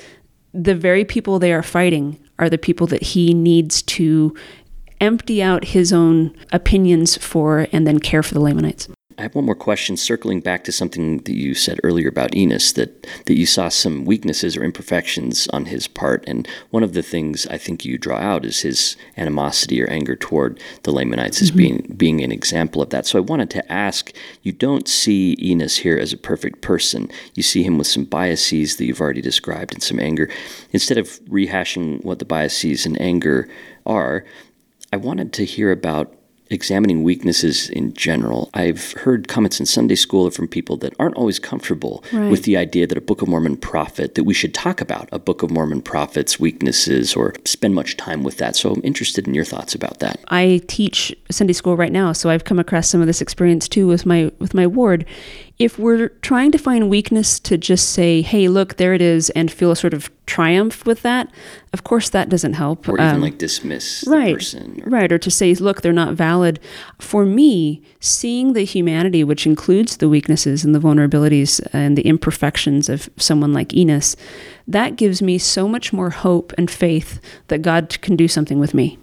the 0.53 0.75
very 0.75 1.05
people 1.05 1.39
they 1.39 1.53
are 1.53 1.63
fighting 1.63 2.19
are 2.39 2.49
the 2.49 2.57
people 2.57 2.87
that 2.87 3.03
he 3.03 3.33
needs 3.33 3.81
to 3.83 4.35
empty 5.01 5.41
out 5.41 5.65
his 5.65 5.93
own 5.93 6.35
opinions 6.51 7.17
for 7.17 7.67
and 7.71 7.85
then 7.85 7.99
care 7.99 8.23
for 8.23 8.33
the 8.33 8.39
Lamanites. 8.39 8.89
I 9.19 9.23
have 9.23 9.35
one 9.35 9.43
more 9.43 9.53
question 9.53 9.97
circling 9.97 10.39
back 10.39 10.63
to 10.63 10.71
something 10.71 11.17
that 11.17 11.35
you 11.35 11.53
said 11.53 11.81
earlier 11.83 12.07
about 12.07 12.33
Enos 12.33 12.71
that, 12.71 13.05
that 13.25 13.37
you 13.37 13.45
saw 13.45 13.67
some 13.67 14.05
weaknesses 14.05 14.55
or 14.55 14.63
imperfections 14.63 15.45
on 15.49 15.65
his 15.65 15.89
part. 15.89 16.23
And 16.25 16.47
one 16.69 16.83
of 16.83 16.93
the 16.93 17.01
things 17.01 17.45
I 17.47 17.57
think 17.57 17.83
you 17.83 17.97
draw 17.97 18.15
out 18.15 18.45
is 18.45 18.61
his 18.61 18.95
animosity 19.17 19.83
or 19.83 19.87
anger 19.87 20.15
toward 20.15 20.61
the 20.83 20.93
Lamanites 20.93 21.41
as 21.41 21.49
mm-hmm. 21.49 21.57
being, 21.57 21.93
being 21.97 22.23
an 22.23 22.31
example 22.31 22.81
of 22.81 22.91
that. 22.91 23.05
So 23.05 23.19
I 23.19 23.21
wanted 23.21 23.49
to 23.49 23.69
ask 23.71 24.13
you 24.41 24.53
don't 24.53 24.87
see 24.87 25.35
Enos 25.41 25.75
here 25.75 25.97
as 25.97 26.13
a 26.13 26.17
perfect 26.17 26.61
person. 26.61 27.11
You 27.33 27.43
see 27.43 27.61
him 27.61 27.77
with 27.77 27.87
some 27.87 28.05
biases 28.05 28.77
that 28.77 28.85
you've 28.85 29.01
already 29.01 29.21
described 29.21 29.73
and 29.73 29.83
some 29.83 29.99
anger. 29.99 30.29
Instead 30.71 30.97
of 30.97 31.19
rehashing 31.25 32.01
what 32.05 32.19
the 32.19 32.25
biases 32.25 32.85
and 32.85 32.99
anger 33.01 33.49
are, 33.85 34.23
I 34.93 34.95
wanted 34.95 35.33
to 35.33 35.43
hear 35.43 35.73
about 35.73 36.15
examining 36.49 37.03
weaknesses 37.03 37.69
in 37.69 37.93
general. 37.93 38.49
I've 38.53 38.93
heard 38.93 39.27
comments 39.27 39.59
in 39.59 39.65
Sunday 39.65 39.95
school 39.95 40.29
from 40.31 40.47
people 40.47 40.77
that 40.77 40.93
aren't 40.99 41.15
always 41.15 41.39
comfortable 41.39 42.03
right. 42.11 42.29
with 42.29 42.43
the 42.43 42.57
idea 42.57 42.87
that 42.87 42.97
a 42.97 43.01
Book 43.01 43.21
of 43.21 43.27
Mormon 43.27 43.57
prophet, 43.57 44.15
that 44.15 44.23
we 44.23 44.33
should 44.33 44.53
talk 44.53 44.81
about 44.81 45.09
a 45.11 45.19
Book 45.19 45.43
of 45.43 45.51
Mormon 45.51 45.81
prophet's 45.81 46.39
weaknesses 46.39 47.15
or 47.15 47.33
spend 47.45 47.75
much 47.75 47.97
time 47.97 48.23
with 48.23 48.37
that. 48.37 48.55
So 48.55 48.71
I'm 48.71 48.81
interested 48.83 49.27
in 49.27 49.33
your 49.33 49.45
thoughts 49.45 49.75
about 49.75 49.99
that. 49.99 50.19
I 50.29 50.61
teach 50.67 51.15
Sunday 51.29 51.53
school 51.53 51.77
right 51.77 51.91
now, 51.91 52.13
so 52.13 52.29
I've 52.29 52.45
come 52.45 52.59
across 52.59 52.89
some 52.89 53.01
of 53.01 53.07
this 53.07 53.21
experience 53.21 53.67
too 53.67 53.87
with 53.87 54.05
my 54.05 54.31
with 54.39 54.53
my 54.53 54.67
ward 54.67 55.05
if 55.59 55.77
we're 55.77 56.07
trying 56.21 56.53
to 56.53 56.57
find 56.57 56.89
weakness 56.89 57.37
to 57.41 57.57
just 57.57 57.89
say, 57.89 58.21
hey, 58.21 58.47
look, 58.47 58.77
there 58.77 58.93
it 58.93 59.01
is, 59.01 59.29
and 59.31 59.51
feel 59.51 59.71
a 59.71 59.75
sort 59.75 59.93
of 59.93 60.09
triumph 60.25 60.85
with 60.85 61.01
that, 61.01 61.29
of 61.73 61.83
course 61.83 62.09
that 62.09 62.29
doesn't 62.29 62.53
help. 62.53 62.87
Or 62.87 62.93
even 62.93 63.15
um, 63.15 63.21
like 63.21 63.37
dismiss 63.37 64.05
right, 64.07 64.35
person. 64.35 64.81
Or... 64.85 64.89
Right, 64.89 65.11
or 65.11 65.17
to 65.17 65.29
say, 65.29 65.53
look, 65.55 65.81
they're 65.81 65.91
not 65.91 66.13
valid. 66.13 66.61
For 66.97 67.25
me, 67.25 67.81
seeing 67.99 68.53
the 68.53 68.63
humanity, 68.63 69.25
which 69.25 69.45
includes 69.45 69.97
the 69.97 70.07
weaknesses 70.07 70.63
and 70.63 70.73
the 70.73 70.79
vulnerabilities 70.79 71.59
and 71.73 71.97
the 71.97 72.07
imperfections 72.07 72.87
of 72.87 73.09
someone 73.17 73.51
like 73.51 73.73
Enos, 73.73 74.15
that 74.65 74.95
gives 74.95 75.21
me 75.21 75.37
so 75.37 75.67
much 75.67 75.91
more 75.91 76.11
hope 76.11 76.53
and 76.57 76.71
faith 76.71 77.19
that 77.49 77.61
God 77.61 77.99
can 78.01 78.15
do 78.15 78.29
something 78.29 78.59
with 78.59 78.73
me 78.73 78.97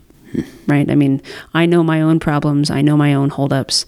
right? 0.67 0.91
I 0.91 0.95
mean, 0.95 1.23
I 1.55 1.67
know 1.67 1.83
my 1.83 2.01
own 2.01 2.19
problems, 2.21 2.71
I 2.71 2.83
know 2.83 2.97
my 2.97 3.15
own 3.15 3.31
holdups. 3.31 3.87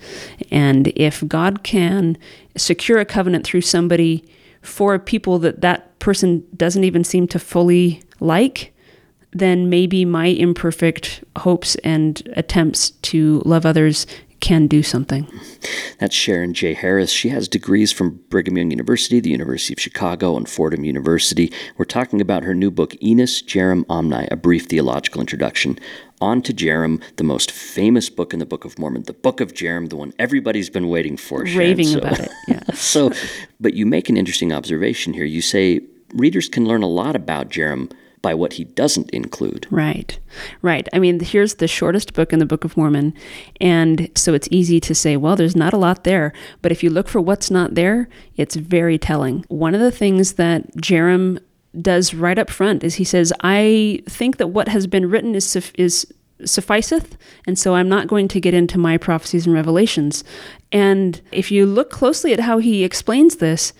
And 0.50 0.88
if 0.96 1.26
God 1.26 1.62
can 1.62 2.16
secure 2.56 2.98
a 2.98 3.04
covenant 3.04 3.44
through 3.44 3.62
somebody 3.62 4.24
for 4.62 4.98
people 4.98 5.38
that 5.40 5.60
that 5.60 5.98
person 5.98 6.44
doesn't 6.56 6.84
even 6.84 7.04
seem 7.04 7.26
to 7.28 7.38
fully 7.38 8.02
like, 8.20 8.74
then 9.32 9.68
maybe 9.68 10.04
my 10.04 10.26
imperfect 10.26 11.22
hopes 11.38 11.74
and 11.76 12.22
attempts 12.34 12.90
to 12.90 13.42
love 13.44 13.66
others 13.66 14.06
can 14.40 14.66
do 14.66 14.82
something. 14.82 15.26
That's 15.98 16.14
Sharon 16.14 16.54
J. 16.54 16.74
Harris. 16.74 17.10
She 17.10 17.28
has 17.30 17.48
degrees 17.48 17.92
from 17.92 18.20
Brigham 18.30 18.56
Young 18.56 18.70
University, 18.70 19.20
the 19.20 19.30
University 19.30 19.74
of 19.74 19.80
Chicago, 19.80 20.36
and 20.36 20.48
Fordham 20.48 20.84
University. 20.84 21.52
We're 21.76 21.84
talking 21.84 22.20
about 22.20 22.44
her 22.44 22.54
new 22.54 22.70
book, 22.70 22.94
Enos 23.02 23.42
Jarom 23.42 23.84
Omni, 23.88 24.28
A 24.30 24.36
Brief 24.36 24.66
Theological 24.66 25.20
Introduction. 25.20 25.78
On 26.20 26.42
to 26.42 26.52
Jarom, 26.52 27.02
the 27.16 27.24
most 27.24 27.50
famous 27.50 28.10
book 28.10 28.32
in 28.32 28.40
the 28.40 28.46
Book 28.46 28.64
of 28.64 28.78
Mormon, 28.78 29.02
the 29.04 29.12
Book 29.12 29.40
of 29.40 29.52
Jarom, 29.52 29.88
the 29.88 29.96
one 29.96 30.12
everybody's 30.18 30.68
been 30.68 30.88
waiting 30.88 31.16
for. 31.16 31.44
Raving 31.44 31.86
so, 31.86 31.98
about 31.98 32.18
it, 32.20 32.30
yeah. 32.48 32.62
so, 32.74 33.12
but 33.60 33.74
you 33.74 33.86
make 33.86 34.08
an 34.08 34.16
interesting 34.16 34.52
observation 34.52 35.12
here. 35.12 35.24
You 35.24 35.42
say 35.42 35.80
readers 36.14 36.48
can 36.48 36.66
learn 36.66 36.82
a 36.82 36.88
lot 36.88 37.14
about 37.14 37.50
Jarom 37.50 37.92
by 38.22 38.34
what 38.34 38.54
he 38.54 38.64
doesn't 38.64 39.10
include. 39.10 39.66
Right, 39.70 40.18
right. 40.62 40.88
I 40.92 40.98
mean, 40.98 41.20
here's 41.20 41.54
the 41.54 41.68
shortest 41.68 42.14
book 42.14 42.32
in 42.32 42.38
the 42.38 42.46
Book 42.46 42.64
of 42.64 42.76
Mormon. 42.76 43.14
And 43.60 44.10
so 44.14 44.34
it's 44.34 44.48
easy 44.50 44.80
to 44.80 44.94
say, 44.94 45.16
well, 45.16 45.36
there's 45.36 45.56
not 45.56 45.72
a 45.72 45.78
lot 45.78 46.04
there. 46.04 46.32
But 46.62 46.72
if 46.72 46.82
you 46.82 46.90
look 46.90 47.08
for 47.08 47.20
what's 47.20 47.50
not 47.50 47.74
there, 47.74 48.08
it's 48.36 48.56
very 48.56 48.98
telling. 48.98 49.44
One 49.48 49.74
of 49.74 49.80
the 49.80 49.92
things 49.92 50.34
that 50.34 50.74
Jarom 50.76 51.38
does 51.82 52.14
right 52.14 52.38
up 52.38 52.50
front 52.50 52.84
is 52.84 52.96
he 52.96 53.04
says, 53.04 53.32
I 53.40 54.02
think 54.08 54.36
that 54.38 54.48
what 54.48 54.68
has 54.68 54.86
been 54.86 55.10
written 55.10 55.34
is, 55.34 55.54
is 55.76 56.06
sufficeth, 56.44 57.16
and 57.46 57.58
so 57.58 57.74
I'm 57.74 57.88
not 57.88 58.06
going 58.06 58.28
to 58.28 58.40
get 58.40 58.54
into 58.54 58.78
my 58.78 58.96
prophecies 58.96 59.46
and 59.46 59.54
revelations. 59.54 60.24
And 60.72 61.20
if 61.32 61.50
you 61.50 61.66
look 61.66 61.90
closely 61.90 62.32
at 62.32 62.40
how 62.40 62.58
he 62.58 62.84
explains 62.84 63.36
this, 63.36 63.72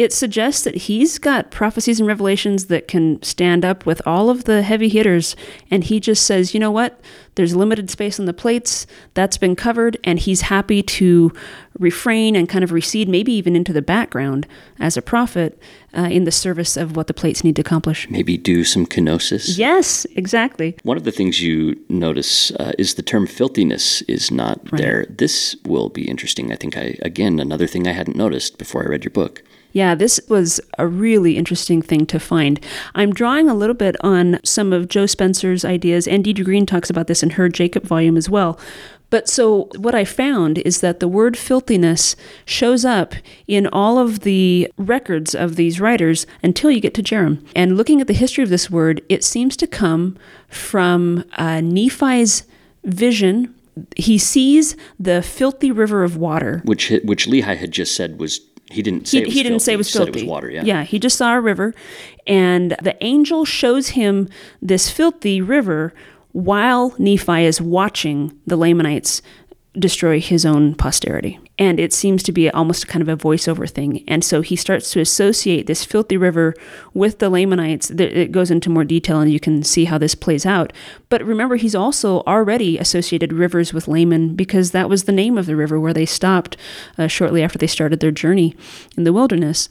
it 0.00 0.14
suggests 0.14 0.64
that 0.64 0.74
he's 0.74 1.18
got 1.18 1.50
prophecies 1.50 2.00
and 2.00 2.06
revelations 2.06 2.68
that 2.68 2.88
can 2.88 3.22
stand 3.22 3.66
up 3.66 3.84
with 3.84 4.00
all 4.06 4.30
of 4.30 4.44
the 4.44 4.62
heavy 4.62 4.88
hitters. 4.88 5.36
And 5.70 5.84
he 5.84 6.00
just 6.00 6.24
says, 6.24 6.54
you 6.54 6.58
know 6.58 6.70
what? 6.70 6.98
There's 7.34 7.54
limited 7.54 7.90
space 7.90 8.18
on 8.18 8.24
the 8.24 8.32
plates. 8.32 8.86
That's 9.12 9.36
been 9.36 9.54
covered. 9.54 9.98
And 10.02 10.18
he's 10.18 10.40
happy 10.40 10.82
to 10.82 11.34
refrain 11.78 12.34
and 12.34 12.48
kind 12.48 12.64
of 12.64 12.72
recede, 12.72 13.10
maybe 13.10 13.34
even 13.34 13.54
into 13.54 13.74
the 13.74 13.82
background 13.82 14.46
as 14.78 14.96
a 14.96 15.02
prophet 15.02 15.60
uh, 15.94 16.08
in 16.10 16.24
the 16.24 16.32
service 16.32 16.78
of 16.78 16.96
what 16.96 17.06
the 17.06 17.12
plates 17.12 17.44
need 17.44 17.56
to 17.56 17.60
accomplish. 17.60 18.08
Maybe 18.08 18.38
do 18.38 18.64
some 18.64 18.86
kenosis. 18.86 19.58
Yes, 19.58 20.06
exactly. 20.16 20.78
One 20.82 20.96
of 20.96 21.04
the 21.04 21.12
things 21.12 21.42
you 21.42 21.78
notice 21.90 22.52
uh, 22.52 22.72
is 22.78 22.94
the 22.94 23.02
term 23.02 23.26
filthiness 23.26 24.00
is 24.02 24.30
not 24.30 24.60
right. 24.72 24.80
there. 24.80 25.06
This 25.10 25.56
will 25.66 25.90
be 25.90 26.08
interesting. 26.08 26.52
I 26.52 26.56
think 26.56 26.78
I, 26.78 26.96
again, 27.02 27.38
another 27.38 27.66
thing 27.66 27.86
I 27.86 27.92
hadn't 27.92 28.16
noticed 28.16 28.56
before 28.56 28.82
I 28.82 28.86
read 28.88 29.04
your 29.04 29.12
book. 29.12 29.42
Yeah, 29.72 29.94
this 29.94 30.20
was 30.28 30.60
a 30.78 30.86
really 30.86 31.36
interesting 31.36 31.82
thing 31.82 32.06
to 32.06 32.18
find. 32.18 32.64
I'm 32.94 33.12
drawing 33.12 33.48
a 33.48 33.54
little 33.54 33.74
bit 33.74 33.96
on 34.02 34.40
some 34.44 34.72
of 34.72 34.88
Joe 34.88 35.06
Spencer's 35.06 35.64
ideas, 35.64 36.08
and 36.08 36.24
Deidre 36.24 36.44
Green 36.44 36.66
talks 36.66 36.90
about 36.90 37.06
this 37.06 37.22
in 37.22 37.30
her 37.30 37.48
Jacob 37.48 37.84
volume 37.84 38.16
as 38.16 38.28
well. 38.28 38.58
But 39.10 39.28
so 39.28 39.68
what 39.76 39.94
I 39.94 40.04
found 40.04 40.58
is 40.58 40.80
that 40.80 41.00
the 41.00 41.08
word 41.08 41.36
filthiness 41.36 42.14
shows 42.44 42.84
up 42.84 43.14
in 43.48 43.66
all 43.66 43.98
of 43.98 44.20
the 44.20 44.72
records 44.78 45.34
of 45.34 45.56
these 45.56 45.80
writers 45.80 46.26
until 46.42 46.70
you 46.70 46.80
get 46.80 46.94
to 46.94 47.02
Jarom. 47.02 47.44
And 47.54 47.76
looking 47.76 48.00
at 48.00 48.06
the 48.06 48.12
history 48.12 48.44
of 48.44 48.50
this 48.50 48.70
word, 48.70 49.02
it 49.08 49.24
seems 49.24 49.56
to 49.58 49.66
come 49.66 50.16
from 50.48 51.24
uh, 51.36 51.60
Nephi's 51.60 52.44
vision. 52.84 53.52
He 53.96 54.16
sees 54.16 54.76
the 54.98 55.22
filthy 55.22 55.72
river 55.72 56.04
of 56.04 56.16
water, 56.16 56.60
which 56.64 56.90
which 57.02 57.26
Lehi 57.26 57.56
had 57.56 57.70
just 57.70 57.96
said 57.96 58.20
was 58.20 58.40
he 58.70 58.82
didn't 58.82 59.08
say 59.08 59.24
he, 59.24 59.30
he 59.30 59.42
didn't 59.42 59.60
say 59.60 59.74
it 59.74 59.76
was 59.76 59.92
he 59.92 59.98
filthy. 59.98 60.10
It 60.20 60.22
was 60.22 60.24
water. 60.24 60.50
Yeah. 60.50 60.62
Yeah. 60.64 60.84
He 60.84 60.98
just 60.98 61.16
saw 61.16 61.34
a 61.34 61.40
river, 61.40 61.74
and 62.26 62.76
the 62.82 62.96
angel 63.02 63.44
shows 63.44 63.90
him 63.90 64.28
this 64.62 64.90
filthy 64.90 65.40
river 65.40 65.92
while 66.32 66.94
Nephi 66.98 67.44
is 67.44 67.60
watching 67.60 68.38
the 68.46 68.56
Lamanites 68.56 69.22
destroy 69.74 70.20
his 70.20 70.44
own 70.46 70.74
posterity. 70.74 71.38
And 71.60 71.78
it 71.78 71.92
seems 71.92 72.22
to 72.22 72.32
be 72.32 72.50
almost 72.50 72.88
kind 72.88 73.02
of 73.02 73.08
a 73.08 73.22
voiceover 73.22 73.68
thing. 73.68 74.02
And 74.08 74.24
so 74.24 74.40
he 74.40 74.56
starts 74.56 74.90
to 74.92 75.00
associate 75.00 75.66
this 75.66 75.84
filthy 75.84 76.16
river 76.16 76.54
with 76.94 77.18
the 77.18 77.28
Lamanites. 77.28 77.90
It 77.90 78.32
goes 78.32 78.50
into 78.50 78.70
more 78.70 78.84
detail 78.84 79.20
and 79.20 79.30
you 79.30 79.38
can 79.38 79.62
see 79.62 79.84
how 79.84 79.98
this 79.98 80.14
plays 80.14 80.46
out. 80.46 80.72
But 81.10 81.22
remember, 81.22 81.56
he's 81.56 81.74
also 81.74 82.22
already 82.22 82.78
associated 82.78 83.34
rivers 83.34 83.74
with 83.74 83.88
Laman 83.88 84.34
because 84.36 84.70
that 84.70 84.88
was 84.88 85.04
the 85.04 85.12
name 85.12 85.36
of 85.36 85.44
the 85.44 85.54
river 85.54 85.78
where 85.78 85.92
they 85.92 86.06
stopped 86.06 86.56
uh, 86.96 87.08
shortly 87.08 87.42
after 87.42 87.58
they 87.58 87.66
started 87.66 88.00
their 88.00 88.10
journey 88.10 88.56
in 88.96 89.04
the 89.04 89.12
wilderness. 89.12 89.68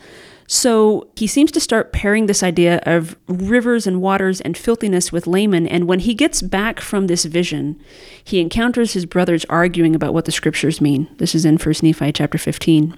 So 0.51 1.07
he 1.15 1.27
seems 1.27 1.51
to 1.51 1.59
start 1.59 1.93
pairing 1.93 2.25
this 2.25 2.41
idea 2.41 2.81
of 2.83 3.15
rivers 3.27 3.85
and 3.85 4.01
waters 4.01 4.41
and 4.41 4.57
filthiness 4.57 5.11
with 5.11 5.27
Laman. 5.27 5.67
And 5.67 5.87
when 5.87 5.99
he 5.99 6.15
gets 6.15 6.41
back 6.41 6.79
from 6.79 7.05
this 7.05 7.25
vision, 7.25 7.79
he 8.23 8.39
encounters 8.39 8.93
his 8.93 9.05
brothers 9.05 9.45
arguing 9.45 9.93
about 9.93 10.11
what 10.11 10.25
the 10.25 10.31
scriptures 10.31 10.81
mean. 10.81 11.07
This 11.17 11.35
is 11.35 11.45
in 11.45 11.57
1 11.57 11.75
Nephi 11.83 12.11
chapter 12.13 12.39
15 12.39 12.97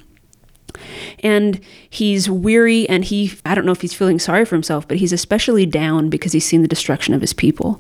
and 1.20 1.60
he's 1.90 2.30
weary 2.30 2.88
and 2.90 3.06
he 3.06 3.34
i 3.46 3.56
don't 3.56 3.66
know 3.66 3.72
if 3.72 3.82
he's 3.82 3.94
feeling 3.94 4.20
sorry 4.20 4.46
for 4.46 4.56
himself 4.56 4.88
but 4.88 4.98
he's 4.98 5.14
especially 5.14 5.66
down 5.66 6.10
because 6.10 6.34
he's 6.34 6.46
seen 6.46 6.62
the 6.62 6.68
destruction 6.68 7.14
of 7.14 7.22
his 7.22 7.34
people. 7.34 7.80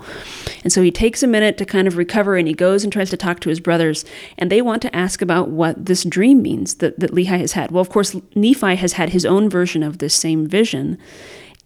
And 0.63 0.71
so 0.71 0.81
he 0.81 0.91
takes 0.91 1.21
a 1.21 1.27
minute 1.27 1.57
to 1.57 1.65
kind 1.65 1.87
of 1.87 1.97
recover 1.97 2.37
and 2.37 2.47
he 2.47 2.53
goes 2.53 2.83
and 2.83 2.91
tries 2.91 3.09
to 3.09 3.17
talk 3.17 3.39
to 3.41 3.49
his 3.49 3.59
brothers. 3.59 4.05
And 4.37 4.51
they 4.51 4.61
want 4.61 4.81
to 4.83 4.95
ask 4.95 5.21
about 5.21 5.49
what 5.49 5.85
this 5.85 6.03
dream 6.03 6.41
means 6.41 6.75
that, 6.75 6.99
that 6.99 7.11
lehi 7.11 7.25
has 7.25 7.51
had. 7.51 7.71
Well 7.71 7.81
of 7.81 7.89
course 7.89 8.15
nephi 8.35 8.75
has 8.75 8.93
had 8.93 9.09
his 9.09 9.25
own 9.25 9.49
version 9.49 9.83
of 9.83 9.97
this 9.97 10.13
same 10.13 10.47
vision. 10.47 10.97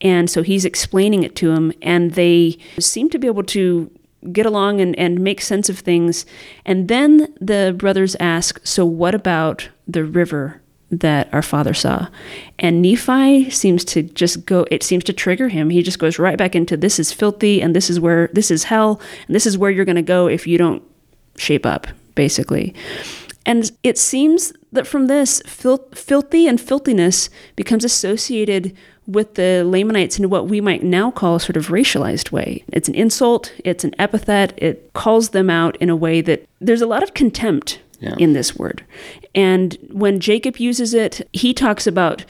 And 0.01 0.29
so 0.29 0.43
he's 0.43 0.65
explaining 0.65 1.23
it 1.23 1.35
to 1.37 1.51
him 1.51 1.71
and 1.81 2.11
they 2.11 2.57
seem 2.79 3.09
to 3.11 3.19
be 3.19 3.27
able 3.27 3.43
to 3.43 3.91
get 4.31 4.45
along 4.45 4.81
and, 4.81 4.97
and 4.97 5.19
make 5.19 5.41
sense 5.41 5.69
of 5.69 5.79
things. 5.79 6.25
And 6.65 6.87
then 6.87 7.33
the 7.39 7.75
brothers 7.77 8.15
ask 8.19 8.59
so 8.63 8.85
what 8.85 9.13
about 9.13 9.69
the 9.87 10.03
river 10.03 10.61
that 10.99 11.33
our 11.33 11.41
father 11.41 11.73
saw. 11.73 12.07
And 12.59 12.81
Nephi 12.81 13.49
seems 13.49 13.83
to 13.85 14.03
just 14.03 14.45
go, 14.45 14.65
it 14.71 14.83
seems 14.83 15.03
to 15.05 15.13
trigger 15.13 15.49
him. 15.49 15.69
He 15.69 15.83
just 15.83 15.99
goes 15.99 16.19
right 16.19 16.37
back 16.37 16.55
into 16.55 16.77
this 16.77 16.99
is 16.99 17.11
filthy 17.11 17.61
and 17.61 17.75
this 17.75 17.89
is 17.89 17.99
where, 17.99 18.29
this 18.33 18.51
is 18.51 18.65
hell, 18.65 18.99
and 19.27 19.35
this 19.35 19.45
is 19.45 19.57
where 19.57 19.71
you're 19.71 19.85
going 19.85 19.95
to 19.95 20.01
go 20.01 20.27
if 20.27 20.47
you 20.47 20.57
don't 20.57 20.83
shape 21.37 21.65
up, 21.65 21.87
basically. 22.15 22.73
And 23.45 23.71
it 23.83 23.97
seems 23.97 24.53
that 24.71 24.87
from 24.87 25.07
this, 25.07 25.41
fil- 25.45 25.87
filthy 25.93 26.47
and 26.47 26.59
filthiness 26.59 27.29
becomes 27.55 27.83
associated 27.83 28.75
with 29.07 29.35
the 29.35 29.63
Lamanites 29.63 30.17
in 30.17 30.29
what 30.29 30.47
we 30.47 30.59
might 30.59 30.83
now 30.83 31.11
call 31.11 31.35
a 31.35 31.39
sort 31.39 31.57
of 31.57 31.67
racialized 31.67 32.31
way. 32.31 32.63
It's 32.69 32.89
an 32.89 32.95
insult, 32.95 33.53
it's 33.63 33.83
an 33.83 33.93
epithet, 33.99 34.53
it 34.57 34.91
calls 34.93 35.29
them 35.29 35.49
out 35.49 35.77
in 35.77 35.89
a 35.89 35.95
way 35.95 36.21
that 36.21 36.47
there's 36.59 36.81
a 36.81 36.87
lot 36.87 37.03
of 37.03 37.13
contempt 37.13 37.79
yeah. 38.05 38.15
in 38.17 38.33
this 38.33 38.55
word. 38.55 38.85
And 39.33 39.77
when 39.91 40.19
Jacob 40.19 40.57
uses 40.57 40.93
it, 40.93 41.27
he 41.33 41.53
talks 41.53 41.87
about, 41.87 42.23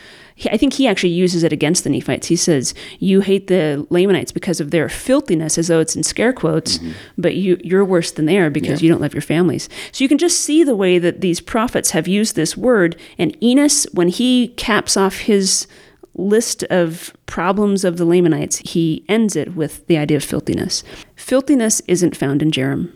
I 0.52 0.58
think 0.58 0.74
he 0.74 0.88
actually 0.88 1.10
uses 1.10 1.44
it 1.44 1.54
against 1.54 1.84
the 1.84 1.90
Nephites. 1.90 2.28
He 2.28 2.36
says, 2.36 2.74
You 3.00 3.22
hate 3.22 3.48
the 3.48 3.86
Lamanites 3.90 4.32
because 4.32 4.60
of 4.60 4.72
their 4.72 4.90
filthiness, 4.90 5.58
as 5.58 5.68
though 5.68 5.80
it's 5.80 5.96
in 5.96 6.04
scare 6.04 6.34
quotes, 6.34 6.78
mm-hmm. 6.78 6.92
but 7.18 7.36
you, 7.36 7.60
you're 7.64 7.86
worse 7.86 8.12
than 8.12 8.26
they 8.26 8.38
are 8.38 8.50
because 8.50 8.82
yeah. 8.82 8.88
you 8.88 8.92
don't 8.92 9.02
love 9.02 9.14
your 9.14 9.22
families. 9.22 9.70
So 9.92 10.04
you 10.04 10.08
can 10.08 10.18
just 10.18 10.42
see 10.42 10.64
the 10.64 10.76
way 10.76 10.98
that 10.98 11.22
these 11.22 11.40
prophets 11.40 11.92
have 11.92 12.08
used 12.08 12.36
this 12.36 12.58
word. 12.58 12.96
And 13.18 13.42
Enos, 13.44 13.86
when 13.94 14.08
he 14.10 14.50
caps 14.50 14.98
off 14.98 15.18
his 15.20 15.68
list 16.16 16.64
of 16.66 17.14
problems 17.26 17.84
of 17.84 17.98
the 17.98 18.06
Lamanites, 18.06 18.58
he 18.60 19.06
ends 19.08 19.36
it 19.36 19.56
with 19.56 19.86
the 19.88 19.98
idea 19.98 20.18
of 20.18 20.24
filthiness. 20.24 20.84
Filthiness 21.16 21.82
isn't 21.88 22.16
found 22.16 22.42
in 22.42 22.52
Jarom. 22.52 22.92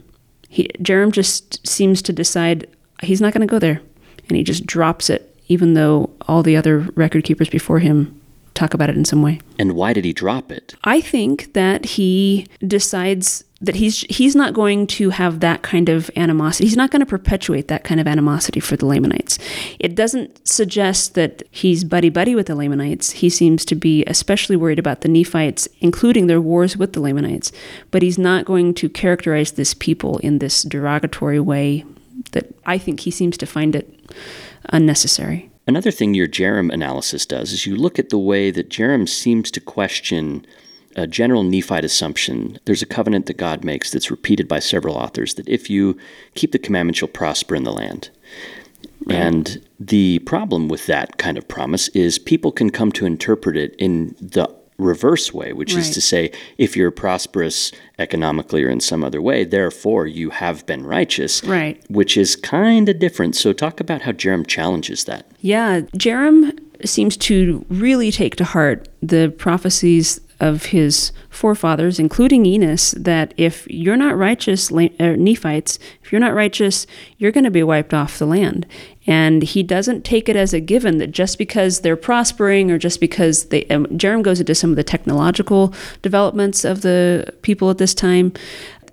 He, 0.50 0.68
Jarom 0.80 1.12
just 1.12 1.66
seems 1.66 2.02
to 2.02 2.12
decide 2.12 2.68
he's 3.02 3.22
not 3.22 3.34
going 3.34 3.47
to 3.47 3.52
go 3.52 3.60
there, 3.60 3.82
and 4.28 4.36
he 4.36 4.43
just 4.43 4.66
drops 4.66 5.10
it, 5.10 5.36
even 5.47 5.76
though 5.76 6.10
all 6.28 6.43
the 6.43 6.58
other 6.58 6.80
record 6.95 7.24
keepers 7.24 7.50
before 7.50 7.80
him 7.80 8.20
talk 8.56 8.74
about 8.74 8.89
it 8.89 8.97
in 8.97 9.06
some 9.06 9.22
way. 9.22 9.39
And 9.58 9.74
why 9.74 9.93
did 9.93 10.04
he 10.04 10.12
drop 10.12 10.52
it? 10.52 10.76
I 10.84 11.00
think 11.00 11.54
that 11.54 11.86
he 11.86 12.47
decides 12.68 13.45
that 13.62 13.76
he's 13.76 14.01
he's 14.10 14.36
not 14.36 14.53
going 14.53 14.88
to 14.88 15.10
have 15.10 15.41
that 15.41 15.62
kind 15.64 15.89
of 15.89 16.10
animosity. 16.16 16.66
He's 16.66 16.78
not 16.78 16.91
going 16.91 17.01
to 17.01 17.05
perpetuate 17.05 17.68
that 17.68 17.84
kind 17.84 17.99
of 17.99 18.07
animosity 18.07 18.60
for 18.60 18.78
the 18.78 18.86
Lamanites. 18.86 19.38
It 19.80 19.95
doesn't 19.95 20.47
suggest 20.47 21.14
that 21.16 21.43
he's 21.51 21.84
buddy 21.84 22.10
buddy 22.10 22.36
with 22.36 22.47
the 22.47 22.55
Lamanites. 22.55 23.12
He 23.12 23.30
seems 23.30 23.66
to 23.66 23.76
be 23.76 24.05
especially 24.05 24.55
worried 24.55 24.80
about 24.80 25.01
the 25.01 25.10
Nephites, 25.10 25.68
including 25.80 26.28
their 26.28 26.41
wars 26.41 26.78
with 26.78 26.93
the 26.93 27.01
Lamanites. 27.01 27.51
But 27.91 28.01
he's 28.01 28.18
not 28.18 28.45
going 28.45 28.74
to 28.76 28.89
characterize 28.89 29.51
this 29.51 29.74
people 29.74 30.20
in 30.20 30.39
this 30.39 30.64
derogatory 30.64 31.39
way 31.39 31.86
that 32.32 32.53
I 32.66 32.78
think 32.78 33.01
he 33.01 33.12
seems 33.12 33.38
to 33.38 33.45
find 33.45 33.76
it 33.76 33.93
unnecessary. 34.66 35.49
Another 35.68 35.91
thing 35.91 36.14
your 36.14 36.28
Jarom 36.28 36.74
analysis 36.74 37.26
does 37.26 37.51
is 37.51 37.66
you 37.66 37.76
look 37.76 37.99
at 37.99 38.10
the 38.10 38.18
way 38.18 38.49
that 38.51 38.70
Jarom 38.70 39.07
seems 39.07 39.51
to 39.51 39.62
question 39.62 40.45
a 40.96 41.08
general 41.08 41.44
Nephite 41.44 41.86
assumption. 41.86 42.60
There's 42.66 42.82
a 42.82 42.88
covenant 42.88 43.26
that 43.28 43.38
God 43.38 43.64
makes 43.64 43.92
that's 43.92 44.12
repeated 44.12 44.48
by 44.48 44.60
several 44.60 44.96
authors 44.96 45.36
that 45.36 45.48
if 45.48 45.70
you 45.70 45.98
keep 46.36 46.52
the 46.52 46.60
commandments, 46.60 47.02
you'll 47.02 47.10
prosper 47.10 47.56
in 47.56 47.64
the 47.64 47.72
land. 47.72 48.10
Right. 49.06 49.16
And 49.16 49.66
the 49.80 50.20
problem 50.20 50.68
with 50.68 50.86
that 50.88 51.18
kind 51.18 51.38
of 51.38 51.48
promise 51.48 51.88
is 51.90 52.20
people 52.20 52.52
can 52.52 52.70
come 52.70 52.92
to 52.94 53.06
interpret 53.06 53.56
it 53.56 53.76
in 53.78 54.16
the 54.20 54.54
reverse 54.78 55.34
way, 55.34 55.54
which 55.54 55.74
right. 55.74 55.82
is 55.82 55.90
to 55.92 56.02
say, 56.02 56.32
if 56.58 56.76
you're 56.76 56.92
prosperous 56.92 57.72
economically 57.98 58.64
or 58.64 58.70
in 58.70 58.80
some 58.80 59.04
other 59.04 59.22
way, 59.22 59.44
therefore 59.44 60.08
you 60.08 60.30
have 60.30 60.66
been 60.66 60.86
righteous. 60.86 61.44
Right. 61.44 61.84
Which 61.90 62.18
is 62.18 62.36
kind 62.36 62.90
of 62.90 63.00
different. 63.00 63.36
So 63.36 63.54
talk 63.54 63.80
about 63.80 64.02
how 64.02 64.12
Jarom 64.14 64.48
challenges 64.48 65.04
that. 65.04 65.30
Yeah, 65.42 65.82
Jarom 65.98 66.58
seems 66.86 67.18
to 67.18 67.66
really 67.70 68.12
take 68.12 68.38
to 68.38 68.46
heart 68.46 68.88
the 69.02 69.34
prophecies 69.38 70.22
of 70.40 70.68
his 70.68 71.12
forefathers, 71.30 72.00
including 72.00 72.46
Enos, 72.46 72.92
that 72.92 73.34
if 73.38 73.68
you're 73.70 73.98
not 73.98 74.18
righteous, 74.18 74.72
uh, 74.72 74.88
Nephites, 75.00 75.80
if 76.04 76.12
you're 76.12 76.22
not 76.22 76.34
righteous, 76.34 76.88
you're 77.18 77.32
going 77.32 77.44
to 77.44 77.52
be 77.52 77.64
wiped 77.64 77.94
off 77.94 78.20
the 78.20 78.26
land. 78.26 78.66
And 79.06 79.42
he 79.42 79.64
doesn't 79.64 80.06
take 80.06 80.30
it 80.30 80.36
as 80.36 80.54
a 80.54 80.60
given 80.60 81.00
that 81.00 81.12
just 81.12 81.38
because 81.38 81.80
they're 81.80 81.96
prospering 81.96 82.70
or 82.70 82.78
just 82.78 83.00
because 83.00 83.46
they, 83.46 83.66
um, 83.66 83.86
Jarom 83.88 84.22
goes 84.22 84.40
into 84.40 84.54
some 84.54 84.70
of 84.70 84.76
the 84.76 84.84
technological 84.84 85.74
developments 86.02 86.64
of 86.64 86.82
the 86.82 87.34
people 87.42 87.70
at 87.70 87.80
this 87.80 87.94
time, 87.94 88.34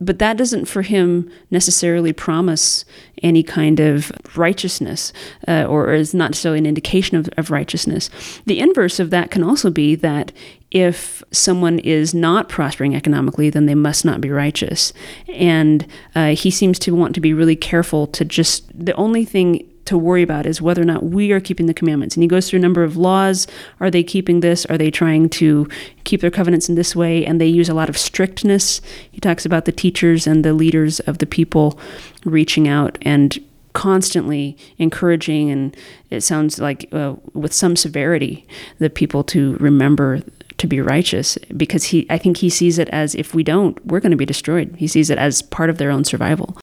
but 0.00 0.18
that 0.18 0.36
doesn't 0.36 0.66
for 0.66 0.82
him 0.82 1.30
necessarily 1.50 2.12
promise 2.12 2.84
any 3.22 3.42
kind 3.42 3.80
of 3.80 4.12
righteousness 4.36 5.12
uh, 5.48 5.64
or 5.64 5.92
is 5.92 6.14
not 6.14 6.30
necessarily 6.30 6.58
an 6.58 6.66
indication 6.66 7.16
of, 7.16 7.28
of 7.36 7.50
righteousness. 7.50 8.10
The 8.46 8.60
inverse 8.60 9.00
of 9.00 9.10
that 9.10 9.30
can 9.30 9.42
also 9.42 9.70
be 9.70 9.94
that 9.96 10.32
if 10.70 11.22
someone 11.30 11.78
is 11.78 12.12
not 12.12 12.48
prospering 12.48 12.94
economically, 12.94 13.50
then 13.50 13.66
they 13.66 13.74
must 13.74 14.04
not 14.04 14.20
be 14.20 14.30
righteous. 14.30 14.92
And 15.28 15.86
uh, 16.14 16.34
he 16.34 16.50
seems 16.50 16.78
to 16.80 16.94
want 16.94 17.14
to 17.14 17.20
be 17.20 17.32
really 17.32 17.56
careful 17.56 18.06
to 18.08 18.24
just, 18.24 18.66
the 18.78 18.94
only 18.94 19.24
thing 19.24 19.66
to 19.86 19.98
worry 19.98 20.22
about 20.22 20.46
is 20.46 20.60
whether 20.62 20.82
or 20.82 20.84
not 20.84 21.04
we 21.04 21.32
are 21.32 21.40
keeping 21.40 21.66
the 21.66 21.74
commandments. 21.74 22.14
And 22.14 22.22
he 22.22 22.28
goes 22.28 22.48
through 22.48 22.58
a 22.58 22.62
number 22.62 22.84
of 22.84 22.96
laws. 22.96 23.46
Are 23.80 23.90
they 23.90 24.02
keeping 24.02 24.40
this? 24.40 24.66
Are 24.66 24.78
they 24.78 24.90
trying 24.90 25.28
to 25.30 25.68
keep 26.04 26.20
their 26.20 26.30
covenants 26.30 26.68
in 26.68 26.74
this 26.74 26.94
way? 26.94 27.24
And 27.24 27.40
they 27.40 27.46
use 27.46 27.68
a 27.68 27.74
lot 27.74 27.88
of 27.88 27.98
strictness. 27.98 28.80
He 29.10 29.20
talks 29.20 29.46
about 29.46 29.64
the 29.64 29.72
teachers 29.72 30.26
and 30.26 30.44
the 30.44 30.52
leaders 30.52 31.00
of 31.00 31.18
the 31.18 31.26
people 31.26 31.78
reaching 32.24 32.68
out 32.68 32.98
and 33.02 33.38
constantly 33.72 34.56
encouraging 34.78 35.50
and 35.50 35.76
it 36.08 36.22
sounds 36.22 36.58
like 36.58 36.88
uh, 36.92 37.14
with 37.34 37.52
some 37.52 37.76
severity 37.76 38.46
the 38.78 38.88
people 38.88 39.22
to 39.22 39.54
remember 39.56 40.22
to 40.56 40.66
be 40.66 40.80
righteous 40.80 41.36
because 41.54 41.84
he 41.84 42.06
I 42.08 42.16
think 42.16 42.38
he 42.38 42.48
sees 42.48 42.78
it 42.78 42.88
as 42.88 43.14
if 43.14 43.34
we 43.34 43.42
don't 43.42 43.84
we're 43.84 44.00
going 44.00 44.12
to 44.12 44.16
be 44.16 44.24
destroyed. 44.24 44.74
He 44.78 44.86
sees 44.86 45.10
it 45.10 45.18
as 45.18 45.42
part 45.42 45.68
of 45.68 45.76
their 45.76 45.90
own 45.90 46.04
survival. 46.04 46.56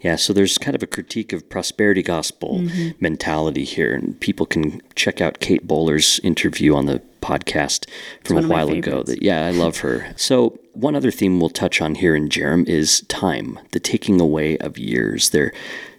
Yeah, 0.00 0.16
so 0.16 0.32
there's 0.32 0.58
kind 0.58 0.74
of 0.74 0.82
a 0.82 0.86
critique 0.86 1.32
of 1.32 1.48
prosperity 1.48 2.02
gospel 2.02 2.60
mm-hmm. 2.60 2.90
mentality 3.00 3.64
here, 3.64 3.94
and 3.94 4.18
people 4.20 4.46
can 4.46 4.80
check 4.94 5.20
out 5.20 5.40
Kate 5.40 5.66
Bowler's 5.66 6.20
interview 6.20 6.74
on 6.74 6.86
the 6.86 7.02
podcast 7.20 7.88
from 8.24 8.38
a 8.38 8.46
while 8.46 8.70
ago. 8.70 9.02
That 9.02 9.22
yeah, 9.22 9.46
I 9.46 9.50
love 9.50 9.78
her. 9.78 10.12
So 10.16 10.58
one 10.72 10.94
other 10.94 11.10
theme 11.10 11.40
we'll 11.40 11.50
touch 11.50 11.80
on 11.80 11.96
here 11.96 12.14
in 12.14 12.28
Jarom 12.28 12.68
is 12.68 13.00
time, 13.02 13.58
the 13.72 13.80
taking 13.80 14.20
away 14.20 14.58
of 14.58 14.78
years. 14.78 15.30
There, 15.30 15.52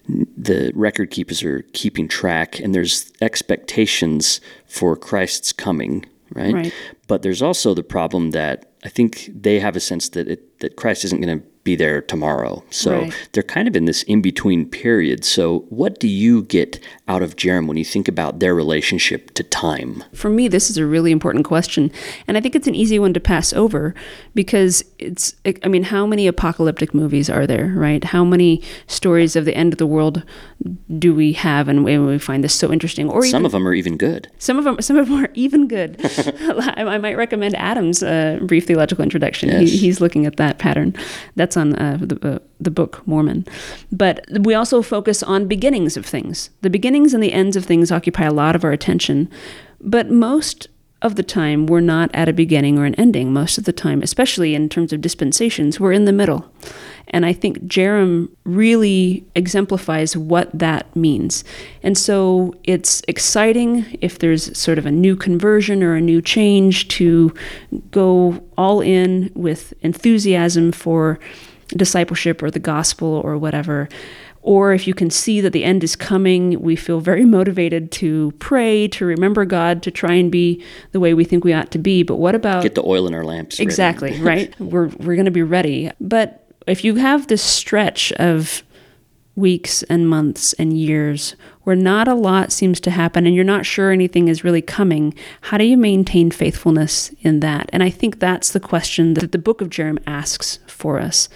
the 0.07 0.71
record 0.73 1.11
keepers 1.11 1.43
are 1.43 1.63
keeping 1.73 2.07
track, 2.07 2.59
and 2.59 2.73
there's 2.73 3.11
expectations 3.21 4.39
for 4.65 4.95
Christ's 4.95 5.51
coming, 5.51 6.05
right? 6.33 6.53
right. 6.53 6.73
But 7.07 7.23
there's 7.23 7.41
also 7.41 7.73
the 7.73 7.83
problem 7.83 8.31
that 8.31 8.71
I 8.85 8.89
think 8.89 9.29
they 9.33 9.59
have 9.59 9.75
a 9.75 9.81
sense 9.81 10.09
that 10.09 10.27
it, 10.27 10.59
that 10.59 10.75
Christ 10.75 11.03
isn't 11.05 11.21
going 11.21 11.39
to 11.39 11.45
be 11.67 11.75
there 11.75 12.01
tomorrow. 12.01 12.63
So 12.69 13.01
right. 13.01 13.29
they're 13.33 13.43
kind 13.43 13.67
of 13.67 13.75
in 13.75 13.83
this 13.83 14.03
in 14.03 14.21
between 14.21 14.69
period. 14.69 15.25
So, 15.25 15.65
what 15.67 15.99
do 15.99 16.07
you 16.07 16.43
get 16.43 16.79
out 17.07 17.21
of 17.21 17.35
Jarom 17.35 17.67
when 17.67 17.77
you 17.77 17.85
think 17.85 18.07
about 18.07 18.39
their 18.39 18.53
relationship 18.53 19.33
to 19.35 19.43
time? 19.43 20.03
For 20.13 20.29
me, 20.29 20.47
this 20.47 20.69
is 20.69 20.77
a 20.77 20.85
really 20.85 21.11
important 21.11 21.45
question. 21.45 21.91
And 22.27 22.37
I 22.37 22.41
think 22.41 22.55
it's 22.55 22.67
an 22.67 22.75
easy 22.75 22.99
one 22.99 23.13
to 23.13 23.19
pass 23.19 23.53
over 23.53 23.95
because 24.35 24.83
it's, 24.99 25.35
I 25.63 25.67
mean, 25.67 25.83
how 25.83 26.05
many 26.05 26.27
apocalyptic 26.27 26.93
movies 26.93 27.29
are 27.29 27.47
there, 27.47 27.67
right? 27.75 28.03
How 28.03 28.23
many 28.23 28.61
stories 28.87 29.35
of 29.35 29.45
the 29.45 29.55
end 29.55 29.73
of 29.73 29.77
the 29.77 29.87
world 29.87 30.23
do 30.97 31.13
we 31.13 31.33
have 31.33 31.67
and 31.67 31.83
we 31.83 32.19
find 32.19 32.43
this 32.43 32.53
so 32.53 32.71
interesting? 32.71 33.09
Or 33.09 33.23
some 33.23 33.41
even, 33.41 33.45
of 33.45 33.51
them 33.51 33.67
are 33.67 33.73
even 33.73 33.97
good. 33.97 34.29
Some 34.39 34.57
of 34.57 34.63
them, 34.63 34.81
some 34.81 34.97
of 34.97 35.07
them 35.07 35.23
are 35.23 35.29
even 35.33 35.67
good. 35.67 35.99
I, 36.03 36.97
might 36.97 37.17
recommend 37.17 37.55
Adam's 37.55 38.03
uh, 38.03 38.39
brief 38.41 38.65
theological 38.65 39.03
introduction. 39.03 39.49
Yes. 39.49 39.69
He, 39.69 39.77
he's 39.77 40.01
looking 40.01 40.25
at 40.25 40.37
that 40.37 40.57
pattern. 40.57 40.95
That's 41.35 41.55
on 41.55 41.75
uh, 41.75 41.97
the, 42.01 42.35
uh, 42.35 42.39
the 42.59 42.71
book 42.71 43.05
Mormon. 43.07 43.45
But 43.91 44.25
we 44.39 44.53
also 44.53 44.81
focus 44.81 45.23
on 45.23 45.47
beginnings 45.47 45.95
of 45.97 46.05
things. 46.05 46.49
The 46.61 46.69
beginnings 46.97 47.13
and 47.13 47.23
the 47.23 47.33
ends 47.33 47.55
of 47.55 47.65
things 47.65 47.91
occupy 47.91 48.25
a 48.25 48.33
lot 48.33 48.55
of 48.55 48.63
our 48.63 48.71
attention. 48.71 49.29
But 49.79 50.09
most 50.09 50.67
of 51.03 51.15
the 51.15 51.21
time, 51.21 51.67
we're 51.67 51.79
not 51.79 52.09
at 52.11 52.27
a 52.27 52.33
beginning 52.33 52.79
or 52.79 52.85
an 52.85 52.95
ending. 52.95 53.31
Most 53.31 53.59
of 53.59 53.65
the 53.65 53.71
time, 53.71 54.01
especially 54.01 54.55
in 54.55 54.67
terms 54.67 54.91
of 54.91 54.99
dispensations, 54.99 55.79
we're 55.79 55.91
in 55.91 56.05
the 56.05 56.11
middle. 56.11 56.51
And 57.09 57.23
I 57.23 57.33
think 57.33 57.59
Jarom 57.65 58.29
really 58.45 59.23
exemplifies 59.35 60.17
what 60.17 60.49
that 60.57 60.95
means. 60.95 61.43
And 61.83 61.95
so 61.95 62.55
it's 62.63 63.03
exciting 63.07 63.85
if 64.01 64.17
there's 64.17 64.57
sort 64.57 64.79
of 64.79 64.87
a 64.87 64.91
new 64.91 65.15
conversion 65.15 65.83
or 65.83 65.93
a 65.95 66.01
new 66.01 66.19
change 66.19 66.87
to 66.97 67.31
go 67.91 68.43
all 68.57 68.81
in 68.81 69.31
with 69.35 69.71
enthusiasm 69.81 70.71
for 70.71 71.19
discipleship 71.75 72.41
or 72.41 72.49
the 72.49 72.59
gospel 72.59 73.21
or 73.23 73.37
whatever. 73.37 73.87
Or 74.47 74.71
if 74.71 74.87
you 74.87 74.93
can 74.93 75.09
see 75.09 75.41
that 75.41 75.51
the 75.51 75.65
end 75.65 75.83
is 75.83 75.97
coming, 75.97 76.61
we 76.61 76.77
feel 76.77 77.01
very 77.01 77.25
motivated 77.25 77.91
to 77.91 78.31
pray, 78.39 78.87
to 78.87 79.05
remember 79.05 79.43
God, 79.43 79.83
to 79.83 79.91
try 79.91 80.13
and 80.13 80.31
be 80.31 80.63
the 80.93 81.01
way 81.01 81.13
we 81.13 81.25
think 81.25 81.43
we 81.43 81.51
ought 81.51 81.69
to 81.71 81.77
be. 81.77 82.01
But 82.01 82.15
what 82.15 82.33
about 82.33 82.63
get 82.63 82.73
the 82.73 82.85
oil 82.85 83.07
in 83.07 83.13
our 83.13 83.25
lamps? 83.25 83.59
Exactly, 83.59 84.17
right? 84.21 84.57
We're 84.57 84.87
we're 84.87 85.15
going 85.15 85.25
to 85.25 85.31
be 85.31 85.43
ready. 85.43 85.91
But 85.99 86.49
if 86.65 86.85
you 86.85 86.95
have 86.95 87.27
this 87.27 87.43
stretch 87.43 88.13
of 88.13 88.63
weeks 89.35 89.83
and 89.83 90.09
months 90.09 90.53
and 90.53 90.77
years 90.77 91.35
where 91.63 91.75
not 91.75 92.07
a 92.07 92.15
lot 92.15 92.51
seems 92.51 92.79
to 92.79 92.89
happen 92.89 93.27
and 93.27 93.35
you're 93.35 93.43
not 93.43 93.65
sure 93.65 93.91
anything 93.91 94.29
is 94.29 94.45
really 94.45 94.61
coming, 94.61 95.13
how 95.41 95.57
do 95.57 95.65
you 95.65 95.75
maintain 95.75 96.31
faithfulness 96.31 97.11
in 97.19 97.41
that? 97.41 97.69
And 97.73 97.83
I 97.83 97.89
think 97.89 98.19
that's 98.19 98.53
the 98.53 98.61
question 98.61 99.13
that 99.15 99.33
the 99.33 99.37
book 99.37 99.59
of 99.59 99.69
Jarom 99.69 100.01
asks 100.07 100.59
for 100.77 100.99
us. 100.99 101.27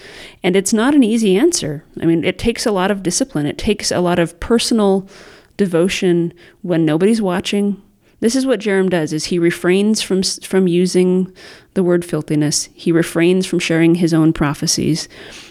And 0.42 0.54
it's 0.54 0.72
not 0.72 0.94
an 0.94 1.02
easy 1.02 1.36
answer. 1.36 1.84
I 2.00 2.06
mean, 2.06 2.24
it 2.24 2.38
takes 2.38 2.64
a 2.64 2.70
lot 2.70 2.90
of 2.90 3.02
discipline, 3.02 3.46
it 3.46 3.58
takes 3.58 3.90
a 3.90 4.00
lot 4.00 4.18
of 4.18 4.38
personal 4.40 5.08
devotion 5.56 6.32
when 6.62 6.84
nobody's 6.84 7.20
watching. 7.20 7.82
This 8.20 8.36
is 8.36 8.46
what 8.46 8.60
Jarom 8.60 8.88
does 8.88 9.12
is 9.12 9.26
he 9.26 9.38
refrains 9.40 10.00
from 10.00 10.22
from 10.22 10.68
using 10.68 11.34
the 11.74 11.82
word 11.82 12.04
filthiness. 12.04 12.68
He 12.72 12.92
refrains 12.92 13.46
from 13.46 13.58
sharing 13.58 13.96
his 13.96 14.14
own 14.14 14.32
prophecies. 14.32 15.08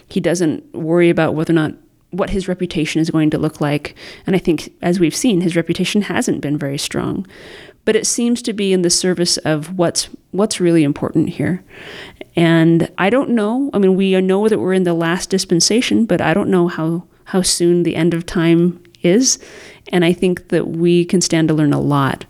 He 0.07 0.21
doesn't 0.21 0.73
worry 0.73 1.09
about 1.09 1.35
whether 1.35 1.51
or 1.51 1.55
not 1.55 1.73
what 2.11 2.29
his 2.29 2.47
reputation 2.47 3.01
is 3.01 3.09
going 3.09 3.29
to 3.31 3.37
look 3.37 3.59
like. 3.59 3.95
And 4.25 4.35
I 4.35 4.39
think, 4.39 4.73
as 4.81 4.99
we've 4.99 5.15
seen, 5.15 5.41
his 5.41 5.55
reputation 5.55 6.03
hasn't 6.03 6.41
been 6.41 6.57
very 6.57 6.77
strong. 6.77 7.25
But 7.83 7.95
it 7.95 8.05
seems 8.05 8.41
to 8.43 8.53
be 8.53 8.73
in 8.73 8.83
the 8.83 8.89
service 8.89 9.37
of 9.37 9.77
what's 9.77 10.09
what's 10.31 10.61
really 10.61 10.83
important 10.83 11.29
here. 11.29 11.63
And 12.35 12.89
I 12.97 13.09
don't 13.09 13.31
know. 13.31 13.69
I 13.73 13.79
mean, 13.79 13.95
we 13.95 14.19
know 14.21 14.47
that 14.47 14.59
we're 14.59 14.73
in 14.73 14.83
the 14.83 14.93
last 14.93 15.29
dispensation, 15.29 16.05
but 16.05 16.21
I 16.21 16.33
don't 16.33 16.49
know 16.49 16.67
how 16.67 17.03
how 17.25 17.41
soon 17.41 17.83
the 17.83 17.95
end 17.95 18.13
of 18.13 18.25
time 18.25 18.81
is. 19.03 19.39
And 19.89 20.03
I 20.03 20.11
think 20.13 20.49
that 20.49 20.67
we 20.67 21.05
can 21.05 21.21
stand 21.21 21.47
to 21.47 21.53
learn 21.53 21.73
a 21.73 21.79
lot 21.79 22.25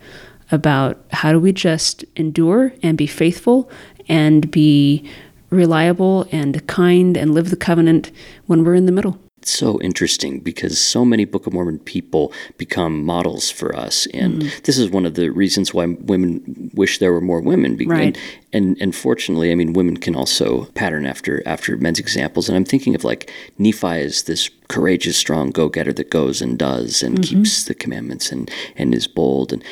about 0.52 1.04
how 1.12 1.32
do 1.32 1.40
we 1.40 1.52
just 1.52 2.04
endure 2.16 2.74
and 2.84 2.98
be 2.98 3.08
faithful 3.08 3.70
and 4.08 4.52
be 4.52 5.10
reliable 5.50 6.28
and 6.32 6.66
kind 6.68 7.18
and 7.18 7.34
live 7.34 7.50
the 7.50 7.56
covenant 7.56 8.12
when 8.46 8.64
we're 8.64 8.76
in 8.76 8.86
the 8.86 8.92
middle 8.92 9.20
so 9.46 9.82
interesting 9.82 10.40
because 10.40 10.80
so 10.80 11.06
many 11.06 11.26
Book 11.26 11.48
of 11.48 11.54
Mormon 11.54 11.80
people 11.80 12.34
become 12.58 13.04
models 13.04 13.50
for 13.50 13.76
us, 13.76 14.08
and 14.14 14.42
mm. 14.42 14.64
this 14.64 14.78
is 14.78 14.90
one 14.90 15.06
of 15.06 15.16
the 15.16 15.30
reasons 15.30 15.74
why 15.74 15.86
women 15.86 16.72
wish 16.74 17.00
there 17.00 17.12
were 17.12 17.22
more 17.22 17.42
women. 17.42 17.78
Right. 17.78 18.02
And, 18.02 18.18
and 18.54 18.78
and 18.82 18.96
fortunately, 18.96 19.52
I 19.52 19.56
mean, 19.56 19.74
women 19.74 19.98
can 19.98 20.16
also 20.16 20.66
pattern 20.76 21.06
after 21.06 21.42
after 21.48 21.78
men's 21.78 22.00
examples. 22.00 22.50
And 22.50 22.56
I'm 22.56 22.66
thinking 22.66 22.96
of 22.96 23.04
like 23.04 23.32
Nephi 23.58 24.00
is 24.00 24.24
this 24.24 24.50
courageous, 24.68 25.18
strong 25.18 25.52
go-getter 25.52 25.94
that 25.94 26.10
goes 26.10 26.42
and 26.42 26.58
does 26.58 27.04
and 27.04 27.20
mm-hmm. 27.20 27.42
keeps 27.42 27.66
the 27.66 27.74
commandments 27.76 28.32
and 28.32 28.50
and 28.76 28.94
is 28.94 29.08
bold 29.08 29.54
and 29.54 29.64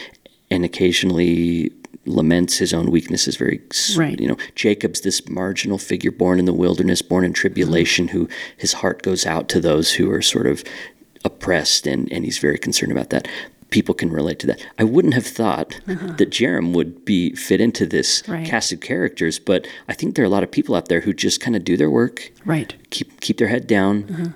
and 0.51 0.65
occasionally 0.65 1.71
laments 2.05 2.57
his 2.57 2.73
own 2.73 2.89
weaknesses 2.89 3.35
very 3.35 3.61
right. 3.95 4.19
you 4.19 4.27
know 4.27 4.37
jacob's 4.55 5.01
this 5.01 5.27
marginal 5.29 5.77
figure 5.77 6.11
born 6.11 6.39
in 6.39 6.45
the 6.45 6.53
wilderness 6.53 7.01
born 7.01 7.23
in 7.23 7.33
tribulation 7.33 8.07
mm-hmm. 8.07 8.19
who 8.19 8.29
his 8.57 8.73
heart 8.73 9.01
goes 9.01 9.25
out 9.25 9.49
to 9.49 9.59
those 9.59 9.93
who 9.93 10.11
are 10.11 10.21
sort 10.21 10.47
of 10.47 10.63
oppressed 11.25 11.85
and 11.85 12.11
and 12.11 12.25
he's 12.25 12.37
very 12.37 12.57
concerned 12.57 12.91
about 12.91 13.09
that 13.09 13.27
people 13.69 13.93
can 13.93 14.09
relate 14.09 14.39
to 14.39 14.47
that 14.47 14.65
i 14.79 14.83
wouldn't 14.83 15.13
have 15.13 15.27
thought 15.27 15.79
uh-huh. 15.87 16.13
that 16.13 16.29
jarom 16.31 16.73
would 16.73 17.05
be 17.05 17.35
fit 17.35 17.61
into 17.61 17.85
this 17.85 18.23
right. 18.27 18.47
cast 18.47 18.71
of 18.71 18.79
characters 18.79 19.37
but 19.37 19.67
i 19.87 19.93
think 19.93 20.15
there 20.15 20.23
are 20.23 20.27
a 20.27 20.31
lot 20.31 20.43
of 20.43 20.49
people 20.49 20.75
out 20.75 20.87
there 20.87 21.01
who 21.01 21.13
just 21.13 21.41
kind 21.41 21.55
of 21.55 21.63
do 21.63 21.77
their 21.77 21.91
work 21.91 22.31
right 22.45 22.75
keep 22.89 23.19
keep 23.19 23.37
their 23.37 23.49
head 23.49 23.67
down 23.67 24.05
uh-huh 24.09 24.29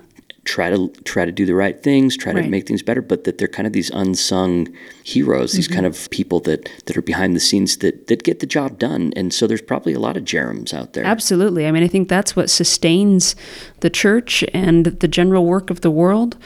try 0.44 0.70
to 0.70 0.88
try 1.04 1.24
to 1.24 1.32
do 1.32 1.46
the 1.46 1.54
right 1.54 1.82
things, 1.82 2.16
try 2.16 2.32
right. 2.32 2.42
to 2.42 2.48
make 2.48 2.66
things 2.66 2.82
better, 2.82 3.02
but 3.02 3.24
that 3.24 3.38
they're 3.38 3.48
kind 3.48 3.66
of 3.66 3.72
these 3.72 3.90
unsung 3.90 4.68
heroes, 5.02 5.50
mm-hmm. 5.50 5.56
these 5.56 5.68
kind 5.68 5.86
of 5.86 6.08
people 6.10 6.40
that 6.40 6.68
that 6.86 6.96
are 6.96 7.02
behind 7.02 7.34
the 7.34 7.40
scenes 7.40 7.78
that 7.78 8.06
that 8.08 8.22
get 8.22 8.40
the 8.40 8.46
job 8.46 8.78
done. 8.78 9.12
And 9.16 9.32
so 9.32 9.46
there's 9.46 9.62
probably 9.62 9.92
a 9.92 9.98
lot 9.98 10.16
of 10.16 10.24
Jaroms 10.24 10.74
out 10.74 10.92
there. 10.92 11.04
Absolutely. 11.04 11.66
I 11.66 11.72
mean, 11.72 11.82
I 11.82 11.88
think 11.88 12.08
that's 12.08 12.36
what 12.36 12.50
sustains 12.50 13.34
the 13.80 13.90
church 13.90 14.44
and 14.52 14.86
the 14.86 15.08
general 15.08 15.46
work 15.46 15.70
of 15.70 15.80
the 15.80 15.90
world. 15.90 16.36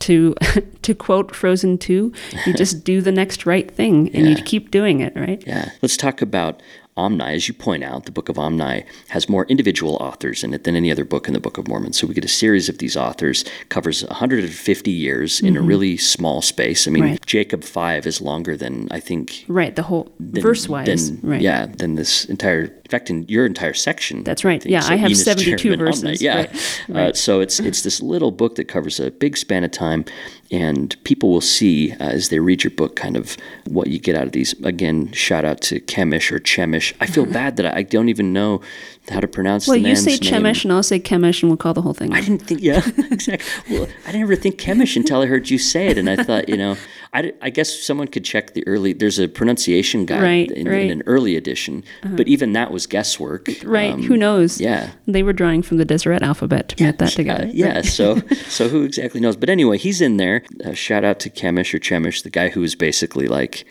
To 0.00 0.34
to 0.82 0.94
quote 0.94 1.34
Frozen 1.34 1.78
2, 1.78 2.12
you 2.46 2.54
just 2.54 2.84
do 2.92 3.00
the 3.00 3.12
next 3.12 3.46
right 3.46 3.70
thing 3.70 4.08
and 4.14 4.28
yeah. 4.28 4.36
you 4.36 4.42
keep 4.42 4.70
doing 4.70 5.00
it, 5.00 5.14
right? 5.16 5.42
Yeah. 5.46 5.70
Let's 5.82 5.96
talk 5.96 6.22
about 6.22 6.62
Omni, 6.98 7.24
as 7.24 7.48
you 7.48 7.54
point 7.54 7.84
out, 7.84 8.04
the 8.04 8.12
Book 8.12 8.28
of 8.28 8.38
Omni 8.38 8.84
has 9.08 9.28
more 9.28 9.46
individual 9.46 9.96
authors 9.96 10.44
in 10.44 10.52
it 10.52 10.64
than 10.64 10.76
any 10.76 10.90
other 10.90 11.04
book 11.04 11.28
in 11.28 11.34
the 11.34 11.40
Book 11.40 11.56
of 11.56 11.68
Mormon. 11.68 11.92
So 11.92 12.06
we 12.06 12.14
get 12.14 12.24
a 12.24 12.28
series 12.28 12.68
of 12.68 12.78
these 12.78 12.96
authors, 12.96 13.44
covers 13.68 14.04
150 14.04 14.90
years 14.90 15.36
mm-hmm. 15.36 15.46
in 15.46 15.56
a 15.56 15.60
mm-hmm. 15.60 15.68
really 15.68 15.96
small 15.96 16.42
space. 16.42 16.86
I 16.86 16.90
mean, 16.90 17.04
right. 17.04 17.26
Jacob 17.26 17.64
5 17.64 18.06
is 18.06 18.20
longer 18.20 18.56
than 18.56 18.88
I 18.90 19.00
think. 19.00 19.44
Right, 19.48 19.74
the 19.74 19.82
whole 19.82 20.12
verse 20.18 20.68
wise. 20.68 21.12
Right. 21.22 21.40
Yeah, 21.40 21.66
than 21.66 21.94
this 21.94 22.24
entire 22.26 22.68
In 22.88 22.90
fact, 22.90 23.10
in 23.10 23.26
your 23.28 23.44
entire 23.44 23.74
section. 23.74 24.24
That's 24.24 24.46
right. 24.46 24.62
think, 24.62 24.72
Yeah, 24.72 24.80
so 24.80 24.94
I 24.94 24.96
have 24.96 25.10
Enos, 25.10 25.22
72 25.22 25.68
Jarom, 25.68 25.72
and 25.74 25.80
verses. 25.82 26.22
Yeah. 26.22 26.46
Right, 26.88 27.10
Uh, 27.10 27.12
so 27.12 27.40
it's 27.40 27.60
it's 27.68 27.82
this 27.82 28.00
little 28.00 28.30
book 28.30 28.54
that 28.54 28.64
covers 28.66 28.98
a 28.98 29.10
big 29.10 29.36
span 29.36 29.62
of 29.62 29.72
time, 29.72 30.06
and 30.50 30.96
people 31.04 31.28
will 31.30 31.42
see 31.42 31.92
uh, 31.92 31.96
as 32.04 32.30
they 32.30 32.38
read 32.38 32.64
your 32.64 32.70
book 32.70 32.96
kind 32.96 33.18
of 33.18 33.36
what 33.66 33.88
you 33.88 33.98
get 33.98 34.16
out 34.16 34.24
of 34.24 34.32
these. 34.32 34.54
Again, 34.64 35.12
shout 35.12 35.44
out 35.44 35.60
to 35.62 35.80
Chemish 35.80 36.32
or 36.32 36.38
Chemish. 36.38 36.94
I 36.98 37.06
feel 37.06 37.26
bad 37.40 37.56
that 37.58 37.66
I 37.76 37.82
don't 37.82 38.08
even 38.08 38.32
know 38.32 38.62
how 39.10 39.20
to 39.20 39.28
pronounce 39.28 39.66
Well, 39.68 39.76
you 39.76 39.94
say 39.96 40.12
name. 40.12 40.20
Chemesh, 40.20 40.64
and 40.64 40.72
I'll 40.72 40.82
say 40.82 40.98
Chemish, 40.98 41.42
and 41.42 41.50
we'll 41.50 41.56
call 41.58 41.74
the 41.74 41.82
whole 41.82 41.94
thing. 41.94 42.12
I 42.14 42.20
didn't 42.22 42.40
think, 42.46 42.62
yeah, 42.62 42.82
exactly. 43.10 43.46
Well, 43.78 43.86
I 44.06 44.12
didn't 44.12 44.22
ever 44.22 44.36
think 44.36 44.56
chemish 44.58 44.96
until 44.96 45.20
I 45.20 45.26
heard 45.26 45.50
you 45.50 45.58
say 45.58 45.88
it, 45.88 45.98
and 45.98 46.08
I 46.08 46.16
thought, 46.22 46.48
you 46.48 46.56
know, 46.56 46.76
I, 47.14 47.32
I 47.40 47.48
guess 47.50 47.72
someone 47.82 48.08
could 48.08 48.24
check 48.24 48.52
the 48.54 48.66
early. 48.66 48.92
There's 48.92 49.18
a 49.18 49.26
pronunciation 49.28 50.04
guide 50.06 50.22
Right, 50.22 50.50
in, 50.50 50.66
right. 50.68 50.74
Uh-huh. 50.74 50.82
in 50.84 50.90
an 50.90 51.02
early 51.06 51.36
edition, 51.36 51.84
but 52.02 52.28
even 52.28 52.52
that 52.52 52.70
was 52.70 52.77
guesswork. 52.86 53.48
right? 53.64 53.92
Um, 53.92 54.02
Who 54.02 54.16
knows? 54.16 54.60
yeah. 54.60 54.90
They 55.06 55.22
were 55.22 55.32
drawing 55.32 55.62
from 55.62 55.78
the 55.78 55.84
Deseret 55.84 56.22
alphabet 56.22 56.68
to 56.70 56.76
put 56.76 56.98
that 56.98 57.12
together. 57.12 57.44
Uh, 57.44 57.50
yeah, 57.52 57.82
so 57.82 58.18
so 58.48 58.68
who 58.68 58.84
exactly 58.84 59.20
knows? 59.20 59.36
But 59.36 59.50
anyway, 59.50 59.78
he's 59.78 60.00
in 60.00 60.16
there. 60.16 60.44
Uh, 60.64 60.72
shout 60.72 61.04
out 61.04 61.20
to 61.20 61.30
Chemish 61.30 61.74
or 61.74 61.78
Chemish, 61.78 62.22
the 62.22 62.30
guy 62.30 62.48
who 62.48 62.60
was 62.60 62.74
basically 62.74 63.26
like, 63.26 63.64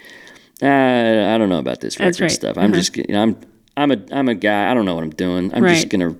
uh, 0.61 0.65
I 0.65 1.37
don't 1.37 1.49
know 1.49 1.59
about 1.59 1.81
this 1.81 1.99
record 1.99 2.21
right. 2.21 2.31
stuff. 2.31 2.57
I'm 2.57 2.73
just, 2.73 2.95
you 2.95 3.05
know, 3.09 3.21
I'm 3.21 3.37
I'm 3.77 3.91
a 3.91 3.97
I'm 4.11 4.27
a 4.27 4.35
guy. 4.35 4.69
I 4.69 4.73
don't 4.73 4.85
know 4.85 4.95
what 4.95 5.03
I'm 5.03 5.11
doing. 5.11 5.53
I'm 5.53 5.63
just 5.63 5.89
gonna 5.89 6.15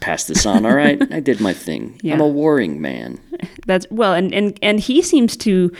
pass 0.00 0.24
this 0.24 0.46
on. 0.46 0.64
All 0.64 0.74
right, 0.74 1.00
I 1.12 1.20
did 1.20 1.40
my 1.40 1.52
thing. 1.52 2.00
I'm 2.04 2.20
a 2.20 2.28
warring 2.28 2.80
man. 2.80 3.20
That's 3.66 3.86
well, 3.90 4.14
and 4.14 4.32
and 4.32 4.58
and 4.62 4.80
he 4.80 5.02
seems 5.02 5.36
to 5.38 5.72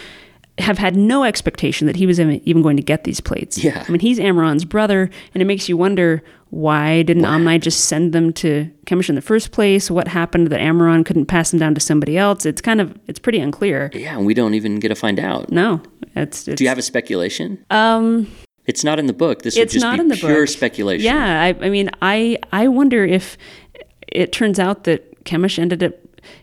have 0.59 0.79
had 0.79 0.97
no 0.97 1.25
expectation 1.25 1.87
that 1.87 1.97
he 1.97 2.07
was 2.07 2.19
even 2.19 2.63
going 2.63 2.77
to 2.77 2.83
get 2.83 3.05
these 3.05 3.21
plates. 3.21 3.63
Yeah. 3.63 3.85
I 3.87 3.91
mean, 3.91 4.01
he's 4.01 4.19
Amaron's 4.19 4.65
brother, 4.65 5.11
and 5.35 5.43
it 5.43 5.45
makes 5.45 5.69
you 5.69 5.77
wonder 5.77 6.23
why 6.51 7.03
didn't 7.03 7.25
Omni 7.25 7.59
just 7.59 7.87
send 7.87 8.13
them 8.13 8.33
to 8.35 8.71
Chemish 8.87 9.09
in 9.09 9.17
the 9.17 9.21
first 9.21 9.51
place? 9.51 9.91
What 9.91 10.09
happened 10.09 10.47
that 10.49 10.61
Amaron 10.61 11.05
couldn't 11.05 11.27
pass 11.27 11.51
them 11.51 11.59
down 11.61 11.75
to 11.75 11.81
somebody 11.81 12.17
else? 12.17 12.47
It's 12.47 12.63
kind 12.63 12.81
of 12.81 12.97
it's 13.07 13.19
pretty 13.19 13.41
unclear. 13.41 13.91
Yeah, 13.93 14.17
and 14.17 14.25
we 14.25 14.33
don't 14.33 14.55
even 14.55 14.79
get 14.79 14.89
to 14.89 14.95
find 14.95 15.19
out. 15.19 15.51
No, 15.51 15.83
it's, 16.15 16.47
it's 16.49 16.57
Do 16.57 16.65
you 16.65 16.69
have 16.69 16.79
a 16.79 16.83
speculation? 16.83 17.65
Um, 17.71 18.31
it's 18.65 18.85
not 18.85 18.99
in 18.99 19.07
the 19.07 19.13
book. 19.13 19.43
This 19.43 19.59
would 19.59 19.71
just 19.71 19.85
not 19.85 19.97
be 19.97 20.03
in 20.03 20.09
the 20.09 20.17
pure 20.17 20.43
book. 20.43 20.49
speculation. 20.49 21.05
Yeah, 21.05 21.43
I, 21.43 21.49
I 21.49 21.69
mean, 21.69 21.91
I 22.01 22.39
I 22.53 22.69
wonder 22.69 23.05
if 23.05 23.37
it 24.09 24.33
turns 24.33 24.59
out 24.59 24.85
that 24.85 25.25
Chemish 25.25 25.59
ended 25.59 25.83
up. 25.83 25.95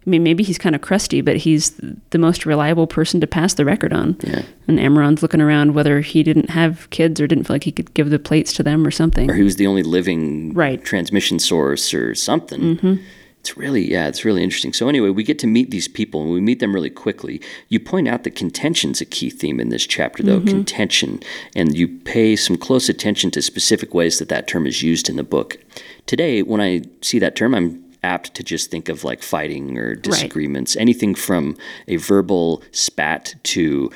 I 0.05 0.09
mean, 0.09 0.23
maybe 0.23 0.43
he's 0.43 0.57
kind 0.57 0.75
of 0.75 0.81
crusty, 0.81 1.21
but 1.21 1.38
he's 1.38 1.79
the 2.11 2.17
most 2.17 2.45
reliable 2.45 2.88
person 2.88 3.21
to 3.21 3.27
pass 3.27 3.53
the 3.53 3.65
record 3.65 3.93
on. 3.93 4.17
Yeah. 4.23 4.43
And 4.67 4.79
Amaron's 4.79 5.21
looking 5.21 5.41
around 5.41 5.73
whether 5.73 6.01
he 6.01 6.23
didn't 6.23 6.49
have 6.49 6.89
kids 6.89 7.19
or 7.21 7.27
didn't 7.27 7.45
feel 7.45 7.55
like 7.55 7.63
he 7.63 7.71
could 7.71 7.93
give 7.93 8.09
the 8.09 8.19
plates 8.19 8.53
to 8.53 8.63
them 8.63 8.86
or 8.86 8.91
something. 8.91 9.29
Or 9.29 9.34
he 9.34 9.43
was 9.43 9.55
the 9.57 9.67
only 9.67 9.84
living 9.84 10.53
Right. 10.53 10.79
Mm-hmm. 10.79 10.86
transmission 10.86 11.39
source 11.39 11.93
or 11.93 12.15
something. 12.15 12.99
It's 13.39 13.57
really, 13.57 13.91
yeah, 13.91 14.07
it's 14.07 14.23
really 14.23 14.41
interesting. 14.41 14.71
So 14.71 14.88
anyway, 14.88 15.09
we 15.09 15.21
get 15.21 15.38
to 15.39 15.47
meet 15.47 15.69
these 15.69 15.89
people 15.89 16.21
and 16.21 16.31
we 16.31 16.39
meet 16.39 16.59
them 16.61 16.73
really 16.73 16.89
quickly. 16.89 17.41
You 17.67 17.77
point 17.81 18.07
out 18.07 18.23
that 18.23 18.36
contention's 18.38 19.01
a 19.01 19.05
key 19.05 19.29
theme 19.29 19.59
in 19.59 19.67
this 19.67 19.86
chapter, 19.86 20.23
though, 20.23 20.38
Mm-hmm. 20.39 20.47
contention, 20.47 21.19
and 21.53 21.77
you 21.77 21.89
pay 21.89 22.38
some 22.38 22.55
close 22.55 22.88
attention 22.88 23.31
to 23.31 23.41
specific 23.41 23.93
ways 23.93 24.17
that 24.19 24.29
that 24.29 24.47
term 24.47 24.65
is 24.65 24.81
used 24.81 25.09
in 25.09 25.17
the 25.17 25.23
book. 25.25 25.57
Today, 26.05 26.41
when 26.41 26.61
I 26.61 26.84
see 27.01 27.19
that 27.19 27.36
term, 27.36 27.53
I'm 27.53 27.84
apt 28.03 28.33
to 28.35 28.43
just 28.43 28.69
think 28.69 28.89
of 28.89 29.03
like 29.03 29.23
fighting 29.23 29.77
or 29.77 29.95
disagreements, 29.95 30.75
anything 30.75 31.15
from 31.15 31.55
a 31.87 31.95
verbal 31.97 32.61
spat 32.71 33.35
to 33.43 33.91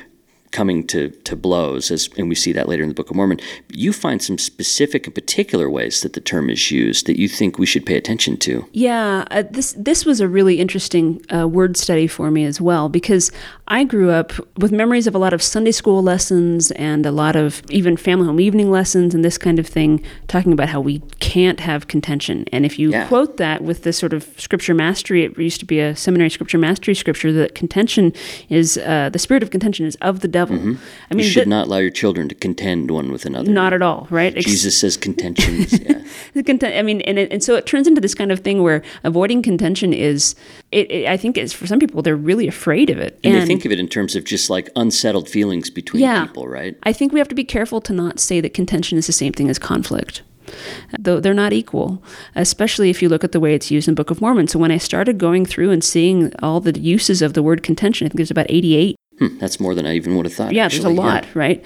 coming 0.51 0.85
to, 0.87 1.09
to 1.09 1.35
blows, 1.35 1.91
as, 1.91 2.09
and 2.17 2.29
we 2.29 2.35
see 2.35 2.51
that 2.53 2.67
later 2.67 2.83
in 2.83 2.89
the 2.89 2.95
Book 2.95 3.09
of 3.09 3.15
Mormon. 3.15 3.39
You 3.71 3.93
find 3.93 4.21
some 4.21 4.37
specific 4.37 5.05
and 5.05 5.13
particular 5.13 5.69
ways 5.69 6.01
that 6.01 6.13
the 6.13 6.21
term 6.21 6.49
is 6.49 6.71
used 6.71 7.05
that 7.07 7.19
you 7.19 7.27
think 7.27 7.57
we 7.57 7.65
should 7.65 7.85
pay 7.85 7.95
attention 7.97 8.37
to. 8.37 8.65
Yeah, 8.71 9.25
uh, 9.31 9.43
this 9.49 9.73
this 9.77 10.05
was 10.05 10.19
a 10.21 10.27
really 10.27 10.59
interesting 10.59 11.21
uh, 11.33 11.47
word 11.47 11.77
study 11.77 12.07
for 12.07 12.31
me 12.31 12.45
as 12.45 12.61
well 12.61 12.89
because 12.89 13.31
I 13.67 13.83
grew 13.83 14.09
up 14.11 14.33
with 14.57 14.71
memories 14.71 15.07
of 15.07 15.15
a 15.15 15.17
lot 15.17 15.33
of 15.33 15.41
Sunday 15.43 15.71
school 15.71 16.01
lessons 16.01 16.71
and 16.71 17.05
a 17.05 17.11
lot 17.11 17.35
of 17.35 17.61
even 17.69 17.97
family 17.97 18.25
home 18.27 18.39
evening 18.39 18.71
lessons 18.71 19.13
and 19.13 19.23
this 19.25 19.37
kind 19.37 19.59
of 19.59 19.67
thing, 19.67 20.03
talking 20.27 20.53
about 20.53 20.69
how 20.69 20.79
we 20.79 20.99
can't 21.19 21.59
have 21.59 21.87
contention. 21.87 22.45
And 22.53 22.65
if 22.65 22.79
you 22.79 22.91
Yeah. 22.91 23.07
quote 23.07 23.37
that 23.37 23.63
with 23.63 23.83
this 23.83 23.97
sort 23.97 24.13
of 24.13 24.27
scripture 24.37 24.73
mastery, 24.73 25.23
it 25.25 25.37
used 25.37 25.59
to 25.59 25.65
be 25.65 25.79
a 25.79 25.95
seminary 25.95 26.29
scripture 26.29 26.57
mastery 26.57 26.95
scripture 26.95 27.33
that 27.33 27.55
contention 27.55 28.13
is 28.49 28.77
uh, 28.77 29.09
the 29.11 29.19
spirit 29.19 29.43
of 29.43 29.49
contention 29.49 29.85
is 29.85 29.95
of 30.01 30.21
the 30.21 30.27
devil. 30.39 30.57
Mm-hmm. 30.57 30.75
I 31.09 31.13
mean, 31.15 31.23
You 31.25 31.31
should 31.33 31.47
th- 31.49 31.55
not 31.57 31.63
allow 31.67 31.81
your 31.87 31.95
children 32.01 32.23
to 32.31 32.35
contend 32.45 32.91
one 32.99 33.07
with 33.15 33.25
another. 33.29 33.51
not 33.61 33.71
at 33.77 33.81
all, 33.81 34.01
right? 34.19 34.33
Ex- 34.37 34.45
Jesus 34.53 34.73
says 34.81 34.95
contentions. 35.07 35.79
yeah. 35.79 36.01
the 36.33 36.77
i 36.79 36.81
mean 36.81 37.01
and, 37.01 37.17
and 37.19 37.41
so 37.43 37.55
it 37.59 37.65
turns 37.71 37.87
into 37.87 38.01
this 38.01 38.15
kind 38.15 38.31
of 38.31 38.39
thing 38.39 38.57
where 38.63 38.81
avoiding 39.03 39.41
contention 39.41 39.93
is 39.93 40.35
it, 40.71 40.89
it 40.91 41.03
i 41.07 41.17
think 41.17 41.37
it's 41.37 41.53
for 41.53 41.67
some 41.67 41.79
people 41.79 42.01
they're 42.01 42.15
really 42.31 42.47
afraid 42.47 42.89
of 42.89 42.97
it 42.97 43.19
And, 43.23 43.35
they 43.35 43.45
think 43.45 43.65
of 43.65 43.71
it 43.71 43.79
in 43.79 43.87
terms 43.87 44.15
of 44.15 44.23
just 44.23 44.49
like 44.49 44.69
unsettled 44.75 45.27
feelings 45.29 45.69
between 45.69 46.01
Yeah. 46.03 46.25
people, 46.25 46.47
right? 46.47 46.75
i 46.83 46.93
think 46.93 47.11
we 47.13 47.19
have 47.19 47.27
to 47.33 47.35
be 47.35 47.43
careful 47.43 47.79
to 47.81 47.93
not 47.93 48.19
say 48.19 48.41
that 48.41 48.53
contention 48.53 48.97
is 48.97 49.05
the 49.07 49.13
same 49.23 49.33
thing 49.33 49.49
as 49.49 49.59
conflict 49.59 50.21
though 50.97 51.19
they're 51.19 51.33
not 51.45 51.53
equal 51.53 52.01
especially 52.35 52.89
if 52.89 53.01
you 53.01 53.09
look 53.09 53.23
at 53.23 53.31
the 53.33 53.39
way 53.39 53.53
it's 53.53 53.69
used 53.71 53.87
in 53.89 53.95
book 53.95 54.11
of 54.11 54.21
mormon 54.21 54.47
so 54.47 54.57
when 54.59 54.71
i 54.71 54.77
started 54.77 55.17
going 55.17 55.45
through 55.45 55.71
and 55.71 55.83
seeing 55.83 56.31
all 56.41 56.59
the 56.61 56.77
uses 56.79 57.21
of 57.21 57.33
the 57.33 57.43
word 57.43 57.61
contention 57.63 58.05
i 58.05 58.09
think 58.09 58.17
there's 58.17 58.31
about 58.31 58.45
88 58.49 58.95
Hmm, 59.19 59.37
that's 59.39 59.59
more 59.59 59.73
than 59.73 59.85
I 59.85 59.95
even 59.95 60.15
would 60.15 60.25
have 60.25 60.33
thought. 60.33 60.53
yeah, 60.53 60.65
actually. 60.65 60.83
there's 60.83 60.97
a 60.97 61.01
lot, 61.01 61.25
right? 61.33 61.63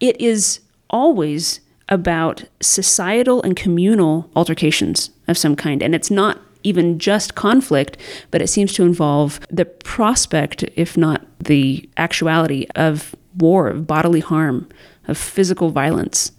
It 0.00 0.20
is 0.20 0.60
always 0.90 1.60
about 1.88 2.44
societal 2.60 3.42
and 3.42 3.56
communal 3.56 4.30
altercations 4.34 5.10
of 5.28 5.38
some 5.38 5.54
kind. 5.56 5.82
And 5.82 5.94
it's 5.94 6.10
not 6.10 6.40
even 6.62 6.98
just 6.98 7.36
conflict, 7.36 7.96
but 8.30 8.42
it 8.42 8.48
seems 8.48 8.72
to 8.74 8.82
involve 8.82 9.40
the 9.50 9.64
prospect, 9.64 10.64
if 10.74 10.96
not 10.96 11.24
the 11.38 11.88
actuality, 11.96 12.66
of 12.74 13.14
war, 13.36 13.68
of 13.68 13.86
bodily 13.86 14.20
harm, 14.20 14.68
of 15.06 15.16
physical 15.16 15.70
violence. 15.70 16.32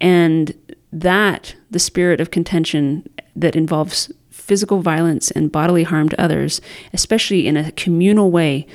And 0.00 0.54
that, 0.92 1.54
the 1.70 1.78
spirit 1.78 2.20
of 2.20 2.32
contention 2.32 3.08
that 3.36 3.54
involves 3.54 4.10
physical 4.30 4.80
violence 4.80 5.30
and 5.30 5.52
bodily 5.52 5.84
harm 5.84 6.08
to 6.08 6.20
others, 6.20 6.60
especially 6.92 7.46
in 7.46 7.56
a 7.56 7.72
communal 7.72 8.30
way, 8.30 8.66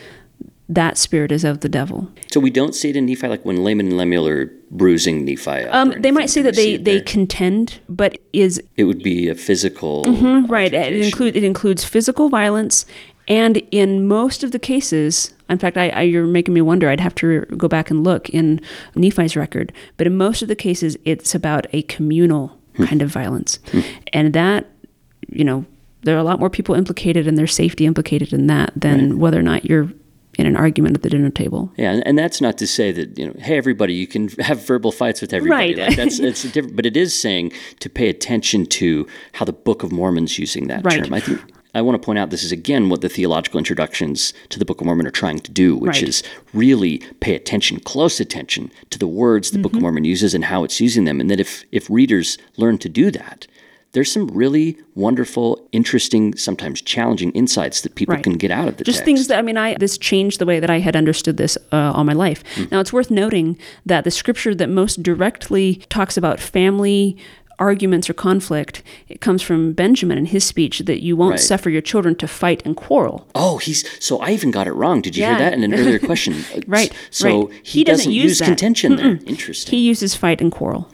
that 0.72 0.98
spirit 0.98 1.32
is 1.32 1.44
of 1.44 1.62
the 1.62 1.68
devil. 1.70 2.08
So 2.32 2.40
we 2.40 2.52
don't 2.52 2.76
see 2.76 2.90
it 2.92 2.96
in 2.96 3.08
Nephi, 3.08 3.28
like 3.28 3.44
when 3.44 3.64
Laman 3.64 3.88
and 3.88 3.98
Lemuel 3.98 4.28
are 4.28 4.46
bruising 4.70 5.26
Nephi. 5.26 5.50
Up 5.66 5.74
Um, 5.74 5.94
they 6.00 6.12
might 6.12 6.30
say 6.30 6.42
that 6.44 6.56
they, 6.56 6.78
they 6.78 7.02
contend, 7.02 7.80
but 7.90 8.18
is 8.34 8.62
It 8.78 8.84
would 8.84 9.02
be 9.02 9.28
a 9.30 9.36
physical. 9.36 10.04
right. 10.48 10.72
It 10.74 10.94
include 10.94 11.36
it 11.36 11.44
includes 11.44 11.84
physical 11.84 12.30
violence, 12.30 12.86
and 13.28 13.58
in 13.72 14.08
most 14.08 14.44
of 14.44 14.52
the 14.52 14.60
cases, 14.60 15.34
in 15.50 15.58
fact, 15.58 15.76
I, 15.78 15.90
I 15.90 16.02
you're 16.04 16.28
making 16.28 16.54
me 16.54 16.62
wonder. 16.62 16.88
I'd 16.88 17.00
have 17.00 17.16
to 17.16 17.42
go 17.58 17.68
back 17.68 17.90
and 17.90 18.04
look 18.04 18.30
in 18.30 18.62
Nephi's 18.96 19.36
record, 19.36 19.74
but 19.98 20.06
in 20.08 20.16
most 20.18 20.42
of 20.44 20.48
the 20.48 20.56
cases, 20.56 20.98
it's 21.04 21.34
about 21.36 21.66
a 21.74 21.82
communal 21.84 22.58
Hmm. 22.78 22.86
kind 22.86 23.02
of 23.02 23.10
violence, 23.10 23.58
and 24.14 24.32
that 24.34 24.68
you 25.28 25.44
know 25.44 25.66
there 26.04 26.16
are 26.16 26.20
a 26.20 26.24
lot 26.24 26.40
more 26.40 26.50
people 26.50 26.76
implicated 26.76 27.28
and 27.28 27.38
there's 27.38 27.54
safety 27.54 27.86
implicated 27.86 28.32
in 28.32 28.48
that 28.48 28.72
than 28.76 29.20
whether 29.20 29.38
or 29.38 29.44
not 29.44 29.66
you're 29.66 29.92
in 30.40 30.46
an 30.46 30.56
argument 30.56 30.96
at 30.96 31.04
the 31.04 31.10
dinner 31.10 31.30
table. 31.30 31.72
Yeah, 31.78 32.00
and, 32.06 32.18
that's 32.18 32.40
not 32.40 32.58
to 32.60 32.68
say 32.68 32.92
that 32.94 33.18
you 33.20 33.28
know, 33.28 33.36
hey, 33.40 33.58
everybody, 33.58 33.94
you 33.94 34.08
can 34.08 34.30
have 34.40 34.66
verbal 34.66 34.92
fights 34.92 35.20
with 35.22 35.34
everybody. 35.34 35.76
Right. 35.76 35.88
Like 35.90 35.98
that's 35.98 36.20
it's 36.30 36.46
a 36.46 36.50
different, 36.50 36.76
but 36.78 36.86
it 36.86 36.96
is 36.96 37.14
saying 37.20 37.52
to 37.82 37.90
pay 37.90 38.08
attention 38.10 38.66
to 38.68 39.06
how 39.34 39.46
the 39.46 39.54
Book 39.54 39.84
of 39.84 39.92
Mormon's 39.92 40.40
using 40.40 40.68
that 40.68 40.84
Right. 40.86 41.04
term. 41.04 41.14
I 41.14 41.20
think 41.20 41.42
I 41.76 41.82
want 41.82 42.02
to 42.02 42.06
point 42.06 42.18
out 42.18 42.30
this 42.30 42.44
is 42.44 42.52
again 42.52 42.90
what 42.90 43.02
the 43.02 43.10
theological 43.10 43.58
introductions 43.58 44.34
to 44.50 44.58
the 44.60 44.66
Book 44.66 44.80
of 44.82 44.86
Mormon 44.88 45.06
are 45.06 45.12
trying 45.12 45.40
to 45.40 45.52
do, 45.52 45.76
which 45.76 45.98
Right. 46.00 46.10
is 46.10 46.24
really 46.54 47.00
pay 47.20 47.36
attention, 47.36 47.80
close 47.82 48.20
attention 48.20 48.72
to 48.92 48.98
the 48.98 49.08
words 49.08 49.52
the 49.52 49.60
Book 49.60 49.72
Mm-hmm. 49.74 49.78
of 49.78 49.82
Mormon 49.84 50.06
uses 50.06 50.34
and 50.34 50.46
how 50.46 50.64
it's 50.64 50.80
using 50.80 51.04
them, 51.06 51.20
and 51.22 51.30
that 51.30 51.40
if 51.40 51.64
if 51.72 51.90
readers 51.90 52.38
learn 52.58 52.78
to 52.80 52.90
do 52.90 53.12
that. 53.12 53.46
There's 53.94 54.12
some 54.12 54.28
really 54.28 54.78
wonderful, 54.96 55.68
interesting, 55.72 56.36
sometimes 56.38 56.82
challenging 56.82 57.32
insights 57.32 57.82
that 57.82 57.96
people 57.96 58.14
Right. 58.16 58.24
can 58.24 58.34
get 58.34 58.52
out 58.52 58.68
of 58.68 58.78
the 58.78 58.84
just 58.84 59.00
text. 59.00 59.06
things 59.06 59.28
that 59.28 59.40
I 59.40 59.42
mean, 59.42 59.58
I 59.58 59.76
this 59.76 59.98
changed 59.98 60.40
the 60.40 60.46
way 60.46 60.60
that 60.60 60.70
I 60.70 60.80
had 60.80 60.96
understood 60.96 61.38
this 61.38 61.58
uh, 61.72 61.92
all 61.96 62.04
my 62.04 62.14
life. 62.14 62.44
Hmm. 62.56 62.66
Now 62.72 62.80
it's 62.82 62.94
worth 62.94 63.10
noting 63.10 63.58
that 63.86 64.04
the 64.04 64.12
scripture 64.12 64.54
that 64.54 64.70
most 64.70 65.02
directly 65.02 65.82
talks 65.90 66.18
about 66.18 66.40
family 66.40 67.18
arguments 67.58 68.10
or 68.10 68.14
conflict 68.14 68.82
it 69.10 69.20
comes 69.20 69.42
from 69.42 69.74
Benjamin 69.74 70.18
in 70.18 70.26
his 70.28 70.46
speech 70.46 70.80
that 70.80 71.04
you 71.04 71.18
won't 71.18 71.32
Right. 71.32 71.40
suffer 71.42 71.70
your 71.70 71.82
children 71.82 72.16
to 72.16 72.28
fight 72.28 72.62
and 72.66 72.74
quarrel. 72.74 73.28
Oh, 73.36 73.58
he's 73.58 73.84
so 74.00 74.20
I 74.20 74.32
even 74.32 74.50
got 74.52 74.66
it 74.68 74.72
wrong. 74.74 75.02
Did 75.02 75.18
you 75.18 75.24
Yeah. 75.24 75.30
hear 75.38 75.40
that 75.50 75.54
in 75.58 75.64
an 75.64 75.74
earlier 75.74 76.00
question? 76.12 76.36
Right, 76.68 76.94
So 77.10 77.48
right. 77.48 77.60
he, 77.64 77.80
He 77.80 77.84
doesn't 77.84 78.12
use 78.14 78.40
use 78.40 78.42
contention 78.42 78.96
there. 78.96 79.20
Interesting. 79.26 79.72
He 79.78 79.84
uses 79.86 80.16
fight 80.16 80.40
and 80.42 80.52
quarrel. 80.54 80.88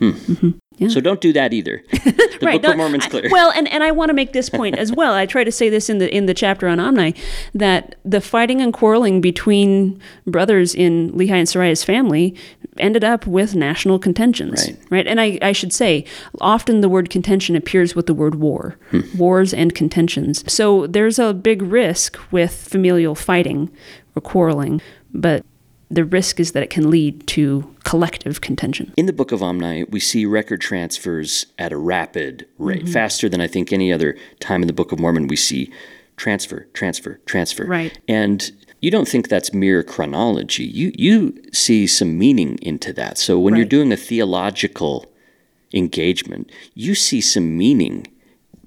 So 0.89 0.99
don't 0.99 1.21
do 1.21 1.33
that 1.33 1.53
either. 1.53 1.83
The 2.35 2.51
Book 2.51 2.65
of 2.65 2.77
Mormon's 2.77 3.05
I- 3.05 3.09
clear. 3.09 3.29
well, 3.31 3.51
and, 3.51 3.67
and 3.69 3.81
I 3.81 3.91
want 3.91 4.09
to 4.09 4.13
make 4.13 4.33
this 4.33 4.49
point 4.49 4.75
as 4.77 4.91
well. 4.91 5.13
I 5.13 5.25
try 5.25 5.43
to 5.43 5.51
say 5.51 5.69
this 5.69 5.89
in 5.89 5.99
the 5.99 6.13
in 6.13 6.25
the 6.25 6.33
chapter 6.33 6.67
on 6.67 6.79
Omni 6.79 7.15
that 7.53 7.95
the 8.03 8.19
fighting 8.21 8.61
and 8.61 8.73
quarreling 8.73 9.21
between 9.21 9.99
brothers 10.27 10.75
in 10.75 11.11
Lehi 11.13 11.31
and 11.31 11.47
Sariah's 11.47 11.83
family 11.83 12.35
ended 12.77 13.03
up 13.03 13.25
with 13.25 13.55
national 13.55 13.99
contentions. 13.99 14.67
Right. 14.67 14.79
right? 14.89 15.07
And 15.07 15.21
I, 15.21 15.39
I 15.41 15.53
should 15.53 15.71
say, 15.73 16.05
often 16.41 16.81
the 16.81 16.89
word 16.89 17.09
contention 17.09 17.55
appears 17.55 17.95
with 17.95 18.05
the 18.05 18.13
word 18.13 18.35
war, 18.35 18.77
hmm. 18.91 19.01
wars 19.17 19.53
and 19.53 19.73
contentions. 19.73 20.43
So 20.51 20.87
there's 20.87 21.17
a 21.17 21.33
big 21.33 21.61
risk 21.61 22.17
with 22.31 22.53
familial 22.53 23.15
fighting 23.15 23.71
or 24.15 24.21
quarreling, 24.21 24.81
but 25.13 25.45
the 25.89 26.03
risk 26.03 26.39
is 26.39 26.53
that 26.53 26.63
it 26.63 26.69
can 26.69 26.89
lead 26.89 27.25
to 27.27 27.75
collective 27.83 28.41
contention. 28.41 28.93
In 28.97 29.05
the 29.05 29.13
Book 29.13 29.31
of 29.31 29.43
Omni, 29.43 29.85
we 29.85 29.99
see 29.99 30.25
record 30.25 30.61
transfers 30.61 31.45
at 31.59 31.71
a 31.71 31.77
rapid 31.77 32.47
rate, 32.57 32.83
mm-hmm. 32.83 32.91
faster 32.91 33.29
than 33.29 33.41
I 33.41 33.47
think 33.47 33.71
any 33.71 33.93
other 33.93 34.17
time 34.39 34.61
in 34.61 34.67
the 34.67 34.73
Book 34.73 34.91
of 34.91 34.99
Mormon. 34.99 35.27
We 35.27 35.35
see 35.35 35.71
transfer, 36.17 36.67
transfer, 36.73 37.19
transfer. 37.25 37.65
Right. 37.65 37.97
And 38.07 38.51
you 38.81 38.91
don't 38.91 39.07
think 39.07 39.29
that's 39.29 39.53
mere 39.53 39.83
chronology. 39.83 40.65
You 40.65 40.91
you 40.95 41.41
see 41.53 41.87
some 41.87 42.17
meaning 42.17 42.59
into 42.61 42.93
that. 42.93 43.17
So 43.17 43.39
when 43.39 43.55
you're 43.55 43.65
doing 43.65 43.91
a 43.91 43.97
theological 43.97 45.05
engagement, 45.73 46.51
you 46.73 46.95
see 46.95 47.21
some 47.21 47.57
meaning 47.57 48.07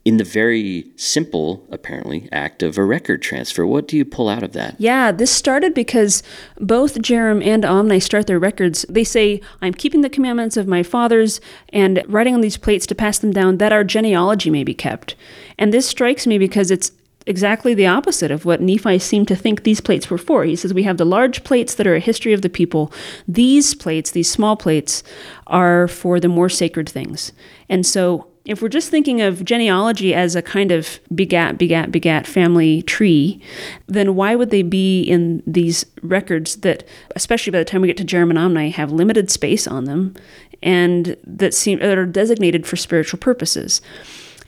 in 0.08 0.16
the 0.16 0.24
very 0.24 0.86
simple, 0.96 1.68
apparently, 1.70 2.30
act 2.32 2.62
of 2.62 2.78
a 2.78 2.82
record 2.82 3.20
transfer. 3.20 3.66
What 3.66 3.86
do 3.86 3.94
you 3.94 4.06
pull 4.06 4.30
out 4.30 4.42
of 4.42 4.54
that? 4.54 4.74
Yeah, 4.78 5.12
this 5.12 5.30
started 5.30 5.74
because 5.74 6.22
both 6.58 7.02
Jarom 7.02 7.44
and 7.44 7.62
Omni 7.62 8.00
start 8.00 8.26
their 8.26 8.38
records. 8.38 8.86
They 8.88 9.04
say, 9.04 9.42
I'm 9.60 9.74
keeping 9.74 10.00
the 10.00 10.08
commandments 10.08 10.56
of 10.56 10.66
my 10.66 10.82
fathers 10.82 11.42
and 11.74 12.02
writing 12.08 12.32
on 12.32 12.40
these 12.40 12.56
plates 12.56 12.86
to 12.86 12.94
pass 12.94 13.18
them 13.18 13.32
down 13.32 13.58
that 13.58 13.70
our 13.70 13.84
genealogy 13.84 14.48
may 14.48 14.64
be 14.64 14.72
kept. 14.72 15.14
And 15.58 15.74
this 15.74 15.86
strikes 15.86 16.26
me 16.26 16.38
because 16.38 16.70
it's 16.70 16.90
exactly 17.26 17.74
the 17.74 17.86
opposite 17.86 18.30
of 18.30 18.46
what 18.46 18.62
Nephi 18.62 18.98
seemed 18.98 19.28
to 19.28 19.36
think 19.36 19.64
these 19.64 19.82
plates 19.82 20.08
were 20.08 20.16
for. 20.16 20.44
He 20.44 20.56
says, 20.56 20.72
We 20.72 20.84
have 20.84 20.96
the 20.96 21.04
large 21.04 21.44
plates 21.44 21.74
that 21.74 21.86
are 21.86 21.96
a 21.96 22.00
history 22.00 22.32
of 22.32 22.40
the 22.40 22.48
people. 22.48 22.90
These 23.28 23.74
plates, 23.74 24.12
these 24.12 24.30
small 24.30 24.56
plates, 24.56 25.02
are 25.48 25.86
for 25.86 26.18
the 26.18 26.28
more 26.28 26.48
sacred 26.48 26.88
things. 26.88 27.30
And 27.68 27.84
so 27.84 28.27
if 28.48 28.62
we're 28.62 28.68
just 28.68 28.90
thinking 28.90 29.20
of 29.20 29.44
genealogy 29.44 30.14
as 30.14 30.34
a 30.34 30.40
kind 30.40 30.72
of 30.72 30.98
begat, 31.14 31.58
begat, 31.58 31.92
begat 31.92 32.26
family 32.26 32.80
tree, 32.82 33.40
then 33.86 34.14
why 34.14 34.34
would 34.34 34.50
they 34.50 34.62
be 34.62 35.02
in 35.02 35.42
these 35.46 35.84
records 36.02 36.56
that, 36.56 36.82
especially 37.14 37.50
by 37.50 37.58
the 37.58 37.64
time 37.64 37.82
we 37.82 37.88
get 37.88 37.98
to 37.98 38.04
Jarom 38.04 38.30
and 38.30 38.38
Omni, 38.38 38.70
have 38.70 38.90
limited 38.90 39.30
space 39.30 39.66
on 39.66 39.84
them 39.84 40.14
and 40.62 41.14
that 41.24 41.52
seem 41.52 41.78
that 41.80 41.98
are 41.98 42.06
designated 42.06 42.66
for 42.66 42.76
spiritual 42.76 43.18
purposes? 43.18 43.82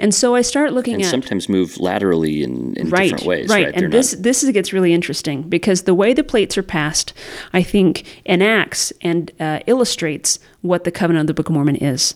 And 0.00 0.14
so 0.14 0.34
I 0.34 0.40
start 0.40 0.72
looking 0.72 0.94
And 0.94 1.02
at 1.04 1.10
sometimes 1.10 1.48
move 1.48 1.78
laterally 1.78 2.42
in, 2.42 2.74
in 2.74 2.88
right, 2.88 3.10
different 3.10 3.26
ways, 3.26 3.48
right. 3.48 3.66
right? 3.66 3.74
They're 3.74 3.84
And 3.84 3.92
not- 3.92 3.98
this 3.98 4.12
this 4.12 4.50
gets 4.50 4.72
really 4.72 4.94
interesting 4.94 5.42
because 5.42 5.82
the 5.82 5.94
way 5.94 6.14
the 6.14 6.24
plates 6.24 6.56
are 6.58 6.62
passed, 6.62 7.12
I 7.52 7.62
think, 7.62 8.04
enacts 8.24 8.92
and 9.02 9.30
uh, 9.38 9.60
illustrates 9.66 10.38
what 10.62 10.84
the 10.84 10.90
covenant 10.90 11.22
of 11.24 11.26
the 11.26 11.34
Book 11.34 11.48
of 11.50 11.54
Mormon 11.54 11.76
is, 11.76 12.14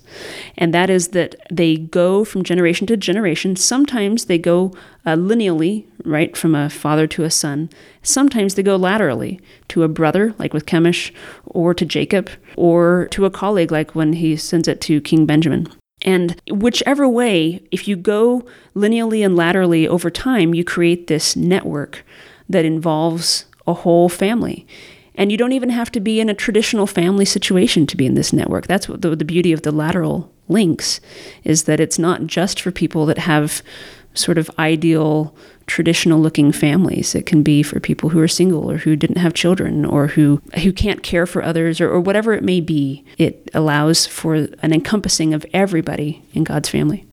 and 0.57 0.73
that 0.75 0.91
is 0.91 1.09
that 1.09 1.35
they 1.51 1.77
go 1.77 2.25
from 2.25 2.43
generation 2.43 2.87
to 2.87 2.97
generation. 2.97 3.55
Sometimes 3.57 4.25
they 4.25 4.39
go 4.39 4.73
uh, 5.07 5.15
lineally, 5.17 5.85
right, 6.05 6.37
from 6.37 6.55
a 6.55 6.71
father 6.71 7.07
to 7.07 7.25
a 7.25 7.31
son. 7.31 7.69
Sometimes 8.03 8.55
they 8.55 8.63
go 8.63 8.77
laterally 8.77 9.41
to 9.69 9.83
a 9.83 9.89
brother, 9.89 10.35
like 10.39 10.55
with 10.55 10.67
Chemish, 10.67 11.13
or 11.45 11.75
to 11.75 11.85
Jacob, 11.85 12.31
or 12.57 13.09
to 13.11 13.25
a 13.27 13.31
colleague, 13.31 13.73
like 13.73 13.95
when 13.95 14.15
he 14.15 14.37
sends 14.37 14.69
it 14.69 14.81
to 14.83 15.01
King 15.01 15.27
Benjamin. 15.27 15.69
And 16.05 16.41
whichever 16.51 17.09
way, 17.09 17.67
if 17.71 17.89
you 17.89 17.97
go 17.97 18.47
lineally 18.77 19.25
and 19.25 19.37
laterally 19.37 19.89
over 19.89 20.11
time, 20.11 20.55
you 20.55 20.63
create 20.63 21.07
this 21.07 21.35
network 21.35 22.05
that 22.49 22.65
involves 22.65 23.47
a 23.67 23.73
whole 23.73 24.09
family. 24.09 24.67
And 25.15 25.33
you 25.33 25.39
don't 25.39 25.53
even 25.53 25.71
have 25.71 25.91
to 25.93 26.01
be 26.01 26.21
in 26.21 26.29
a 26.29 26.35
traditional 26.35 26.87
family 26.87 27.25
situation 27.25 27.87
to 27.87 27.97
be 27.97 28.05
in 28.05 28.15
this 28.15 28.33
network. 28.33 28.67
That's 28.67 28.89
what 28.89 29.01
the, 29.01 29.17
the 29.17 29.25
beauty 29.25 29.53
of 29.53 29.63
the 29.63 29.71
lateral 29.71 30.31
links 30.49 31.01
is 31.45 31.65
that 31.65 31.81
it's 31.81 31.99
not 31.99 32.27
just 32.27 32.61
for 32.61 32.71
people 32.71 33.07
that 33.07 33.19
have 33.19 33.63
sort 34.15 34.39
of 34.39 34.51
ideal 34.59 35.35
traditional 35.67 36.21
looking 36.21 36.53
families. 36.53 37.15
It 37.15 37.27
can 37.27 37.43
be 37.43 37.63
for 37.63 37.81
people 37.81 38.11
who 38.11 38.21
are 38.21 38.29
single 38.29 38.71
or 38.71 38.79
who 38.79 38.97
didn't 38.97 39.19
have 39.19 39.35
children 39.35 39.85
or 39.85 40.09
who 40.09 40.43
who 40.63 40.73
can't 40.73 41.03
care 41.03 41.27
for 41.27 41.43
others 41.43 41.81
or, 41.81 41.91
or 41.91 42.01
whatever 42.01 42.33
it 42.33 42.45
may 42.45 42.61
be. 42.61 43.05
It 43.19 43.51
allows 43.55 44.07
for 44.07 44.35
an 44.35 44.73
encompassing 44.73 45.35
of 45.35 45.47
everybody 45.53 46.23
in 46.33 46.45
god's 46.45 46.69
family 46.69 47.07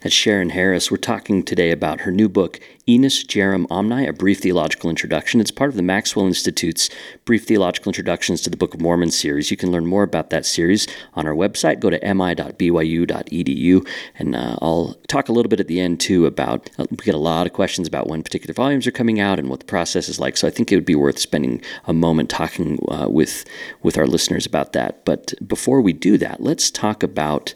That's 0.00 0.14
Sharon 0.14 0.50
Harris. 0.50 0.90
We're 0.90 0.96
talking 0.98 1.42
today 1.42 1.70
about 1.70 2.02
her 2.02 2.10
new 2.10 2.28
book, 2.28 2.60
Enos 2.86 3.24
Jarom 3.24 3.66
Omni, 3.70 4.06
A 4.06 4.12
Brief 4.12 4.40
Theological 4.40 4.90
Introduction. 4.90 5.40
It's 5.40 5.50
part 5.50 5.70
of 5.70 5.76
the 5.76 5.82
Maxwell 5.82 6.26
Institute's 6.26 6.90
Brief 7.24 7.44
Theological 7.44 7.90
Introductions 7.90 8.42
to 8.42 8.50
the 8.50 8.56
Book 8.56 8.74
of 8.74 8.80
Mormon 8.80 9.10
series. 9.10 9.50
You 9.50 9.56
can 9.56 9.72
learn 9.72 9.86
more 9.86 10.02
about 10.02 10.30
that 10.30 10.44
series 10.44 10.86
on 11.14 11.26
our 11.26 11.34
website. 11.34 11.80
Go 11.80 11.88
to 11.88 11.98
mi.byu.edu, 12.14 13.88
and 14.18 14.36
uh, 14.36 14.56
I'll 14.60 14.94
talk 15.08 15.28
a 15.28 15.32
little 15.32 15.48
bit 15.48 15.60
at 15.60 15.68
the 15.68 15.80
end, 15.80 16.00
too, 16.00 16.26
about 16.26 16.68
uh, 16.78 16.84
we 16.90 16.98
get 16.98 17.14
a 17.14 17.18
lot 17.18 17.46
of 17.46 17.54
questions 17.54 17.88
about 17.88 18.06
when 18.06 18.22
particular 18.22 18.52
volumes 18.52 18.86
are 18.86 18.92
coming 18.92 19.20
out 19.20 19.38
and 19.38 19.48
what 19.48 19.60
the 19.60 19.66
process 19.66 20.08
is 20.08 20.20
like. 20.20 20.36
So 20.36 20.46
I 20.46 20.50
think 20.50 20.70
it 20.70 20.74
would 20.76 20.84
be 20.84 20.94
worth 20.94 21.18
spending 21.18 21.62
a 21.86 21.94
moment 21.94 22.28
talking 22.28 22.78
uh, 22.90 23.08
with, 23.08 23.46
with 23.82 23.96
our 23.96 24.06
listeners 24.06 24.44
about 24.44 24.74
that. 24.74 25.04
But 25.06 25.32
before 25.46 25.80
we 25.80 25.94
do 25.94 26.18
that, 26.18 26.42
let's 26.42 26.70
talk 26.70 27.02
about 27.02 27.54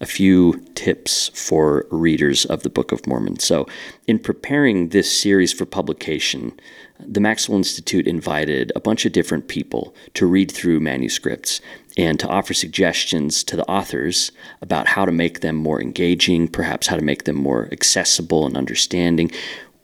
a 0.00 0.06
few 0.06 0.54
tips 0.74 1.28
for 1.28 1.86
readers 1.90 2.44
of 2.44 2.62
the 2.62 2.70
Book 2.70 2.92
of 2.92 3.06
Mormon. 3.06 3.38
So, 3.38 3.66
in 4.06 4.18
preparing 4.18 4.88
this 4.88 5.10
series 5.10 5.52
for 5.52 5.64
publication, 5.64 6.58
the 6.98 7.20
Maxwell 7.20 7.58
Institute 7.58 8.06
invited 8.06 8.72
a 8.74 8.80
bunch 8.80 9.04
of 9.04 9.12
different 9.12 9.48
people 9.48 9.94
to 10.14 10.26
read 10.26 10.50
through 10.50 10.80
manuscripts 10.80 11.60
and 11.96 12.20
to 12.20 12.28
offer 12.28 12.52
suggestions 12.52 13.42
to 13.44 13.56
the 13.56 13.68
authors 13.70 14.32
about 14.60 14.86
how 14.86 15.04
to 15.04 15.12
make 15.12 15.40
them 15.40 15.56
more 15.56 15.80
engaging, 15.80 16.46
perhaps 16.48 16.86
how 16.86 16.96
to 16.96 17.02
make 17.02 17.24
them 17.24 17.36
more 17.36 17.68
accessible 17.72 18.46
and 18.46 18.56
understanding. 18.56 19.30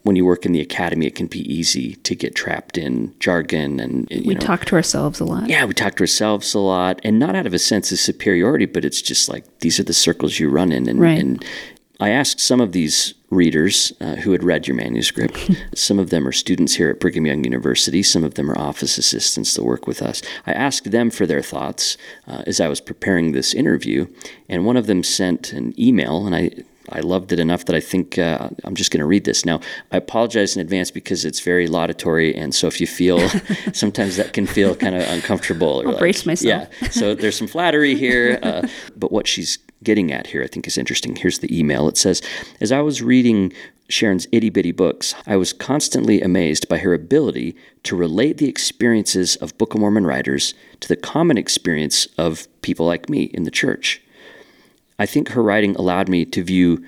When 0.03 0.15
you 0.15 0.25
work 0.25 0.45
in 0.45 0.51
the 0.51 0.61
academy, 0.61 1.05
it 1.07 1.15
can 1.15 1.27
be 1.27 1.41
easy 1.51 1.95
to 1.95 2.13
get 2.15 2.35
trapped 2.35 2.77
in 2.77 3.15
jargon 3.19 3.79
and 3.79 4.07
you 4.11 4.23
we 4.25 4.33
know, 4.35 4.41
talk 4.41 4.65
to 4.65 4.75
ourselves 4.75 5.19
a 5.19 5.25
lot 5.25 5.47
yeah, 5.49 5.65
we 5.65 5.73
talk 5.73 5.95
to 5.95 6.01
ourselves 6.03 6.53
a 6.53 6.59
lot, 6.59 6.99
and 7.03 7.19
not 7.19 7.35
out 7.35 7.45
of 7.45 7.53
a 7.53 7.59
sense 7.59 7.91
of 7.91 7.99
superiority, 7.99 8.65
but 8.65 8.83
it's 8.85 9.01
just 9.01 9.29
like 9.29 9.45
these 9.59 9.79
are 9.79 9.83
the 9.83 9.93
circles 9.93 10.39
you 10.39 10.49
run 10.49 10.71
in. 10.71 10.87
And, 10.89 10.99
Right. 10.99 11.19
and 11.19 11.43
I 11.99 12.09
asked 12.09 12.39
some 12.39 12.59
of 12.59 12.71
these 12.71 13.13
readers 13.29 13.93
uh, 14.01 14.15
who 14.17 14.31
had 14.31 14.43
read 14.43 14.67
your 14.67 14.75
manuscript. 14.75 15.49
some 15.75 15.99
of 15.99 16.09
them 16.09 16.27
are 16.27 16.31
students 16.31 16.75
here 16.75 16.89
at 16.89 16.99
Brigham 16.99 17.25
Young 17.25 17.43
University. 17.43 18.03
Some 18.03 18.23
of 18.23 18.33
them 18.35 18.49
are 18.51 18.57
office 18.57 18.97
assistants 18.97 19.53
that 19.53 19.63
work 19.63 19.87
with 19.87 20.01
us. 20.01 20.21
I 20.45 20.51
asked 20.53 20.91
them 20.91 21.09
for 21.09 21.25
their 21.25 21.41
thoughts 21.41 21.97
uh, 22.27 22.43
as 22.45 22.59
I 22.59 22.67
was 22.67 22.81
preparing 22.81 23.31
this 23.31 23.53
interview, 23.53 24.07
and 24.49 24.65
one 24.65 24.77
of 24.77 24.87
them 24.87 25.03
sent 25.03 25.53
an 25.53 25.73
email, 25.79 26.25
and 26.25 26.35
I. 26.35 26.51
I 26.89 26.99
loved 26.99 27.31
it 27.31 27.39
enough 27.39 27.65
that 27.65 27.75
I 27.75 27.79
think 27.79 28.17
uh, 28.17 28.49
I'm 28.63 28.75
just 28.75 28.91
going 28.91 28.99
to 28.99 29.05
read 29.05 29.23
this. 29.23 29.45
Now, 29.45 29.61
I 29.91 29.97
apologize 29.97 30.55
in 30.55 30.61
advance 30.61 30.91
because 30.91 31.23
it's 31.25 31.39
very 31.39 31.67
laudatory, 31.67 32.35
and 32.35 32.53
so 32.53 32.67
if 32.67 32.81
you 32.81 32.87
feel 32.87 33.29
sometimes 33.73 34.17
that 34.17 34.33
can 34.33 34.45
feel 34.45 34.75
kind 34.75 34.95
of 34.95 35.07
uncomfortable. 35.07 35.81
Or 35.81 35.89
I'll 35.89 35.97
brace 35.97 36.25
myself. 36.25 36.67
Yeah, 36.81 36.89
so 36.89 37.15
there's 37.15 37.37
some 37.37 37.47
flattery 37.47 37.95
here, 37.95 38.39
uh, 38.43 38.67
but 38.95 39.11
what 39.11 39.27
she's 39.27 39.59
getting 39.83 40.11
at 40.11 40.27
here, 40.27 40.43
I 40.43 40.47
think, 40.47 40.67
is 40.67 40.77
interesting. 40.77 41.15
Here's 41.15 41.39
the 41.39 41.57
email. 41.57 41.87
It 41.87 41.97
says, 41.97 42.21
"As 42.59 42.71
I 42.71 42.81
was 42.81 43.01
reading 43.01 43.53
Sharon's 43.89 44.27
itty 44.31 44.49
bitty 44.49 44.71
books, 44.71 45.13
I 45.25 45.35
was 45.35 45.53
constantly 45.53 46.21
amazed 46.21 46.67
by 46.67 46.79
her 46.79 46.93
ability 46.93 47.55
to 47.83 47.95
relate 47.95 48.37
the 48.37 48.49
experiences 48.49 49.35
of 49.37 49.57
Book 49.57 49.73
of 49.73 49.81
Mormon 49.81 50.05
writers 50.05 50.53
to 50.79 50.87
the 50.87 50.95
common 50.95 51.37
experience 51.37 52.07
of 52.17 52.47
people 52.61 52.85
like 52.85 53.09
me 53.09 53.23
in 53.23 53.43
the 53.43 53.51
church. 53.51 54.01
I 54.99 55.05
think 55.05 55.29
her 55.29 55.43
writing 55.43 55.75
allowed 55.75 56.09
me 56.09 56.25
to 56.25 56.43
view 56.43 56.83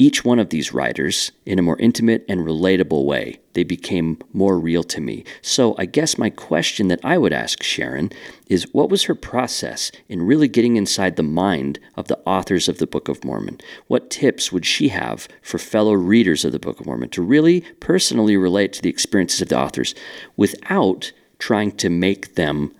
each 0.00 0.24
one 0.24 0.38
of 0.38 0.48
these 0.48 0.72
writers 0.72 1.30
in 1.44 1.58
a 1.58 1.62
more 1.62 1.78
intimate 1.78 2.24
and 2.26 2.40
relatable 2.40 3.04
way. 3.04 3.38
They 3.52 3.64
became 3.64 4.16
more 4.32 4.58
real 4.58 4.82
to 4.84 5.00
me. 5.00 5.24
So, 5.42 5.74
I 5.76 5.84
guess 5.84 6.16
my 6.16 6.30
question 6.30 6.88
that 6.88 7.04
I 7.04 7.18
would 7.18 7.34
ask 7.34 7.62
Sharon 7.62 8.10
is 8.46 8.72
what 8.72 8.88
was 8.88 9.02
her 9.04 9.14
process 9.14 9.92
in 10.08 10.22
really 10.22 10.48
getting 10.48 10.76
inside 10.76 11.16
the 11.16 11.22
mind 11.22 11.78
of 11.96 12.08
the 12.08 12.18
authors 12.24 12.66
of 12.66 12.78
the 12.78 12.86
Book 12.86 13.10
of 13.10 13.22
Mormon? 13.26 13.60
What 13.88 14.08
tips 14.08 14.50
would 14.50 14.64
she 14.64 14.88
have 14.88 15.28
for 15.42 15.58
fellow 15.58 15.92
readers 15.92 16.46
of 16.46 16.52
the 16.52 16.58
Book 16.58 16.80
of 16.80 16.86
Mormon 16.86 17.10
to 17.10 17.20
really 17.20 17.60
personally 17.80 18.38
relate 18.38 18.72
to 18.72 18.82
the 18.82 18.88
experiences 18.88 19.42
of 19.42 19.50
the 19.50 19.58
authors 19.58 19.94
without 20.34 21.12
trying 21.38 21.72
to 21.72 21.90
make 21.90 22.36
them 22.36 22.74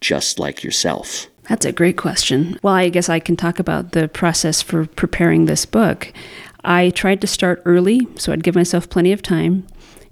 just 0.00 0.38
like 0.38 0.62
yourself? 0.62 1.29
That's 1.50 1.66
a 1.66 1.72
great 1.72 1.96
question. 1.96 2.60
Well, 2.62 2.74
I 2.74 2.90
guess 2.90 3.08
I 3.08 3.18
can 3.18 3.36
talk 3.36 3.58
about 3.58 3.90
the 3.90 4.06
process 4.06 4.62
for 4.62 4.86
preparing 4.86 5.46
this 5.46 5.66
book. 5.66 6.12
I 6.62 6.90
tried 6.90 7.20
to 7.22 7.26
start 7.26 7.60
early, 7.64 8.06
so 8.14 8.32
I'd 8.32 8.44
give 8.44 8.54
myself 8.54 8.88
plenty 8.88 9.10
of 9.10 9.20
time. 9.20 9.66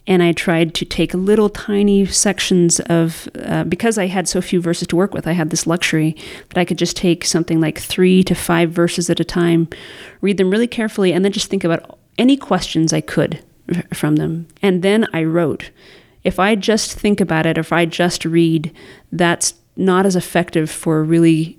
And 0.08 0.20
I 0.20 0.32
tried 0.32 0.74
to 0.74 0.84
take 0.84 1.14
little 1.14 1.48
tiny 1.48 2.06
sections 2.06 2.80
of, 2.80 3.28
uh, 3.44 3.62
because 3.62 3.98
I 3.98 4.06
had 4.06 4.26
so 4.26 4.40
few 4.40 4.60
verses 4.60 4.88
to 4.88 4.96
work 4.96 5.14
with, 5.14 5.28
I 5.28 5.32
had 5.32 5.50
this 5.50 5.64
luxury 5.64 6.16
that 6.48 6.58
I 6.58 6.64
could 6.64 6.76
just 6.78 6.96
take 6.96 7.24
something 7.24 7.60
like 7.60 7.78
three 7.78 8.24
to 8.24 8.34
five 8.34 8.72
verses 8.72 9.08
at 9.08 9.20
a 9.20 9.24
time, 9.24 9.68
read 10.20 10.38
them 10.38 10.50
really 10.50 10.66
carefully, 10.66 11.12
and 11.12 11.24
then 11.24 11.30
just 11.30 11.50
think 11.50 11.62
about 11.62 12.00
any 12.18 12.36
questions 12.36 12.92
I 12.92 13.00
could 13.00 13.44
from 13.94 14.16
them. 14.16 14.48
And 14.60 14.82
then 14.82 15.06
I 15.12 15.22
wrote. 15.22 15.70
If 16.24 16.40
I 16.40 16.56
just 16.56 16.94
think 16.94 17.20
about 17.20 17.46
it, 17.46 17.56
if 17.56 17.72
I 17.72 17.84
just 17.84 18.24
read, 18.24 18.72
that's 19.12 19.54
not 19.78 20.04
as 20.04 20.14
effective 20.16 20.68
for 20.70 21.02
really 21.02 21.56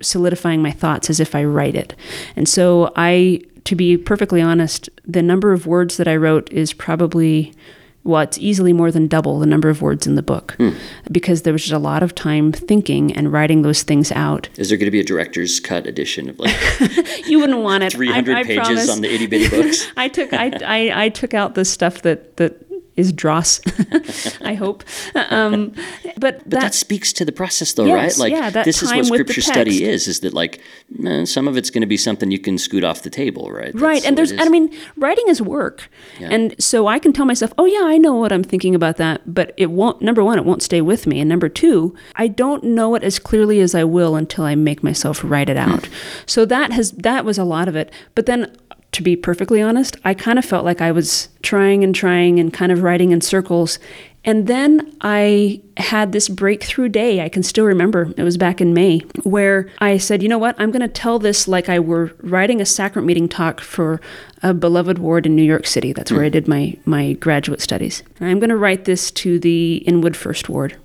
solidifying 0.00 0.62
my 0.62 0.70
thoughts 0.70 1.10
as 1.10 1.18
if 1.18 1.34
I 1.34 1.42
write 1.44 1.74
it. 1.74 1.94
And 2.36 2.48
so 2.48 2.92
I 2.94 3.40
to 3.64 3.74
be 3.74 3.96
perfectly 3.96 4.42
honest, 4.42 4.90
the 5.06 5.22
number 5.22 5.52
of 5.54 5.66
words 5.66 5.96
that 5.96 6.06
I 6.06 6.16
wrote 6.16 6.52
is 6.52 6.72
probably 6.74 7.54
well, 8.06 8.20
it's 8.20 8.36
easily 8.36 8.74
more 8.74 8.90
than 8.92 9.08
double 9.08 9.38
the 9.38 9.46
number 9.46 9.70
of 9.70 9.80
words 9.80 10.06
in 10.06 10.14
the 10.14 10.22
book 10.22 10.56
Hmm. 10.58 10.72
because 11.10 11.40
there 11.40 11.54
was 11.54 11.62
just 11.62 11.72
a 11.72 11.78
lot 11.78 12.02
of 12.02 12.14
time 12.14 12.52
thinking 12.52 13.10
and 13.16 13.32
writing 13.32 13.62
those 13.62 13.82
things 13.82 14.12
out. 14.12 14.50
Is 14.58 14.68
there 14.68 14.76
going 14.76 14.88
to 14.88 14.90
be 14.90 15.00
a 15.00 15.04
director's 15.04 15.58
cut 15.58 15.86
edition 15.86 16.28
of 16.28 16.38
like 16.38 16.54
You 17.26 17.38
wouldn't 17.40 17.60
want 17.60 17.82
it. 17.82 17.94
300 17.94 18.36
I, 18.36 18.40
I 18.40 18.42
pages 18.44 18.58
promise. 18.66 18.90
on 18.90 19.00
the 19.00 19.08
itty 19.14 19.26
bitty 19.26 19.48
books? 19.48 19.88
I 19.96 20.08
took 20.08 20.34
I, 20.34 20.50
I, 20.66 21.04
I 21.04 21.08
took 21.08 21.32
out 21.32 21.54
the 21.54 21.64
stuff 21.64 22.02
that 22.02 22.36
that 22.36 22.60
is 22.96 23.12
dross. 23.12 23.60
I 24.42 24.54
hope, 24.54 24.84
um, 25.14 25.72
but, 26.16 26.20
But 26.20 26.50
that, 26.50 26.60
that 26.60 26.74
speaks 26.74 27.12
to 27.14 27.24
the 27.24 27.32
process, 27.32 27.72
though, 27.72 27.86
Yes, 27.86 28.18
right? 28.18 28.30
Like 28.30 28.32
yeah, 28.32 28.62
this 28.62 28.82
is 28.82 28.92
what 28.92 29.06
scripture 29.06 29.40
study 29.40 29.84
is: 29.84 30.06
is 30.08 30.20
that 30.20 30.32
like 30.32 30.60
eh, 31.04 31.24
some 31.24 31.48
of 31.48 31.56
it's 31.56 31.70
going 31.70 31.80
to 31.82 31.86
be 31.86 31.96
something 31.96 32.30
you 32.30 32.38
can 32.38 32.58
scoot 32.58 32.84
off 32.84 33.02
the 33.02 33.10
table, 33.10 33.50
right? 33.50 33.72
right 33.74 34.04
and 34.04 34.16
there's 34.16 34.30
and 34.30 34.40
i 34.40 34.48
mean 34.48 34.70
writing 34.96 35.24
is 35.28 35.40
work 35.42 35.88
Yeah. 36.20 36.28
and 36.30 36.54
so 36.58 36.86
i 36.86 36.98
can 36.98 37.12
tell 37.12 37.24
myself 37.26 37.52
oh 37.58 37.64
yeah 37.64 37.82
i 37.84 37.96
know 37.96 38.14
what 38.14 38.32
i'm 38.32 38.44
thinking 38.44 38.74
about 38.74 38.96
that 38.96 39.20
but 39.32 39.52
it 39.56 39.70
won't 39.70 40.00
number 40.02 40.22
one 40.24 40.38
it 40.38 40.44
won't 40.44 40.62
stay 40.62 40.80
with 40.80 41.06
me 41.06 41.20
and 41.20 41.28
number 41.28 41.48
two 41.48 41.94
i 42.16 42.28
don't 42.28 42.64
know 42.64 42.94
it 42.94 43.02
as 43.02 43.18
clearly 43.18 43.60
as 43.60 43.74
i 43.74 43.84
will 43.84 44.16
until 44.16 44.44
i 44.44 44.54
make 44.54 44.82
myself 44.82 45.22
write 45.24 45.48
it 45.48 45.56
out 45.56 45.88
so 46.26 46.44
that 46.44 46.72
has 46.72 46.92
that 46.92 47.24
was 47.24 47.38
a 47.38 47.44
lot 47.44 47.68
of 47.68 47.76
it 47.76 47.90
but 48.14 48.26
then 48.26 48.54
to 48.94 49.02
be 49.02 49.16
perfectly 49.16 49.60
honest 49.60 49.96
i 50.04 50.14
kind 50.14 50.38
of 50.38 50.44
felt 50.44 50.64
like 50.64 50.80
i 50.80 50.90
was 50.90 51.28
trying 51.42 51.84
and 51.84 51.94
trying 51.94 52.40
and 52.40 52.52
kind 52.52 52.72
of 52.72 52.82
writing 52.82 53.10
in 53.10 53.20
circles 53.20 53.78
and 54.26 54.46
then 54.46 54.96
I 55.02 55.60
had 55.76 56.12
this 56.12 56.28
breakthrough 56.30 56.88
day. 56.88 57.22
I 57.22 57.28
can 57.28 57.42
still 57.42 57.66
remember. 57.66 58.12
It 58.16 58.22
was 58.22 58.38
back 58.38 58.60
in 58.60 58.72
May, 58.72 59.00
where 59.22 59.68
I 59.80 59.98
said, 59.98 60.22
you 60.22 60.28
know 60.30 60.38
what? 60.38 60.56
I'm 60.58 60.70
going 60.70 60.80
to 60.80 60.88
tell 60.88 61.18
this 61.18 61.46
like 61.46 61.68
I 61.68 61.78
were 61.78 62.12
writing 62.22 62.60
a 62.60 62.66
sacrament 62.66 63.06
meeting 63.06 63.28
talk 63.28 63.60
for 63.60 64.00
a 64.42 64.54
beloved 64.54 64.98
ward 64.98 65.26
in 65.26 65.36
New 65.36 65.42
York 65.42 65.66
City. 65.66 65.92
That's 65.92 66.10
where 66.10 66.24
I 66.24 66.30
did 66.30 66.48
my, 66.48 66.76
my 66.86 67.12
graduate 67.14 67.60
studies. 67.60 68.02
I'm 68.20 68.38
going 68.38 68.48
to 68.48 68.56
write 68.56 68.86
this 68.86 69.10
to 69.10 69.38
the 69.38 69.76
Inwood 69.86 70.16
First 70.16 70.48
Ward. 70.48 70.76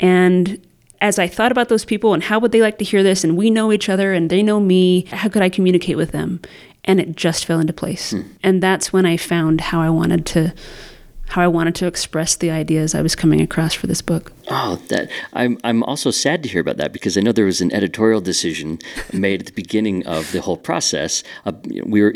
And 0.00 0.66
as 1.02 1.18
I 1.18 1.26
thought 1.26 1.52
about 1.52 1.68
those 1.68 1.84
people 1.84 2.14
and 2.14 2.22
how 2.22 2.38
would 2.38 2.52
they 2.52 2.62
like 2.62 2.78
to 2.78 2.84
hear 2.84 3.02
this, 3.02 3.22
and 3.22 3.36
we 3.36 3.50
know 3.50 3.70
each 3.70 3.90
other 3.90 4.14
and 4.14 4.30
they 4.30 4.42
know 4.42 4.60
me, 4.60 5.02
how 5.10 5.28
could 5.28 5.42
I 5.42 5.50
communicate 5.50 5.98
with 5.98 6.12
them? 6.12 6.40
And 6.86 7.00
it 7.00 7.16
just 7.16 7.44
fell 7.44 7.58
into 7.58 7.72
place. 7.72 8.14
And 8.42 8.62
that's 8.62 8.92
when 8.92 9.06
I 9.06 9.16
found 9.16 9.60
how 9.60 9.80
I 9.80 9.90
wanted 9.90 10.24
to 10.26 10.54
how 11.28 11.42
I 11.42 11.48
wanted 11.48 11.74
to 11.76 11.86
express 11.86 12.36
the 12.36 12.50
ideas 12.50 12.94
I 12.94 13.02
was 13.02 13.16
coming 13.16 13.40
across 13.40 13.74
for 13.74 13.86
this 13.86 14.00
book. 14.00 14.32
Oh, 14.48 14.76
that 14.88 15.10
I'm 15.32 15.58
I'm 15.64 15.82
also 15.82 16.10
sad 16.10 16.42
to 16.44 16.48
hear 16.48 16.60
about 16.60 16.76
that 16.76 16.92
because 16.92 17.18
I 17.18 17.20
know 17.20 17.32
there 17.32 17.46
was 17.46 17.60
an 17.60 17.72
editorial 17.72 18.20
decision 18.20 18.78
made 19.12 19.40
at 19.40 19.46
the 19.46 19.52
beginning 19.52 20.06
of 20.06 20.30
the 20.32 20.40
whole 20.40 20.56
process. 20.56 21.24
Uh, 21.44 21.52
we 21.84 22.00
were 22.00 22.14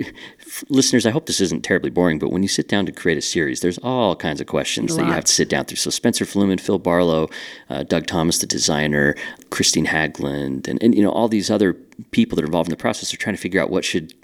listeners. 0.68 1.06
I 1.06 1.10
hope 1.10 1.26
this 1.26 1.40
isn't 1.40 1.64
terribly 1.64 1.90
boring, 1.90 2.18
but 2.18 2.30
when 2.30 2.42
you 2.42 2.48
sit 2.48 2.68
down 2.68 2.86
to 2.86 2.92
create 2.92 3.18
a 3.18 3.22
series, 3.22 3.60
there's 3.60 3.78
all 3.78 4.14
kinds 4.14 4.40
of 4.40 4.46
questions 4.46 4.96
that 4.96 5.06
you 5.06 5.12
have 5.12 5.24
to 5.24 5.32
sit 5.32 5.48
down 5.48 5.64
through. 5.64 5.76
So 5.76 5.90
Spencer 5.90 6.24
Fluhman, 6.24 6.60
Phil 6.60 6.78
Barlow, 6.78 7.28
uh, 7.68 7.82
Doug 7.82 8.06
Thomas, 8.06 8.38
the 8.38 8.46
designer, 8.46 9.16
Christine 9.50 9.86
Hagland, 9.86 10.68
and, 10.68 10.80
and 10.82 10.94
you 10.94 11.02
know 11.02 11.10
all 11.10 11.28
these 11.28 11.50
other 11.50 11.74
people 12.12 12.36
that 12.36 12.42
are 12.42 12.46
involved 12.46 12.68
in 12.68 12.72
the 12.72 12.76
process 12.76 13.12
are 13.12 13.16
trying 13.16 13.34
to 13.34 13.42
figure 13.42 13.60
out 13.60 13.70
what 13.70 13.84
should. 13.84 14.14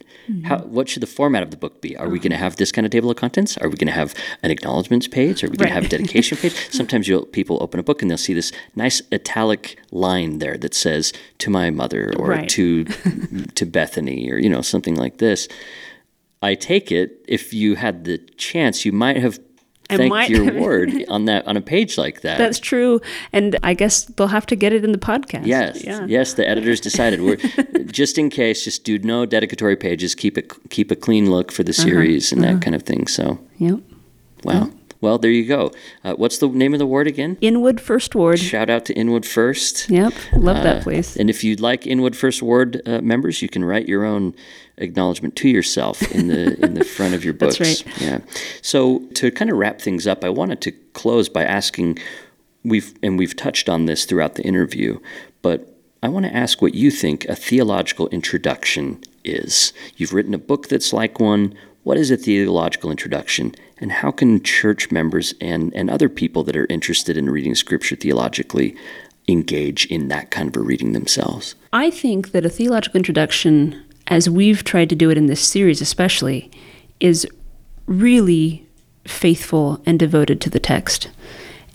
How, 0.44 0.58
mm-hmm. 0.58 0.72
what 0.72 0.88
should 0.88 1.02
the 1.02 1.06
format 1.06 1.42
of 1.42 1.50
the 1.50 1.56
book 1.56 1.80
be? 1.80 1.96
Are 1.96 2.08
we 2.08 2.18
going 2.18 2.30
to 2.30 2.36
mm-hmm. 2.36 2.42
have 2.44 2.56
this 2.56 2.72
kind 2.72 2.84
of 2.84 2.90
table 2.90 3.10
of 3.10 3.16
contents? 3.16 3.56
Are 3.58 3.68
we 3.68 3.76
going 3.76 3.86
to 3.86 3.92
have 3.92 4.14
an 4.42 4.50
acknowledgments 4.50 5.06
page? 5.06 5.44
Are 5.44 5.48
we 5.48 5.56
going 5.56 5.68
to 5.68 5.74
have 5.74 5.84
a 5.84 5.88
dedication 5.88 6.38
page? 6.38 6.54
Sometimes 6.70 7.08
you'll, 7.08 7.26
people 7.26 7.58
open 7.60 7.78
a 7.80 7.82
book 7.82 8.02
and 8.02 8.10
they'll 8.10 8.18
see 8.18 8.34
this 8.34 8.52
nice 8.74 9.02
italic 9.12 9.78
line 9.90 10.38
there 10.38 10.58
that 10.58 10.74
says 10.74 11.12
"to 11.38 11.50
my 11.50 11.70
mother" 11.70 12.12
or 12.16 12.30
Right. 12.30 12.48
"to 12.50 12.84
to 13.54 13.66
Bethany" 13.66 14.30
or 14.30 14.38
you 14.38 14.48
know 14.48 14.62
something 14.62 14.96
like 14.96 15.18
this. 15.18 15.48
I 16.42 16.54
take 16.54 16.92
it 16.92 17.24
if 17.26 17.52
you 17.54 17.76
had 17.76 18.04
the 18.04 18.18
chance, 18.36 18.84
you 18.84 18.92
might 18.92 19.16
have 19.16 19.38
I 19.88 19.96
thanked 19.96 20.10
might 20.10 20.30
your 20.30 20.52
ward 20.60 20.92
on 21.08 21.26
that 21.26 21.46
on 21.46 21.56
a 21.56 21.60
page 21.60 21.96
like 21.96 22.22
that. 22.22 22.38
That's 22.38 22.58
true, 22.58 23.00
and 23.32 23.56
I 23.62 23.74
guess 23.74 24.04
they'll 24.04 24.26
have 24.28 24.46
to 24.46 24.56
get 24.56 24.72
it 24.72 24.84
in 24.84 24.92
the 24.92 24.98
podcast. 24.98 25.46
Yes, 25.46 25.82
Yeah. 25.84 26.04
yes. 26.08 26.34
The 26.34 26.48
editors 26.48 26.80
decided 26.80 27.20
we're 27.22 27.36
just 27.86 28.18
in 28.18 28.30
case, 28.30 28.64
just 28.64 28.84
do 28.84 28.98
no 28.98 29.26
dedicatory 29.26 29.76
pages. 29.76 30.14
Keep 30.14 30.38
it 30.38 30.52
keep 30.70 30.90
a 30.90 30.96
clean 30.96 31.30
look 31.30 31.52
for 31.52 31.62
the 31.62 31.70
Uh-huh, 31.72 31.82
series 31.82 32.32
and 32.32 32.42
that 32.42 32.60
kind 32.62 32.74
of 32.74 32.82
thing. 32.82 33.06
So, 33.06 33.38
Yep. 33.58 33.80
wow. 34.44 34.70
Well, 35.00 35.18
there 35.18 35.30
you 35.30 35.46
go. 35.46 35.72
Uh, 36.04 36.14
what's 36.14 36.38
the 36.38 36.48
name 36.48 36.72
of 36.72 36.78
the 36.78 36.86
ward 36.86 37.06
again? 37.06 37.36
Inwood 37.40 37.80
First 37.80 38.14
Ward. 38.14 38.38
Shout 38.38 38.70
out 38.70 38.84
to 38.86 38.94
Inwood 38.94 39.26
First. 39.26 39.88
Yep. 39.90 40.12
Love 40.34 40.56
Uh, 40.58 40.62
that 40.62 40.82
place. 40.82 41.16
And 41.16 41.28
if 41.30 41.44
you'd 41.44 41.60
like 41.60 41.86
Inwood 41.86 42.16
First 42.16 42.42
Ward 42.42 42.80
uh, 42.86 43.00
members, 43.00 43.42
you 43.42 43.48
can 43.48 43.64
write 43.64 43.88
your 43.88 44.04
own 44.04 44.34
acknowledgement 44.78 45.36
to 45.36 45.48
yourself 45.48 46.02
in 46.12 46.28
the 46.28 46.62
in 46.64 46.74
the 46.74 46.84
front 46.84 47.14
of 47.14 47.24
your 47.24 47.34
books. 47.40 47.58
That's 47.58 47.84
right. 47.86 48.00
Yeah. 48.00 48.18
So 48.62 49.00
to 49.14 49.30
kind 49.30 49.50
of 49.50 49.56
wrap 49.58 49.80
things 49.80 50.06
up, 50.06 50.24
I 50.24 50.28
wanted 50.30 50.60
to 50.62 50.72
close 50.92 51.28
by 51.28 51.44
asking 51.44 51.98
we've 52.64 52.94
and 53.02 53.18
we've 53.18 53.36
touched 53.36 53.68
on 53.68 53.86
this 53.86 54.04
throughout 54.04 54.34
the 54.34 54.42
interview, 54.42 54.98
but 55.42 55.72
I 56.02 56.08
want 56.08 56.26
to 56.26 56.34
ask 56.34 56.60
what 56.60 56.74
you 56.74 56.90
think 56.90 57.24
a 57.24 57.34
theological 57.34 58.08
introduction 58.08 59.00
is. 59.24 59.72
You've 59.96 60.12
written 60.12 60.34
a 60.34 60.38
book 60.38 60.68
that's 60.68 60.92
like 60.92 61.18
one. 61.18 61.54
What 61.86 61.98
is 61.98 62.10
a 62.10 62.16
theological 62.16 62.90
introduction? 62.90 63.54
And 63.78 63.92
how 63.92 64.10
can 64.10 64.42
church 64.42 64.90
members 64.90 65.34
and, 65.40 65.72
and 65.72 65.88
other 65.88 66.08
people 66.08 66.42
that 66.42 66.56
are 66.56 66.66
interested 66.68 67.16
in 67.16 67.30
reading 67.30 67.54
scripture 67.54 67.94
theologically 67.94 68.74
engage 69.28 69.86
in 69.86 70.08
that 70.08 70.32
kind 70.32 70.48
of 70.48 70.56
a 70.56 70.64
reading 70.64 70.94
themselves? 70.94 71.54
I 71.72 71.90
think 71.90 72.32
that 72.32 72.44
a 72.44 72.48
theological 72.50 72.96
introduction, 72.96 73.80
as 74.08 74.28
we've 74.28 74.64
tried 74.64 74.90
to 74.90 74.96
do 74.96 75.10
it 75.10 75.16
in 75.16 75.26
this 75.26 75.40
series 75.40 75.80
especially, 75.80 76.50
is 76.98 77.24
really 77.86 78.66
faithful 79.04 79.80
and 79.86 79.96
devoted 79.96 80.40
to 80.40 80.50
the 80.50 80.58
text. 80.58 81.08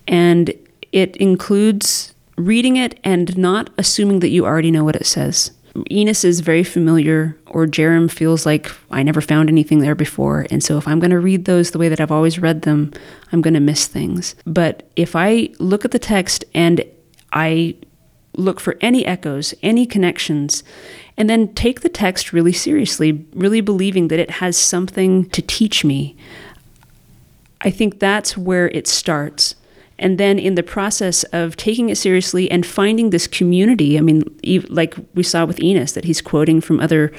And 0.10 0.54
it 0.92 1.16
includes 1.16 2.14
reading 2.36 2.76
it 2.76 3.00
and 3.06 3.38
not 3.38 3.70
assuming 3.78 4.20
that 4.20 4.28
you 4.28 4.46
already 4.46 4.72
know 4.72 4.84
what 4.84 4.98
it 4.98 5.06
says. 5.06 5.52
Enos 5.90 6.26
is 6.26 6.42
very 6.42 6.66
familiar, 6.66 7.38
or 7.52 7.68
Jarom 7.68 8.10
feels 8.10 8.46
like 8.46 8.72
I 8.90 9.04
never 9.04 9.22
found 9.22 9.50
anything 9.50 9.80
there 9.80 9.96
before. 9.96 10.48
And 10.50 10.64
so 10.64 10.78
if 10.78 10.88
I'm 10.88 11.00
going 11.00 11.12
to 11.12 11.20
read 11.20 11.46
those 11.46 11.72
the 11.72 11.78
way 11.78 11.90
that 11.90 12.00
I've 12.00 12.12
always 12.12 12.40
read 12.40 12.64
them, 12.64 12.92
I'm 13.32 13.42
going 13.42 13.54
to 13.54 13.60
miss 13.60 13.88
things. 13.88 14.36
But 14.46 14.90
if 14.96 15.16
I 15.16 15.50
look 15.60 15.86
at 15.86 15.92
the 15.92 16.00
text 16.00 16.44
and 16.54 16.84
I 17.34 17.76
look 18.36 18.60
for 18.60 18.78
any 18.82 19.06
echoes, 19.06 19.54
any 19.62 19.86
connections, 19.86 20.64
and 21.18 21.30
then 21.30 21.54
take 21.54 21.82
the 21.82 21.90
text 21.90 22.34
really 22.34 22.54
seriously, 22.54 23.26
really 23.34 23.62
believing 23.62 24.08
that 24.08 24.20
it 24.20 24.32
has 24.32 24.58
something 24.58 25.30
to 25.32 25.42
teach 25.42 25.84
me. 25.84 26.16
I 27.60 27.70
think 27.70 28.00
that's 28.00 28.38
where 28.38 28.70
it 28.70 28.88
starts. 28.88 29.56
And 30.02 30.18
then 30.18 30.40
in 30.40 30.56
the 30.56 30.64
process 30.64 31.24
of 31.26 31.56
taking 31.56 31.90
it 31.90 31.96
seriously 31.96 32.50
and 32.50 32.66
finding 32.66 33.12
this 33.12 33.28
community, 33.28 33.98
I 33.98 34.02
mean, 34.02 34.24
like 34.68 34.96
we 35.14 35.24
saw 35.24 35.46
with 35.46 35.62
Enos, 35.62 35.94
that 35.94 36.06
he's 36.06 36.22
quoting 36.22 36.60
from 36.60 36.80
other 36.80 37.14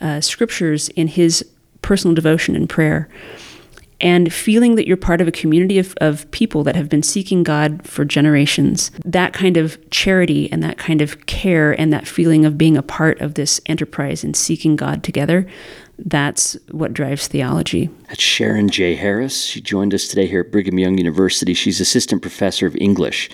uh, 0.00 0.20
scriptures 0.20 0.88
in 0.90 1.06
his 1.06 1.44
personal 1.82 2.14
devotion 2.14 2.56
and 2.56 2.68
prayer. 2.68 3.08
And 3.98 4.30
feeling 4.30 4.74
that 4.74 4.86
you're 4.86 4.98
part 4.98 5.22
of 5.22 5.28
a 5.28 5.32
community 5.32 5.78
of, 5.78 5.94
of 6.02 6.30
people 6.30 6.62
that 6.64 6.76
have 6.76 6.90
been 6.90 7.02
seeking 7.02 7.42
God 7.42 7.86
for 7.86 8.04
generations, 8.04 8.90
that 9.04 9.32
kind 9.32 9.56
of 9.56 9.78
charity 9.88 10.52
and 10.52 10.62
that 10.62 10.76
kind 10.76 11.00
of 11.00 11.24
care 11.24 11.72
and 11.80 11.92
that 11.94 12.06
feeling 12.06 12.44
of 12.44 12.58
being 12.58 12.76
a 12.76 12.82
part 12.82 13.18
of 13.22 13.34
this 13.34 13.58
enterprise 13.64 14.22
and 14.22 14.36
seeking 14.36 14.76
God 14.76 15.02
together, 15.02 15.46
that's 15.98 16.56
what 16.70 16.92
drives 16.92 17.26
theology. 17.26 17.90
That's 18.08 18.22
Sharon 18.22 18.68
J. 18.68 18.96
Harris. 18.96 19.44
She 19.44 19.60
joined 19.60 19.94
us 19.94 20.08
today 20.08 20.26
here 20.26 20.40
at 20.40 20.52
Brigham 20.52 20.78
Young 20.78 20.98
University. 20.98 21.54
She's 21.54 21.80
assistant 21.80 22.22
professor 22.22 22.66
of 22.66 22.76
English 22.76 23.30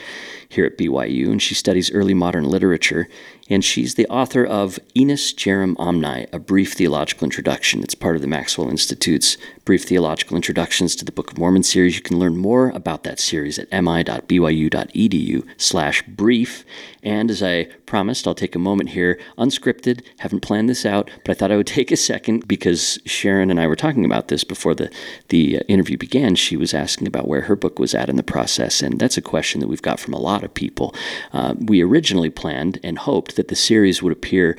here 0.49 0.67
at 0.67 0.77
BYU, 0.77 1.31
and 1.31 1.43
she 1.43 1.55
studies 1.55 1.91
early 1.93 2.15
modern 2.15 2.45
literature. 2.45 3.09
And 3.49 3.65
she's 3.65 3.95
the 3.95 4.07
author 4.07 4.45
of 4.45 4.79
Enos 4.97 5.33
Jarom 5.33 5.75
Omni, 5.79 6.27
a 6.33 6.39
brief 6.39 6.75
theological 6.75 7.25
introduction. 7.25 7.83
It's 7.83 7.95
part 7.95 8.17
of 8.17 8.23
the 8.23 8.29
Maxwell 8.29 8.69
Institute's 8.69 9.37
Brief 9.65 9.85
Theological 9.85 10.35
Introductions 10.35 10.97
to 10.97 11.05
the 11.05 11.13
Book 11.13 11.31
of 11.31 11.39
Mormon 11.39 11.63
series. 11.63 11.95
You 11.95 12.03
can 12.03 12.19
learn 12.19 12.37
more 12.37 12.71
about 12.71 13.05
that 13.05 13.21
series 13.21 13.61
at 13.61 13.71
mi.byu.edu 13.71 15.47
slash 15.57 16.03
brief. 16.03 16.65
And 17.05 17.31
as 17.31 17.45
I 17.45 17.65
promised, 17.87 18.27
I'll 18.27 18.35
take 18.35 18.57
a 18.57 18.59
moment 18.59 18.91
here, 18.91 19.21
unscripted, 19.39 20.03
haven't 20.19 20.41
planned 20.41 20.69
this 20.69 20.85
out, 20.85 21.13
but 21.25 21.31
I 21.31 21.35
thought 21.35 21.53
I 21.53 21.57
would 21.57 21.67
take 21.69 21.93
a 21.93 21.97
second 21.97 22.49
because 22.49 22.99
Sharon 23.07 23.53
and 23.53 23.61
I 23.61 23.69
were 23.69 23.77
talking 23.77 24.05
about 24.05 24.27
this 24.27 24.43
before 24.43 24.75
the, 24.75 24.91
the 25.29 25.59
uh, 25.59 25.61
interview 25.69 25.97
began. 25.97 26.35
She 26.35 26.57
was 26.57 26.75
asking 26.75 27.07
about 27.07 27.29
where 27.29 27.43
her 27.43 27.55
book 27.55 27.79
was 27.79 27.95
at 27.95 28.09
in 28.09 28.17
the 28.17 28.25
process, 28.25 28.83
and 28.83 28.99
that's 28.99 29.17
a 29.17 29.23
question 29.23 29.61
that 29.61 29.69
we've 29.69 29.81
got 29.81 30.01
from 30.01 30.15
a 30.15 30.21
lot 30.21 30.43
of 30.43 30.53
people. 30.53 30.93
Uh, 31.33 31.55
we 31.57 31.83
originally 31.83 32.31
planned 32.31 32.81
and 32.83 32.99
hoped 32.99 33.37
that 33.37 33.47
the 33.47 33.55
series 33.55 34.03
would 34.03 34.13
appear 34.13 34.57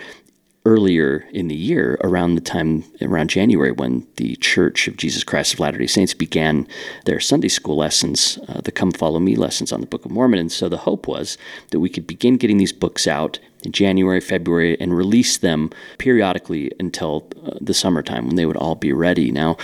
earlier 0.66 1.28
in 1.34 1.50
the 1.50 1.56
year, 1.56 1.98
around 2.04 2.36
the 2.36 2.42
time, 2.42 2.86
around 3.02 3.30
January, 3.30 3.72
when 3.72 4.08
the 4.16 4.36
Church 4.38 4.88
of 4.88 4.96
Jesus 4.96 5.24
Christ 5.24 5.54
of 5.54 5.60
Latter 5.60 5.78
day 5.78 5.88
Saints 5.88 6.14
began 6.14 6.68
their 7.06 7.20
Sunday 7.20 7.50
school 7.50 7.76
lessons, 7.76 8.40
uh, 8.48 8.62
the 8.62 8.72
Come 8.72 8.92
Follow 8.92 9.20
Me 9.20 9.36
lessons 9.36 9.74
on 9.74 9.82
the 9.82 9.88
Book 9.88 10.06
of 10.06 10.12
Mormon. 10.12 10.40
And 10.40 10.52
so 10.52 10.70
the 10.70 10.78
hope 10.78 11.08
was 11.08 11.38
that 11.72 11.82
we 11.82 11.90
could 11.90 12.08
begin 12.08 12.38
getting 12.38 12.58
these 12.58 12.72
books 12.72 13.08
out 13.08 13.40
in 13.64 13.74
January, 13.74 14.22
February, 14.22 14.80
and 14.80 14.96
release 14.96 15.38
them 15.38 15.70
periodically 15.98 16.72
until 16.80 17.28
uh, 17.46 17.58
the 17.60 17.74
summertime 17.74 18.28
when 18.28 18.36
they 18.36 18.46
would 18.46 18.58
all 18.58 18.76
be 18.76 18.94
ready. 18.94 19.32
Now, 19.32 19.58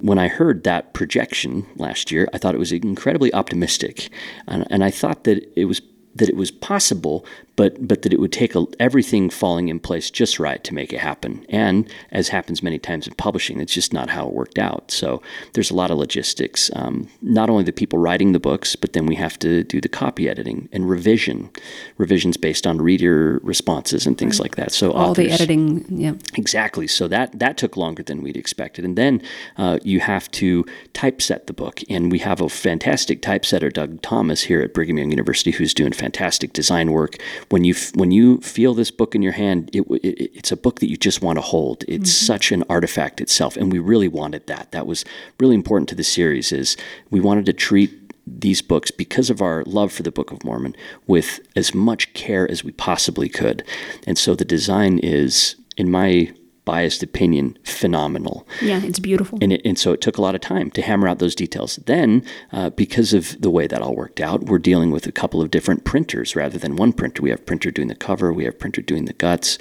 when 0.00 0.18
I 0.18 0.28
heard 0.28 0.64
that 0.64 0.94
projection 0.94 1.66
last 1.76 2.10
year, 2.10 2.28
I 2.32 2.38
thought 2.38 2.54
it 2.54 2.58
was 2.58 2.72
incredibly 2.72 3.32
optimistic. 3.34 4.08
And, 4.46 4.66
and 4.70 4.82
I 4.82 4.90
thought 4.90 5.24
that 5.24 5.46
it 5.58 5.66
was 5.66 5.82
that 6.14 6.28
it 6.30 6.36
was 6.36 6.50
possible, 6.50 7.26
but 7.56 7.88
but 7.88 8.02
that 8.02 8.12
it 8.12 8.20
would 8.20 8.32
take 8.32 8.54
a, 8.54 8.66
everything 8.78 9.30
falling 9.30 9.68
in 9.68 9.80
place 9.80 10.10
just 10.10 10.38
right 10.38 10.62
to 10.64 10.74
make 10.74 10.92
it 10.92 11.00
happen. 11.00 11.44
And 11.48 11.90
as 12.12 12.28
happens 12.28 12.62
many 12.62 12.78
times 12.78 13.06
in 13.06 13.14
publishing, 13.14 13.60
it's 13.60 13.72
just 13.72 13.92
not 13.92 14.10
how 14.10 14.28
it 14.28 14.34
worked 14.34 14.58
out. 14.58 14.90
So 14.90 15.22
there's 15.54 15.70
a 15.70 15.74
lot 15.74 15.90
of 15.90 15.98
logistics. 15.98 16.70
Um, 16.76 17.08
not 17.22 17.50
only 17.50 17.64
the 17.64 17.72
people 17.72 17.98
writing 17.98 18.32
the 18.32 18.40
books, 18.40 18.76
but 18.76 18.92
then 18.92 19.06
we 19.06 19.14
have 19.16 19.38
to 19.40 19.64
do 19.64 19.80
the 19.80 19.88
copy 19.88 20.28
editing 20.28 20.68
and 20.72 20.88
revision, 20.88 21.50
revisions 21.96 22.36
based 22.36 22.66
on 22.66 22.78
reader 22.78 23.40
responses 23.42 24.06
and 24.06 24.18
things 24.18 24.38
right. 24.38 24.44
like 24.44 24.56
that. 24.56 24.72
So 24.72 24.92
all 24.92 25.10
authors, 25.10 25.26
the 25.26 25.32
editing, 25.32 25.86
yeah, 25.88 26.14
exactly. 26.34 26.86
So 26.86 27.08
that 27.08 27.38
that 27.38 27.56
took 27.56 27.76
longer 27.76 28.02
than 28.02 28.22
we'd 28.22 28.36
expected. 28.36 28.84
And 28.84 28.96
then 28.96 29.22
uh, 29.56 29.78
you 29.82 30.00
have 30.00 30.30
to 30.32 30.64
typeset 30.92 31.46
the 31.46 31.52
book, 31.54 31.80
and 31.88 32.12
we 32.12 32.18
have 32.18 32.40
a 32.40 32.48
fantastic 32.48 33.22
typesetter, 33.22 33.70
Doug 33.70 34.02
Thomas, 34.02 34.42
here 34.42 34.60
at 34.60 34.74
Brigham 34.74 34.98
Young 34.98 35.10
University, 35.10 35.52
who's 35.52 35.72
doing 35.72 35.92
fantastic 35.92 36.52
design 36.52 36.92
work 36.92 37.16
when 37.50 37.64
you 37.64 37.74
when 37.94 38.10
you 38.10 38.40
feel 38.40 38.74
this 38.74 38.90
book 38.90 39.14
in 39.14 39.22
your 39.22 39.32
hand, 39.32 39.70
it, 39.72 39.82
it, 40.02 40.30
it's 40.34 40.52
a 40.52 40.56
book 40.56 40.80
that 40.80 40.90
you 40.90 40.96
just 40.96 41.22
want 41.22 41.36
to 41.36 41.42
hold. 41.42 41.84
It's 41.88 42.10
mm-hmm. 42.10 42.26
such 42.26 42.52
an 42.52 42.64
artifact 42.68 43.20
itself, 43.20 43.56
and 43.56 43.72
we 43.72 43.78
really 43.78 44.08
wanted 44.08 44.46
that. 44.46 44.72
That 44.72 44.86
was 44.86 45.04
really 45.40 45.54
important 45.54 45.88
to 45.90 45.94
the 45.94 46.04
series. 46.04 46.52
Is 46.52 46.76
we 47.10 47.20
wanted 47.20 47.46
to 47.46 47.52
treat 47.52 47.92
these 48.26 48.60
books 48.60 48.90
because 48.90 49.30
of 49.30 49.40
our 49.40 49.62
love 49.64 49.92
for 49.92 50.02
the 50.02 50.10
Book 50.10 50.32
of 50.32 50.44
Mormon 50.44 50.74
with 51.06 51.40
as 51.54 51.72
much 51.74 52.12
care 52.12 52.50
as 52.50 52.64
we 52.64 52.72
possibly 52.72 53.28
could, 53.28 53.62
and 54.06 54.18
so 54.18 54.34
the 54.34 54.44
design 54.44 54.98
is, 54.98 55.56
in 55.76 55.90
my 55.90 56.32
biased 56.66 57.02
opinion, 57.02 57.56
phenomenal. 57.64 58.46
Yeah, 58.60 58.82
it's 58.84 58.98
beautiful. 58.98 59.38
And, 59.40 59.54
it, 59.54 59.62
and 59.64 59.78
so 59.78 59.92
it 59.92 60.02
took 60.02 60.18
a 60.18 60.22
lot 60.22 60.34
of 60.34 60.42
time 60.42 60.70
to 60.72 60.82
hammer 60.82 61.08
out 61.08 61.18
those 61.18 61.34
details. 61.34 61.76
Then, 61.86 62.22
uh, 62.52 62.68
because 62.70 63.14
of 63.14 63.40
the 63.40 63.50
way 63.50 63.66
that 63.66 63.80
all 63.80 63.96
worked 63.96 64.20
out, 64.20 64.42
we're 64.42 64.58
dealing 64.58 64.90
with 64.90 65.06
a 65.06 65.12
couple 65.12 65.40
of 65.40 65.50
different 65.50 65.84
printers 65.84 66.36
rather 66.36 66.58
than 66.58 66.76
one 66.76 66.92
printer. 66.92 67.22
We 67.22 67.30
have 67.30 67.46
printer 67.46 67.70
doing 67.70 67.88
the 67.88 67.94
cover, 67.94 68.32
we 68.32 68.44
have 68.44 68.58
printer 68.58 68.82
doing 68.82 69.06
the 69.06 69.14
guts. 69.14 69.56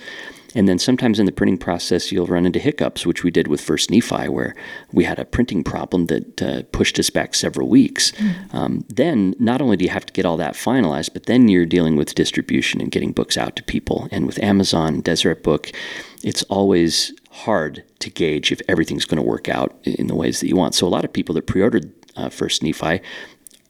And 0.56 0.68
then 0.68 0.80
sometimes 0.80 1.20
in 1.20 1.26
the 1.26 1.32
printing 1.32 1.58
process, 1.58 2.12
you'll 2.12 2.26
run 2.26 2.45
into 2.45 2.60
hiccups, 2.60 3.06
which 3.06 3.24
we 3.24 3.30
did 3.30 3.47
with 3.47 3.62
First 3.62 3.91
Nephi, 3.91 4.30
where 4.30 4.56
we 4.91 5.03
had 5.03 5.20
a 5.20 5.26
printing 5.26 5.64
problem 5.64 6.06
that 6.08 6.41
uh, 6.41 6.64
pushed 6.72 6.97
us 6.97 7.10
back 7.10 7.36
several 7.36 7.68
weeks. 7.68 8.12
Mm-hmm. 8.14 8.58
Um, 8.58 8.86
then, 8.89 9.36
not 9.38 9.62
only 9.62 9.76
do 9.76 9.84
you 9.84 9.91
have 9.91 10.06
to 10.06 10.14
get 10.14 10.26
all 10.26 10.38
that 10.38 10.53
finalized, 10.53 11.12
but 11.14 11.26
then 11.26 11.49
you're 11.49 11.66
dealing 11.66 11.97
with 11.97 12.16
distribution 12.16 12.82
and 12.82 12.89
getting 12.89 13.12
books 13.12 13.38
out 13.38 13.56
to 13.58 13.64
people. 13.64 14.08
And 14.12 14.26
with 14.26 14.41
Amazon, 14.41 15.01
Deseret 15.01 15.43
Book, 15.43 15.72
it's 16.24 16.43
always 16.43 17.14
hard 17.30 17.84
to 17.99 18.10
gauge 18.10 18.51
if 18.51 18.62
everything's 18.70 19.06
going 19.06 19.22
to 19.22 19.28
work 19.28 19.49
out 19.49 19.76
in 19.84 20.08
the 20.08 20.16
ways 20.16 20.39
that 20.39 20.47
you 20.47 20.56
want. 20.56 20.74
So, 20.74 20.88
a 20.88 20.89
lot 20.89 21.03
of 21.03 21.12
people 21.12 21.36
that 21.36 21.47
pre 21.47 21.62
ordered 21.62 21.91
uh, 22.16 22.30
First 22.30 22.64
Nephi 22.64 23.01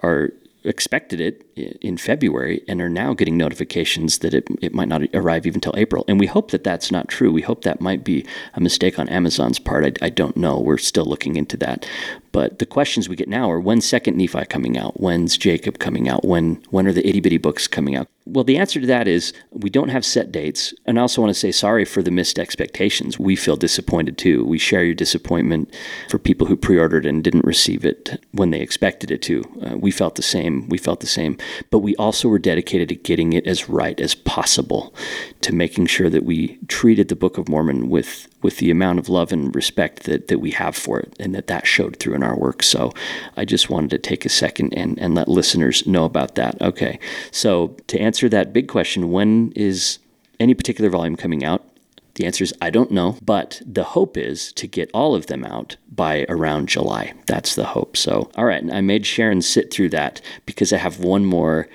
are 0.02 0.30
expected 0.64 1.20
it 1.20 1.45
in 1.56 1.98
February 1.98 2.64
and 2.68 2.82
are 2.82 2.90
now 2.90 3.14
getting 3.14 3.38
notifications 3.38 4.20
that 4.20 4.34
it, 4.34 4.48
it 4.62 4.74
might 4.74 4.90
not 4.90 5.04
arrive 5.14 5.46
even 5.46 5.58
until 5.58 5.78
April. 5.78 6.04
And 6.08 6.20
we 6.20 6.28
hope 6.28 6.52
that 6.52 6.64
that's 6.64 6.92
not 6.92 7.08
true. 7.08 7.32
We 7.32 7.42
hope 7.42 7.64
that 7.64 7.80
might 7.80 8.04
be 8.04 8.26
a 8.56 8.60
mistake 8.60 9.00
on 9.00 9.08
Amazon's 9.10 9.60
part. 9.60 9.86
I, 9.86 10.06
I 10.06 10.10
don't 10.10 10.36
know. 10.36 10.60
We're 10.60 10.78
still 10.78 11.06
looking 11.06 11.38
into 11.38 11.56
that. 11.58 11.88
But 12.36 12.60
the 12.60 12.66
questions 12.66 13.08
we 13.08 13.16
get 13.16 13.30
now 13.30 13.50
are 13.50 13.62
when's 13.62 13.86
Second 13.86 14.18
Nephi 14.18 14.44
coming 14.48 14.78
out? 14.78 15.00
When's 15.00 15.38
Jacob 15.38 15.80
coming 15.80 16.10
out? 16.10 16.26
When 16.26 16.62
when 16.70 16.86
are 16.86 16.92
the 16.92 17.08
itty 17.08 17.22
bitty 17.22 17.38
books 17.38 17.66
coming 17.66 17.96
out? 17.96 18.10
Well, 18.26 18.44
the 18.44 18.58
answer 18.58 18.82
to 18.82 18.88
that 18.88 19.08
is 19.08 19.32
we 19.52 19.70
don't 19.70 19.88
have 19.88 20.04
set 20.04 20.34
dates. 20.34 20.74
And 20.86 21.00
I 21.00 21.04
also 21.04 21.22
want 21.22 21.34
to 21.34 21.40
say 21.40 21.54
sorry 21.54 21.86
for 21.86 22.04
the 22.04 22.12
missed 22.12 22.38
expectations. 22.38 23.18
We 23.18 23.38
feel 23.38 23.56
disappointed 23.56 24.18
too. 24.18 24.44
We 24.44 24.58
share 24.58 24.84
your 24.84 24.96
disappointment 24.96 25.74
for 26.10 26.18
people 26.18 26.48
who 26.48 26.58
pre 26.58 26.78
ordered 26.78 27.06
and 27.06 27.24
didn't 27.24 27.46
receive 27.46 27.86
it 27.86 28.20
when 28.34 28.50
they 28.50 28.60
expected 28.60 29.12
it 29.12 29.22
to. 29.22 29.44
Uh, 29.66 29.78
we 29.78 29.90
felt 29.90 30.16
the 30.16 30.22
same. 30.22 30.68
We 30.68 30.78
felt 30.78 31.00
the 31.00 31.08
same. 31.08 31.38
But 31.72 31.80
we 31.80 31.96
also 31.96 32.28
were 32.28 32.40
dedicated 32.40 32.90
to 32.90 32.96
getting 32.96 33.34
it 33.34 33.48
as 33.48 33.70
right 33.70 34.00
as 34.00 34.16
possible, 34.16 34.94
to 35.42 35.54
making 35.54 35.88
sure 35.88 36.10
that 36.10 36.26
we 36.26 36.58
treated 36.68 37.08
the 37.08 37.16
Book 37.16 37.38
of 37.38 37.50
Mormon 37.50 37.90
with 37.90 38.28
with 38.42 38.58
the 38.58 38.70
amount 38.70 39.00
of 39.00 39.10
love 39.10 39.32
and 39.32 39.56
respect 39.56 40.04
that, 40.04 40.28
that 40.28 40.38
we 40.38 40.52
have 40.52 40.76
for 40.76 41.00
it 41.00 41.12
and 41.20 41.34
that 41.34 41.48
that 41.48 41.66
showed 41.66 41.98
through 41.98 42.14
in 42.14 42.22
our 42.22 42.38
work. 42.38 42.62
So 42.62 42.94
I 43.36 43.44
just 43.44 43.72
wanted 43.72 43.90
to 43.90 43.98
take 43.98 44.24
a 44.24 44.30
second 44.30 44.72
and, 44.76 45.00
and 45.00 45.16
let 45.16 45.28
listeners 45.28 45.88
know 45.88 46.06
about 46.06 46.36
that. 46.36 46.62
Okay. 46.62 47.00
So 47.32 47.76
to 47.88 48.00
answer 48.00 48.30
that 48.30 48.54
big 48.54 48.68
question, 48.68 49.12
when 49.12 49.52
is 49.56 49.98
any 50.40 50.54
particular 50.54 50.92
volume 50.92 51.16
coming 51.16 51.44
out? 51.44 51.68
The 52.16 52.26
answer 52.26 52.44
is 52.44 52.54
I 52.62 52.70
don't 52.70 52.92
know, 52.92 53.18
but 53.22 53.62
the 53.66 53.84
hope 53.84 54.18
is 54.18 54.52
to 54.54 54.68
get 54.68 54.90
all 54.94 55.16
of 55.16 55.28
them 55.28 55.44
out 55.46 55.76
by 55.92 56.26
around 56.30 56.70
July. 56.70 57.14
That's 57.28 57.56
the 57.56 57.66
hope. 57.66 57.96
So, 57.98 58.32
all 58.36 58.46
right, 58.46 58.64
I 58.72 58.82
made 58.82 59.06
Sharon 59.06 59.42
sit 59.42 59.72
through 59.72 59.90
that 59.90 60.22
because 60.46 60.74
I 60.74 60.78
have 60.78 61.00
one 61.00 61.26
more 61.26 61.68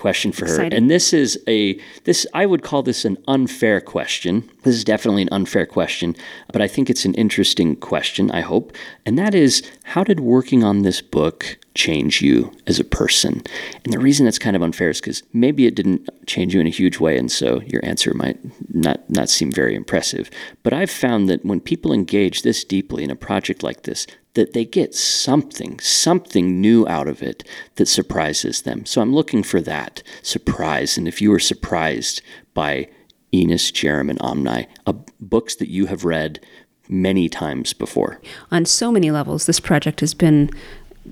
question 0.00 0.32
for 0.32 0.46
Exciting. 0.46 0.72
her. 0.72 0.76
And 0.76 0.90
this 0.90 1.12
is 1.12 1.38
a 1.46 1.78
this 2.04 2.26
I 2.32 2.46
would 2.46 2.62
call 2.62 2.82
this 2.82 3.04
an 3.04 3.18
unfair 3.28 3.80
question. 3.80 4.50
This 4.62 4.74
is 4.74 4.84
definitely 4.84 5.22
an 5.22 5.28
unfair 5.30 5.66
question, 5.66 6.16
but 6.52 6.62
I 6.62 6.68
think 6.68 6.88
it's 6.88 7.04
an 7.04 7.14
interesting 7.14 7.76
question, 7.76 8.30
I 8.30 8.40
hope. 8.40 8.72
And 9.04 9.18
that 9.18 9.34
is 9.34 9.62
how 9.84 10.02
did 10.02 10.20
working 10.20 10.64
on 10.64 10.82
this 10.82 11.00
book 11.02 11.58
change 11.74 12.22
you 12.22 12.52
as 12.66 12.80
a 12.80 12.84
person? 12.84 13.42
And 13.84 13.92
the 13.92 13.98
reason 13.98 14.24
that's 14.24 14.38
kind 14.38 14.56
of 14.56 14.62
unfair 14.62 14.90
is 14.90 15.00
because 15.00 15.22
maybe 15.32 15.66
it 15.66 15.74
didn't 15.74 16.08
change 16.26 16.54
you 16.54 16.60
in 16.60 16.66
a 16.66 16.70
huge 16.70 16.98
way, 16.98 17.18
and 17.18 17.30
so 17.30 17.60
your 17.62 17.84
answer 17.84 18.14
might 18.14 18.38
not, 18.74 19.08
not 19.08 19.28
seem 19.28 19.52
very 19.52 19.74
impressive. 19.74 20.30
But 20.62 20.72
I've 20.72 20.90
found 20.90 21.28
that 21.28 21.44
when 21.44 21.60
people 21.60 21.92
engage 21.92 22.42
this 22.42 22.64
deeply 22.64 23.04
in 23.04 23.10
a 23.10 23.16
project 23.16 23.62
like 23.62 23.82
this, 23.82 24.06
that 24.34 24.52
they 24.52 24.64
get 24.64 24.94
something, 24.94 25.78
something 25.80 26.60
new 26.60 26.86
out 26.86 27.08
of 27.08 27.22
it 27.22 27.42
that 27.76 27.86
surprises 27.86 28.62
them. 28.62 28.86
So 28.86 29.00
I'm 29.00 29.14
looking 29.14 29.42
for 29.42 29.60
that 29.62 30.02
surprise. 30.22 30.96
And 30.96 31.08
if 31.08 31.20
you 31.20 31.30
were 31.30 31.40
surprised 31.40 32.22
by 32.54 32.88
Enos, 33.34 33.70
Jarom, 33.70 34.10
and 34.10 34.20
Omni, 34.20 34.68
uh, 34.86 34.92
books 35.20 35.54
that 35.56 35.68
you 35.68 35.86
have 35.86 36.04
read 36.04 36.40
many 36.88 37.28
times 37.28 37.72
before. 37.72 38.20
On 38.50 38.64
so 38.64 38.90
many 38.90 39.10
levels, 39.10 39.46
this 39.46 39.60
project 39.60 40.00
has 40.00 40.14
been 40.14 40.50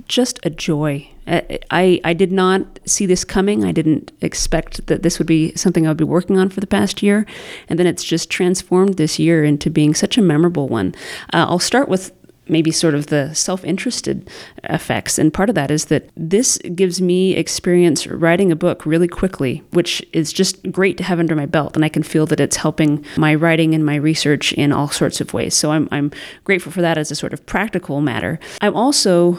just 0.07 0.39
a 0.45 0.51
joy. 0.51 1.09
I, 1.27 2.01
I 2.05 2.12
did 2.14 2.33
not 2.33 2.79
see 2.87 3.07
this 3.07 3.25
coming. 3.25 3.64
I 3.64 3.73
didn't 3.73 4.12
expect 4.21 4.87
that 4.87 5.03
this 5.03 5.19
would 5.19 5.27
be 5.27 5.55
something 5.55 5.87
I 5.87 5.91
would 5.91 5.97
be 5.97 6.05
working 6.05 6.39
on 6.39 6.49
for 6.51 6.61
the 6.61 6.66
past 6.66 7.03
year. 7.03 7.27
And 7.69 7.79
then 7.79 7.87
it's 7.87 8.05
just 8.05 8.31
transformed 8.31 8.97
this 8.97 9.19
year 9.19 9.45
into 9.45 9.71
being 9.71 9.95
such 9.95 10.19
a 10.19 10.23
memorable 10.23 10.69
one. 10.69 10.95
Uh, 11.33 11.47
I'll 11.49 11.59
start 11.59 11.89
with 11.89 12.12
maybe 12.49 12.70
sort 12.70 12.94
of 12.94 13.07
the 13.07 13.34
self 13.34 13.64
interested 13.64 14.28
effects. 14.64 15.18
And 15.18 15.32
part 15.32 15.49
of 15.49 15.55
that 15.55 15.70
is 15.70 15.86
that 15.86 16.11
this 16.16 16.59
gives 16.74 17.01
me 17.01 17.34
experience 17.34 18.07
writing 18.07 18.53
a 18.53 18.57
book 18.57 18.84
really 18.86 19.09
quickly, 19.09 19.62
which 19.70 20.05
is 20.12 20.32
just 20.32 20.70
great 20.70 20.96
to 20.99 21.05
have 21.05 21.18
under 21.18 21.34
my 21.34 21.46
belt. 21.46 21.76
And 21.76 21.84
I 21.84 21.88
can 21.88 22.03
feel 22.03 22.26
that 22.26 22.40
it's 22.40 22.57
helping 22.57 23.05
my 23.16 23.34
writing 23.34 23.74
and 23.74 23.84
my 23.84 23.96
research 23.96 24.53
in 24.53 24.72
all 24.72 24.88
sorts 24.88 25.20
of 25.20 25.34
ways. 25.34 25.55
So 25.55 25.72
I'm, 25.72 25.88
I'm 25.90 26.11
grateful 26.44 26.72
for 26.72 26.82
that 26.82 26.99
as 26.99 27.11
a 27.11 27.16
sort 27.16 27.32
of 27.32 27.44
practical 27.46 28.01
matter. 28.01 28.38
I'm 28.61 28.76
also, 28.76 29.38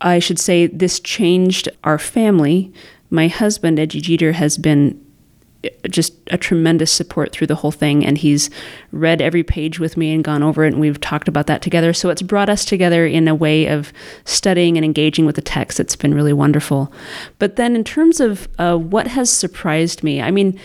I 0.00 0.18
should 0.18 0.38
say, 0.38 0.66
this 0.66 1.00
changed 1.00 1.68
our 1.84 1.98
family. 1.98 2.72
My 3.10 3.28
husband, 3.28 3.78
Edgy 3.78 4.00
Jeter, 4.00 4.32
has 4.32 4.58
been 4.58 5.03
just 5.88 6.14
a 6.30 6.38
tremendous 6.38 6.90
support 6.90 7.32
through 7.32 7.46
the 7.46 7.54
whole 7.54 7.70
thing. 7.70 8.04
And 8.04 8.18
he's 8.18 8.50
read 8.92 9.20
every 9.20 9.42
page 9.42 9.78
with 9.78 9.96
me 9.96 10.12
and 10.12 10.24
gone 10.24 10.42
over 10.42 10.64
it, 10.64 10.72
and 10.72 10.80
we've 10.80 11.00
talked 11.00 11.28
about 11.28 11.46
that 11.46 11.62
together. 11.62 11.92
So 11.92 12.10
it's 12.10 12.22
brought 12.22 12.48
us 12.48 12.64
together 12.64 13.06
in 13.06 13.28
a 13.28 13.34
way 13.34 13.66
of 13.66 13.92
studying 14.24 14.76
and 14.76 14.84
engaging 14.84 15.26
with 15.26 15.36
the 15.36 15.42
text. 15.42 15.80
It's 15.80 15.96
been 15.96 16.14
really 16.14 16.32
wonderful. 16.32 16.92
But 17.38 17.56
then, 17.56 17.76
in 17.76 17.84
terms 17.84 18.20
of 18.20 18.48
uh, 18.58 18.76
what 18.76 19.06
has 19.08 19.30
surprised 19.30 20.02
me, 20.02 20.20
I 20.20 20.30
mean, 20.30 20.58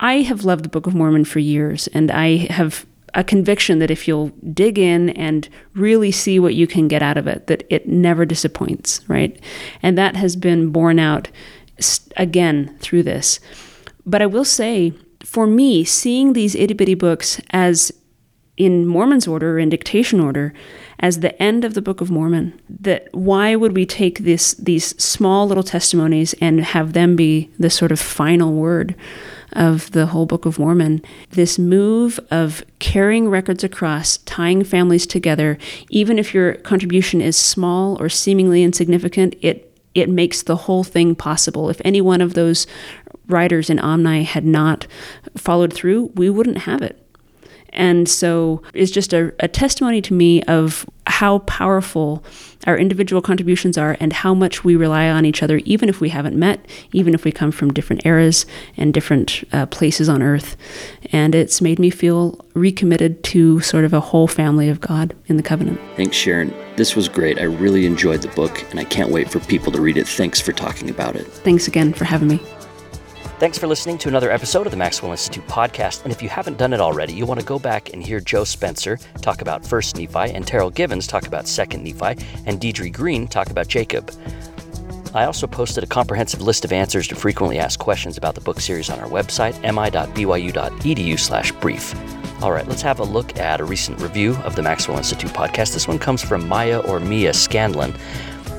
I 0.00 0.22
have 0.22 0.44
loved 0.44 0.64
the 0.64 0.68
Book 0.68 0.86
of 0.86 0.94
Mormon 0.94 1.24
for 1.24 1.38
years, 1.38 1.86
and 1.88 2.10
I 2.10 2.48
have 2.52 2.86
a 3.14 3.24
conviction 3.24 3.78
that 3.78 3.90
if 3.90 4.08
you'll 4.08 4.28
dig 4.52 4.78
in 4.78 5.10
and 5.10 5.48
really 5.74 6.10
see 6.10 6.38
what 6.40 6.54
you 6.54 6.66
can 6.66 6.88
get 6.88 7.02
out 7.02 7.16
of 7.16 7.26
it, 7.26 7.46
that 7.46 7.64
it 7.70 7.88
never 7.88 8.24
disappoints, 8.24 9.00
right? 9.08 9.38
And 9.82 9.96
that 9.96 10.16
has 10.16 10.36
been 10.36 10.70
borne 10.70 10.98
out 10.98 11.28
again 12.16 12.76
through 12.80 13.04
this. 13.04 13.40
But 14.06 14.22
I 14.22 14.26
will 14.26 14.44
say, 14.44 14.92
for 15.22 15.46
me, 15.46 15.84
seeing 15.84 16.32
these 16.32 16.54
itty 16.54 16.74
bitty 16.74 16.94
books 16.94 17.40
as 17.50 17.92
in 18.56 18.86
Mormon's 18.86 19.26
order, 19.26 19.58
in 19.58 19.68
dictation 19.68 20.20
order, 20.20 20.52
as 21.00 21.20
the 21.20 21.40
end 21.42 21.64
of 21.64 21.74
the 21.74 21.82
Book 21.82 22.00
of 22.00 22.10
Mormon. 22.10 22.58
That 22.68 23.08
why 23.12 23.56
would 23.56 23.74
we 23.74 23.84
take 23.84 24.20
this 24.20 24.54
these 24.54 25.02
small 25.02 25.48
little 25.48 25.64
testimonies 25.64 26.34
and 26.40 26.60
have 26.60 26.92
them 26.92 27.16
be 27.16 27.50
the 27.58 27.70
sort 27.70 27.90
of 27.90 27.98
final 27.98 28.52
word 28.52 28.94
of 29.52 29.90
the 29.90 30.06
whole 30.06 30.26
Book 30.26 30.46
of 30.46 30.58
Mormon? 30.58 31.02
This 31.30 31.58
move 31.58 32.20
of 32.30 32.64
carrying 32.78 33.28
records 33.28 33.64
across, 33.64 34.18
tying 34.18 34.62
families 34.62 35.06
together, 35.06 35.58
even 35.90 36.18
if 36.18 36.32
your 36.32 36.54
contribution 36.54 37.20
is 37.20 37.36
small 37.36 38.00
or 38.00 38.08
seemingly 38.08 38.62
insignificant, 38.62 39.34
it 39.40 39.70
it 39.94 40.08
makes 40.08 40.42
the 40.42 40.56
whole 40.56 40.82
thing 40.82 41.14
possible. 41.14 41.70
If 41.70 41.80
any 41.84 42.00
one 42.00 42.20
of 42.20 42.34
those 42.34 42.66
writers 43.28 43.70
in 43.70 43.78
Omni 43.78 44.24
had 44.24 44.44
not 44.44 44.86
followed 45.36 45.72
through, 45.72 46.12
we 46.14 46.30
wouldn't 46.30 46.58
have 46.58 46.82
it. 46.82 47.00
And 47.74 48.08
so 48.08 48.62
it's 48.72 48.92
just 48.92 49.12
a, 49.12 49.34
a, 49.40 49.48
testimony 49.48 50.00
to 50.02 50.14
me 50.14 50.42
of 50.44 50.88
how 51.06 51.40
powerful 51.40 52.24
our 52.66 52.78
individual 52.78 53.20
contributions 53.20 53.76
are 53.76 53.96
and 54.00 54.12
how 54.12 54.32
much 54.32 54.64
we 54.64 54.76
rely 54.76 55.08
on 55.08 55.26
each 55.26 55.42
other, 55.42 55.58
even 55.64 55.88
if 55.88 56.00
we 56.00 56.08
haven't 56.08 56.36
met, 56.36 56.64
even 56.92 57.14
if 57.14 57.24
we 57.24 57.32
come 57.32 57.50
from 57.50 57.72
different 57.72 58.06
eras 58.06 58.46
and 58.76 58.94
different 58.94 59.42
uh, 59.52 59.66
places 59.66 60.08
on 60.08 60.22
earth. 60.22 60.56
And 61.12 61.34
it's 61.34 61.60
made 61.60 61.80
me 61.80 61.90
feel 61.90 62.40
recommitted 62.54 63.24
to 63.24 63.60
sort 63.60 63.84
of 63.84 63.92
a 63.92 64.00
whole 64.00 64.28
family 64.28 64.68
of 64.68 64.80
God 64.80 65.14
in 65.26 65.36
the 65.36 65.42
covenant. 65.42 65.80
Thanks, 65.96 66.16
Sharon. 66.16 66.54
This 66.76 66.94
was 66.94 67.08
great. 67.08 67.38
I 67.38 67.44
really 67.44 67.86
enjoyed 67.86 68.22
the 68.22 68.28
book, 68.28 68.64
and 68.70 68.78
I 68.78 68.84
can't 68.84 69.10
wait 69.10 69.30
for 69.30 69.40
people 69.40 69.72
to 69.72 69.80
read 69.80 69.96
it. 69.96 70.06
Thanks 70.06 70.40
for 70.40 70.52
talking 70.52 70.90
about 70.90 71.16
it. 71.16 71.26
Thanks 71.26 71.66
again 71.66 71.92
for 71.92 72.04
having 72.04 72.28
me. 72.28 72.40
Thanks 73.40 73.58
for 73.58 73.66
listening 73.66 73.98
to 73.98 74.08
another 74.08 74.30
episode 74.30 74.64
of 74.64 74.70
the 74.70 74.76
Maxwell 74.76 75.10
Institute 75.10 75.44
podcast. 75.48 76.04
And 76.04 76.12
if 76.12 76.22
you 76.22 76.28
haven't 76.28 76.56
done 76.56 76.72
it 76.72 76.80
already, 76.80 77.14
you 77.14 77.26
want 77.26 77.40
to 77.40 77.46
go 77.46 77.58
back 77.58 77.92
and 77.92 78.00
hear 78.00 78.20
Joe 78.20 78.44
Spencer 78.44 78.96
talk 79.22 79.40
about 79.40 79.66
First 79.66 79.96
Nephi, 79.96 80.32
and 80.32 80.46
Terryl 80.46 80.72
Givens 80.72 81.08
talk 81.08 81.26
about 81.26 81.48
Second 81.48 81.82
Nephi, 81.82 82.24
and 82.46 82.60
Deidre 82.60 82.92
Green 82.92 83.26
talk 83.26 83.50
about 83.50 83.66
Jacob. 83.66 84.12
I 85.14 85.24
also 85.24 85.48
posted 85.48 85.82
a 85.82 85.86
comprehensive 85.88 86.42
list 86.42 86.64
of 86.64 86.72
answers 86.72 87.08
to 87.08 87.16
frequently 87.16 87.58
asked 87.58 87.80
questions 87.80 88.16
about 88.16 88.36
the 88.36 88.40
book 88.40 88.60
series 88.60 88.88
on 88.88 89.00
our 89.00 89.08
website, 89.08 89.60
mi.byu.edu/brief. 89.62 90.14
All 92.42 92.52
right, 92.52 92.68
let's 92.68 92.82
have 92.82 93.00
a 93.00 93.04
look 93.04 93.36
at 93.36 93.60
a 93.60 93.64
recent 93.64 94.00
review 94.00 94.36
of 94.44 94.54
the 94.54 94.62
Maxwell 94.62 94.96
Institute 94.96 95.32
podcast. 95.32 95.72
This 95.72 95.88
one 95.88 95.98
comes 95.98 96.22
from 96.22 96.46
Maya 96.46 96.78
or 96.78 97.00
Mia 97.00 97.32
Scanlon. 97.34 97.94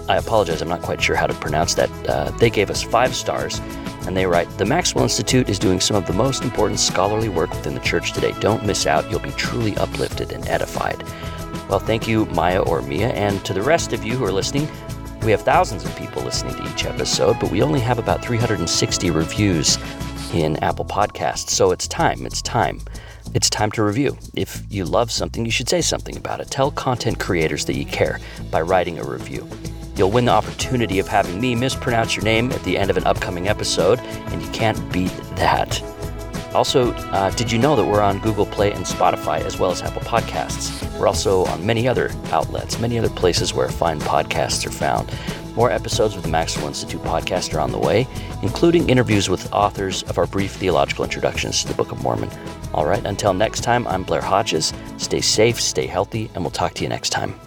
I 0.10 0.18
apologize, 0.18 0.62
I'm 0.62 0.68
not 0.68 0.82
quite 0.82 1.02
sure 1.02 1.16
how 1.16 1.28
to 1.28 1.34
pronounce 1.34 1.76
that. 1.76 1.90
Uh, 2.08 2.30
they 2.32 2.50
gave 2.50 2.70
us 2.70 2.84
five 2.84 3.16
stars 3.16 3.62
and 4.08 4.16
they 4.16 4.26
write 4.26 4.50
The 4.58 4.66
Maxwell 4.66 5.04
Institute 5.04 5.50
is 5.50 5.60
doing 5.60 5.80
some 5.80 5.96
of 5.96 6.06
the 6.06 6.14
most 6.14 6.44
important 6.44 6.80
scholarly 6.80 7.30
work 7.30 7.50
within 7.50 7.74
the 7.74 7.80
church 7.82 8.14
today. 8.14 8.34
Don't 8.40 8.66
miss 8.66 8.86
out, 8.86 9.10
you'll 9.10 9.20
be 9.20 9.32
truly 9.32 9.76
uplifted 9.78 10.32
and 10.32 10.48
edified. 10.48 11.04
Well, 11.70 11.80
thank 11.80 12.08
you, 12.08 12.26
Maya 12.28 12.62
or 12.62 12.82
Mia, 12.82 13.10
and 13.10 13.44
to 13.46 13.54
the 13.54 13.62
rest 13.62 13.94
of 13.94 14.04
you 14.04 14.16
who 14.16 14.26
are 14.26 14.32
listening. 14.32 14.68
We 15.24 15.32
have 15.32 15.42
thousands 15.42 15.84
of 15.84 15.96
people 15.96 16.22
listening 16.22 16.56
to 16.56 16.72
each 16.72 16.86
episode, 16.86 17.40
but 17.40 17.50
we 17.50 17.64
only 17.64 17.80
have 17.80 17.98
about 17.98 18.24
360 18.24 19.10
reviews 19.10 19.78
in 20.34 20.58
Apple 20.58 20.86
Podcasts, 20.86 21.50
so 21.50 21.72
it's 21.72 21.88
time. 21.88 22.26
It's 22.26 22.42
time. 22.42 22.82
It's 23.34 23.50
time 23.50 23.72
to 23.72 23.84
review. 23.84 24.18
If 24.36 24.62
you 24.70 24.86
love 24.86 25.12
something, 25.12 25.44
you 25.44 25.52
should 25.52 25.68
say 25.68 25.82
something 25.82 26.16
about 26.16 26.42
it. 26.42 26.52
Tell 26.52 26.70
content 26.72 27.20
creators 27.20 27.66
that 27.66 27.76
you 27.76 27.86
care 27.86 28.20
by 28.52 28.62
writing 28.62 29.00
a 29.00 29.04
review. 29.04 29.50
You'll 29.96 30.12
win 30.12 30.26
the 30.26 30.32
opportunity 30.32 31.00
of 31.00 31.08
having 31.08 31.40
me 31.40 31.56
mispronounce 31.56 32.16
your 32.16 32.26
name 32.26 32.52
at 32.52 32.62
the 32.64 32.78
end 32.78 32.90
of 32.90 32.98
an 32.98 33.06
upcoming 33.06 33.48
episode, 33.48 34.00
and 34.00 34.42
you 34.42 34.50
can't 34.50 34.92
beat 34.92 35.12
that. 35.36 35.82
Also, 36.54 36.94
uh, 36.94 37.30
did 37.32 37.52
you 37.52 37.60
know 37.60 37.76
that 37.76 37.86
we're 37.86 38.02
on 38.02 38.20
Google 38.20 38.46
Play 38.46 38.72
and 38.72 38.86
Spotify 38.86 39.42
as 39.42 39.60
well 39.60 39.72
as 39.72 39.82
Apple 39.82 40.02
Podcasts? 40.02 40.82
We're 40.98 41.08
also 41.08 41.46
on 41.46 41.66
many 41.66 41.88
other 41.88 42.12
outlets, 42.32 42.80
many 42.80 42.98
other 42.98 43.10
places 43.10 43.54
where 43.54 43.68
fine 43.68 44.00
podcasts 44.00 44.66
are 44.66 44.72
found. 44.72 45.12
More 45.56 45.72
episodes 45.72 46.16
of 46.16 46.24
the 46.24 46.30
Maxwell 46.30 46.68
Institute 46.68 47.02
podcast 47.02 47.54
are 47.54 47.60
on 47.60 47.72
the 47.72 47.80
way, 47.80 48.08
including 48.42 48.90
interviews 48.90 49.30
with 49.30 49.52
authors 49.54 50.04
of 50.04 50.18
our 50.18 50.28
brief 50.28 50.54
theological 50.54 51.06
introductions 51.06 51.62
to 51.62 51.68
the 51.68 51.74
Book 51.74 51.92
of 51.92 52.02
Mormon. 52.04 52.30
All 52.74 52.86
right, 52.86 53.06
until 53.06 53.34
next 53.34 53.62
time, 53.62 53.88
I'm 53.88 54.04
Blair 54.04 54.22
Hodges. 54.22 54.74
Stay 54.98 55.22
safe, 55.22 55.60
stay 55.60 55.88
healthy, 55.88 56.30
and 56.36 56.44
we'll 56.44 56.52
talk 56.52 56.74
to 56.76 56.84
you 56.84 56.90
next 56.90 57.10
time. 57.10 57.40